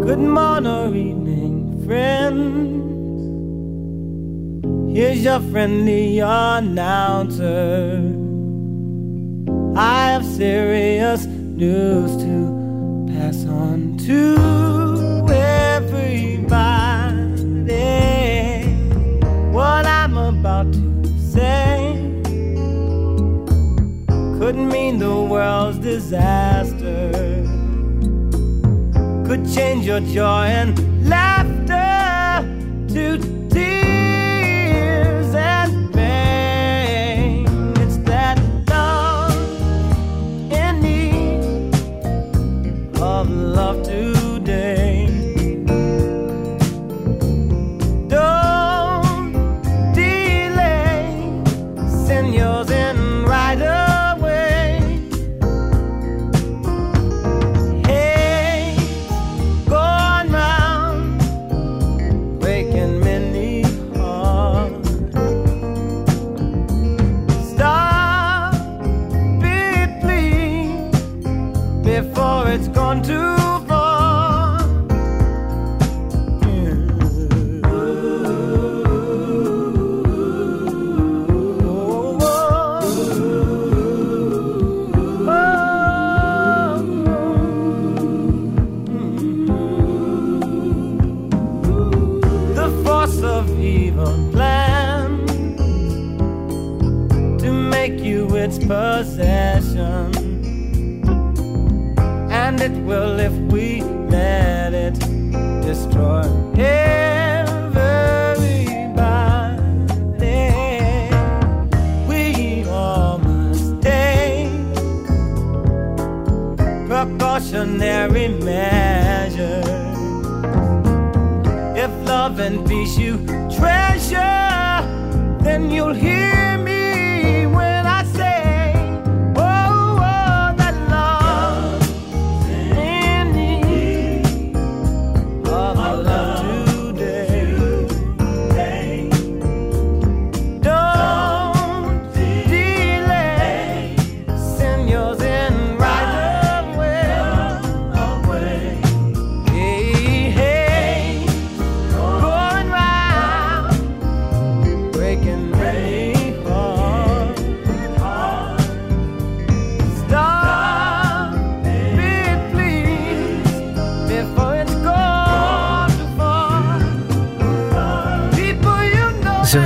[0.05, 2.94] Good morning or evening, friends.
[4.95, 8.01] is your friendly announcer.
[9.77, 16.15] I have serious news to pass on to everybody.
[19.51, 21.99] What I'm about to say
[24.39, 27.11] could mean the world's disaster,
[29.27, 32.47] could change your joy and laughter
[32.95, 33.34] to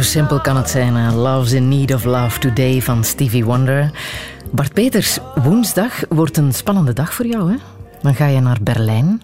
[0.08, 1.14] simpel kan het zijn.
[1.14, 3.90] Love's in Need of Love Today van Stevie Wonder.
[4.52, 7.50] Bart Peters, woensdag wordt een spannende dag voor jou.
[7.50, 7.56] Hè?
[8.02, 9.22] Dan ga je naar Berlijn.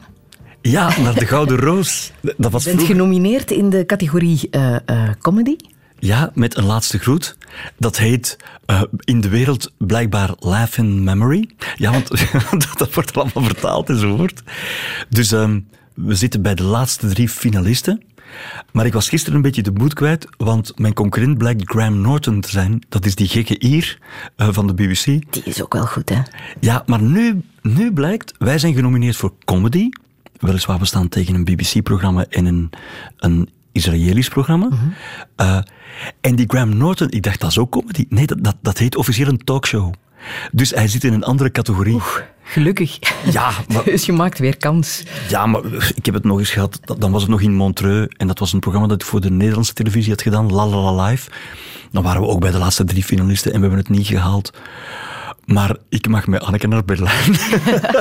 [0.63, 2.13] Ja, naar de Gouden Roos.
[2.37, 5.57] Dat was Je bent vroeger- genomineerd in de categorie eh, eh, comedy.
[5.99, 7.37] Ja, met een laatste groet.
[7.79, 8.37] Dat heet
[8.67, 11.51] eh, in de wereld blijkbaar Laugh in Memory.
[11.77, 12.09] Ja, want
[12.51, 14.43] dat, dat wordt allemaal vertaald enzovoort.
[15.09, 15.61] Dus ehm,
[15.95, 18.03] we zitten bij de laatste drie finalisten.
[18.73, 22.41] Maar ik was gisteren een beetje de moed kwijt, want mijn concurrent blijkt Graham Norton
[22.41, 22.83] te zijn.
[22.89, 23.99] Dat is die gekke Ier
[24.37, 25.05] eh, van de BBC.
[25.05, 26.21] Die is ook wel goed, hè?
[26.61, 29.89] Ja, maar nu, nu blijkt, wij zijn genomineerd voor comedy.
[30.41, 32.71] Weliswaar, we staan tegen een BBC-programma en een,
[33.17, 34.69] een Israëlisch programma.
[35.37, 35.59] Eh,
[36.21, 38.07] en die Graham Norton, ik dacht dat is ook comedy.
[38.09, 39.93] Nee, dat, dat, dat heet officieel een talkshow.
[40.53, 42.01] Dus hij zit in een andere categorie.
[42.45, 42.99] Gelukkig.
[43.31, 45.03] Ja, maar, Dus je maakt weer kans.
[45.29, 45.63] ja, maar
[45.95, 46.81] ik heb het nog eens gehad.
[46.99, 48.15] Dan was het nog in Montreux.
[48.17, 50.53] En dat was een programma dat ik voor de Nederlandse televisie had gedaan.
[50.53, 51.31] La La La Live.
[51.91, 54.53] Dan waren we ook bij de laatste drie finalisten en we hebben het niet gehaald.
[55.47, 57.35] Maar ik mag met Anneke naar Berlijn.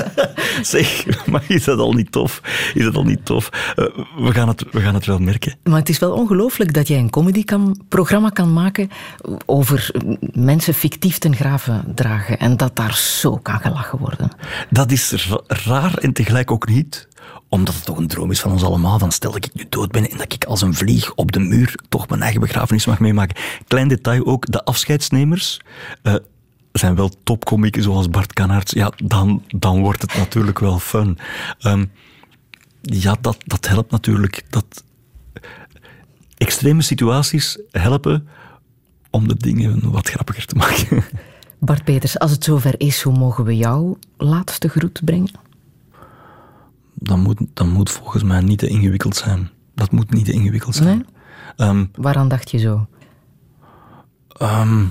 [0.62, 2.42] zeg, maar is dat al niet tof?
[2.74, 3.50] Is dat al niet tof?
[3.76, 3.86] Eh,
[4.18, 5.56] we, gaan het, we gaan het wel merken.
[5.64, 8.90] Maar het is wel ongelooflijk dat jij een comedyprogramma kan maken
[9.46, 9.92] over
[10.34, 14.30] mensen fictief ten graven dragen en dat daar zo kan gelachen worden.
[14.70, 17.08] Dat is ra- raar en tegelijk ook niet
[17.50, 19.00] omdat het toch een droom is van ons allemaal.
[19.00, 21.40] Van stel dat ik nu dood ben en dat ik als een vlieg op de
[21.40, 23.36] muur toch mijn eigen begrafenis mag meemaken.
[23.68, 25.60] Klein detail ook, de afscheidsnemers
[26.02, 26.14] eh,
[26.74, 28.72] zijn wel topkomieken zoals Bart Kanaerts.
[28.72, 31.18] Ja, dan, dan wordt het natuurlijk wel fun.
[31.60, 31.86] Ehm,
[32.82, 34.46] ja, dat, dat helpt natuurlijk.
[34.50, 34.84] Dat
[36.38, 38.28] extreme situaties helpen
[39.10, 41.04] om de dingen wat grappiger te maken.
[41.60, 45.32] Bart Peters, als het zover is, hoe mogen we jouw laatste groet brengen?
[46.94, 49.50] Dat moet, dat moet volgens mij niet te ingewikkeld zijn.
[49.76, 50.88] Dat moet niet te ingewikkeld zijn.
[50.88, 51.06] Nee?
[51.68, 52.88] Ehm, Waaraan dacht je zo?
[54.28, 54.86] Ehm,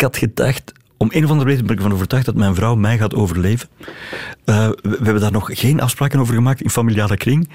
[0.00, 2.74] ik had gedacht, om een of andere reden ben ik ervan overtuigd dat mijn vrouw
[2.74, 3.68] mij gaat overleven.
[4.44, 7.48] Eh, we, hebben daar nog geen afspraken over gemaakt in familiale kring.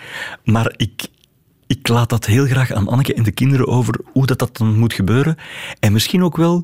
[0.43, 1.07] Maar ik,
[1.67, 4.79] ik laat dat heel graag aan Anneke en de kinderen over hoe dat, dat dan
[4.79, 5.35] moet gebeuren.
[5.79, 6.63] En misschien ook wel,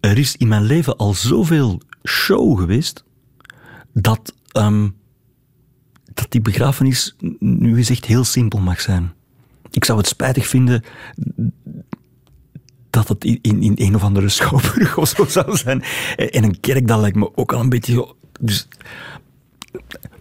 [0.00, 3.04] er is in mijn leven al zoveel show geweest
[3.92, 4.88] dat, ehm,
[6.14, 9.12] dat die begrafenis nu eens echt heel simpel mag zijn.
[9.70, 10.84] Ik zou het spijtig vinden
[12.96, 15.82] dat het in, in, een of andere schouwburg of zo zou zijn.
[16.16, 18.14] En een kerk, dat lijkt me ook al een beetje...
[18.40, 18.68] Dus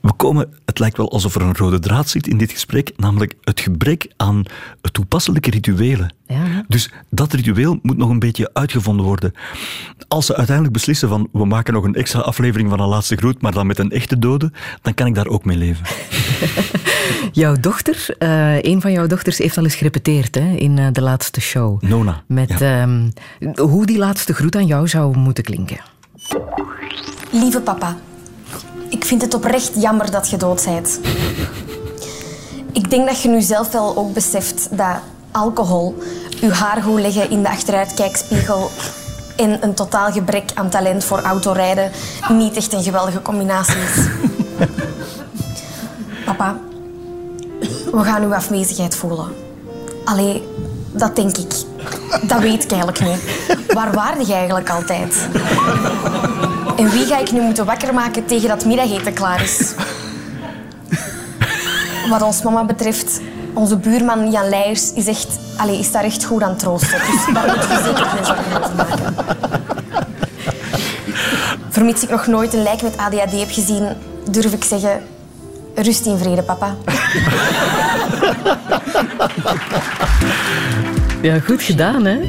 [0.02, 3.34] we komen, het lijkt wel alsof er een rode draad zit in dit gesprek, namelijk
[3.42, 4.44] het gebrek aan
[4.92, 6.14] toepasselijke rituelen.
[6.28, 6.64] Ja.
[6.68, 9.34] Dus dat ritueel moet nog een beetje uitgevonden worden.
[10.08, 13.42] Als ze uiteindelijk beslissen van we maken nog een extra aflevering van een laatste groet,
[13.42, 14.52] maar dan met een echte dode,
[14.82, 15.86] dan kan ik daar ook mee leven.
[17.32, 21.02] Jouw dochter, eh, een van jouw dochters heeft al eens gerepeteerd hè, in eh, de
[21.02, 21.82] laatste show.
[21.82, 22.24] Nona.
[22.28, 23.10] Met ehm,
[23.56, 25.78] hoe die laatste groet aan jou zou moeten klinken.
[27.32, 27.98] Lieve papa,
[28.90, 31.00] ik vind het oprecht jammer dat je dood bent.
[32.72, 34.98] Ik denk dat je nu zelf wel ook beseft dat
[35.32, 35.98] alcohol,
[36.42, 38.72] je haar goed leggen in de achteruitkijkspiegel
[39.36, 41.92] en een totaal gebrek aan talent voor autorijden
[42.30, 44.08] niet echt een geweldige combinatie is.
[46.26, 46.58] Papa,
[47.92, 49.28] we gaan uw afwezigheid voelen.
[50.06, 50.48] Allee,
[50.92, 51.54] dat denk ik.
[52.22, 53.20] Dat weet ik eigenlijk niet.
[53.74, 55.28] Waar waarde eigenlijk altijd?
[56.78, 59.74] En wie ga ik nu moeten wakker maken tegen dat middageten klaar is?
[62.10, 63.22] Wat ons mama betreft,
[63.54, 65.28] onze buurman Jan Leijers is, echt,
[65.58, 67.00] allee, is daar echt goed aan troosten.
[67.00, 69.16] Dus daar moet je zeker geen zorgen over maken.
[71.70, 73.88] Vermits ik nog nooit een lijk met ADHD heb gezien,
[74.30, 75.04] durf ik zeggen...
[75.76, 76.76] Rust in vrede, papa.
[81.22, 82.20] Ja, goed gedaan, hè?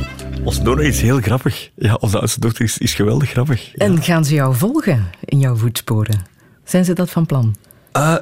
[0.47, 1.71] Ons Nona is heel grappig.
[1.75, 3.75] Ja, onze oudste dochter is, is geweldig grappig.
[3.75, 6.27] En gaan ze jou volgen in jouw voetsporen?
[6.65, 7.57] Zijn ze dat van plan?
[7.93, 8.17] Eh,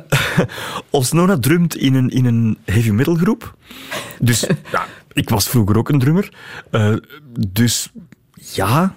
[0.91, 3.57] ons Nona drumt in een, in een heavy metal groep.
[4.19, 4.41] Dus
[4.73, 6.33] ja, ik was vroeger ook een drummer.
[6.71, 6.95] Eh,
[7.49, 7.93] dus
[8.35, 8.95] ja,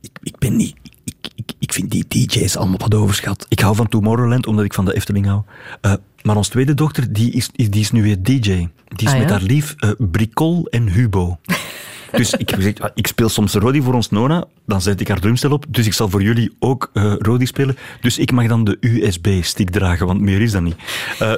[0.00, 0.76] ik, ik ben niet...
[1.04, 3.46] Ik, ik, ik vind die DJ's allemaal wat overschat.
[3.48, 5.42] Ik hou van Tomorrowland, omdat ik van de Efteling hou.
[5.80, 8.40] Eh, maar onze tweede dochter, die is, die is nu weer DJ.
[8.40, 9.18] Die is Ah, ja?
[9.18, 11.38] met haar lief eh, Bricol en Hubo.
[12.12, 15.08] Dus ik, heb gezegd, ah, ik speel soms Rodi voor ons Nona, dan zet ik
[15.08, 17.76] haar drumstel op, dus ik zal voor jullie ook eh Rodi spelen.
[18.00, 20.76] Dus ik mag dan de USB-stick dragen, want meer is dat niet.
[21.18, 21.32] Eh,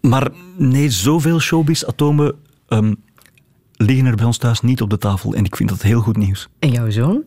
[0.00, 2.34] maar nee, zoveel showbiz-atomen
[2.68, 2.94] ehm,
[3.76, 6.16] liggen er bij ons thuis niet op de tafel en ik vind dat heel goed
[6.16, 6.48] nieuws.
[6.58, 7.22] En jouw zoon?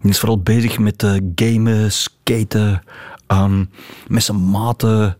[0.00, 2.82] Die is vooral bezig met eh, gamen, skaten,
[3.26, 3.64] ehm,
[4.08, 5.16] met zijn maten,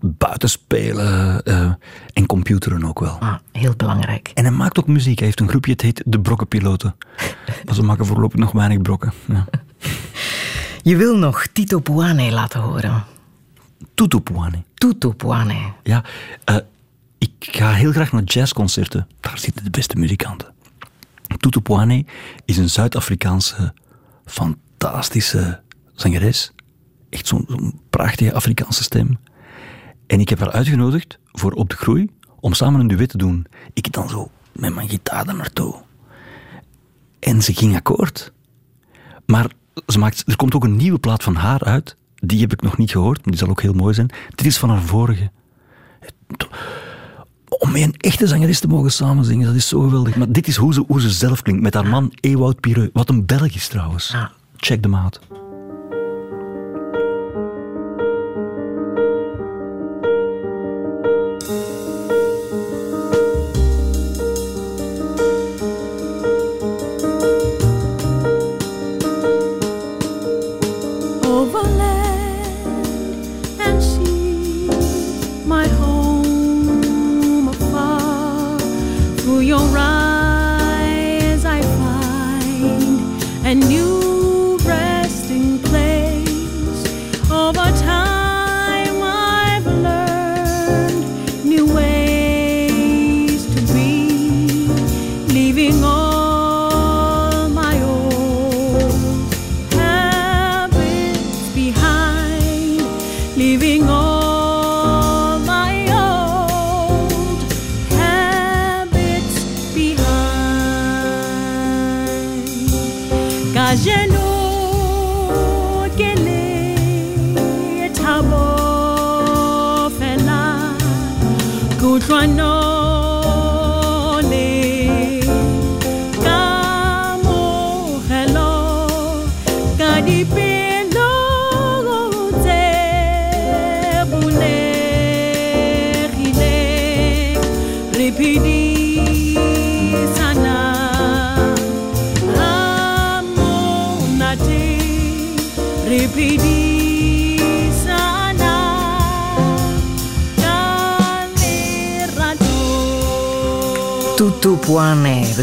[0.00, 1.72] buitenspelen eh,
[2.12, 3.18] en computeren ook wel.
[3.20, 4.30] Ah, heel belangrijk.
[4.34, 5.16] En hij maakt ook muziek.
[5.16, 6.96] Hij heeft een groepje, het heet De Brokkenpiloten.
[7.64, 9.12] maar ze maken voorlopig nog weinig brokken.
[9.26, 9.46] Ja.
[10.82, 13.04] Je wil nog Tito Puane laten horen.
[13.94, 14.62] Tutu Puane.
[14.74, 15.72] Tutu Puane.
[15.82, 16.04] Ja,
[16.44, 16.56] eh,
[17.18, 19.08] ik ga heel graag naar jazzconcerten.
[19.20, 20.54] Daar zitten de beste muzikanten.
[21.36, 22.04] Tutu Puane
[22.44, 23.74] is een Zuid-Afrikaanse,
[24.24, 25.60] fantastische
[25.94, 26.52] zangeres.
[27.10, 29.18] Echt zo'n zo'n prachtige Afrikaanse stem.
[30.08, 32.10] En ik heb haar uitgenodigd voor Op de Groei
[32.40, 33.46] om samen een duet te doen.
[33.72, 35.74] Ik dan zo met mijn gitaar daar naartoe.
[37.18, 38.32] En ze ging akkoord.
[39.26, 39.50] Maar
[39.86, 41.96] ze maakt, er komt ook een nieuwe plaat van haar uit.
[42.14, 44.10] Die heb ik nog niet gehoord, maar die zal ook heel mooi zijn.
[44.34, 45.30] Dit is van haar vorige.
[47.48, 50.16] Om met een echte zangeres te mogen samenzingen, dat is zo geweldig.
[50.16, 52.90] Maar dit is hoe ze, hoe ze zelf klinkt, met haar man Ewout Pireux.
[52.92, 54.16] Wat een Belg is trouwens.
[54.56, 55.20] Check them out.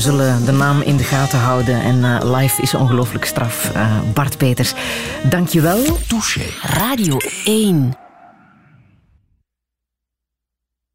[0.06, 1.82] Zullen de naam in de gaten houden.
[1.82, 3.72] En eh, live is ongelooflijk straf.
[3.74, 4.74] Eh, Bart Peters,
[5.30, 5.98] dankjewel.
[6.08, 6.46] Touché.
[6.62, 8.05] Radio 1.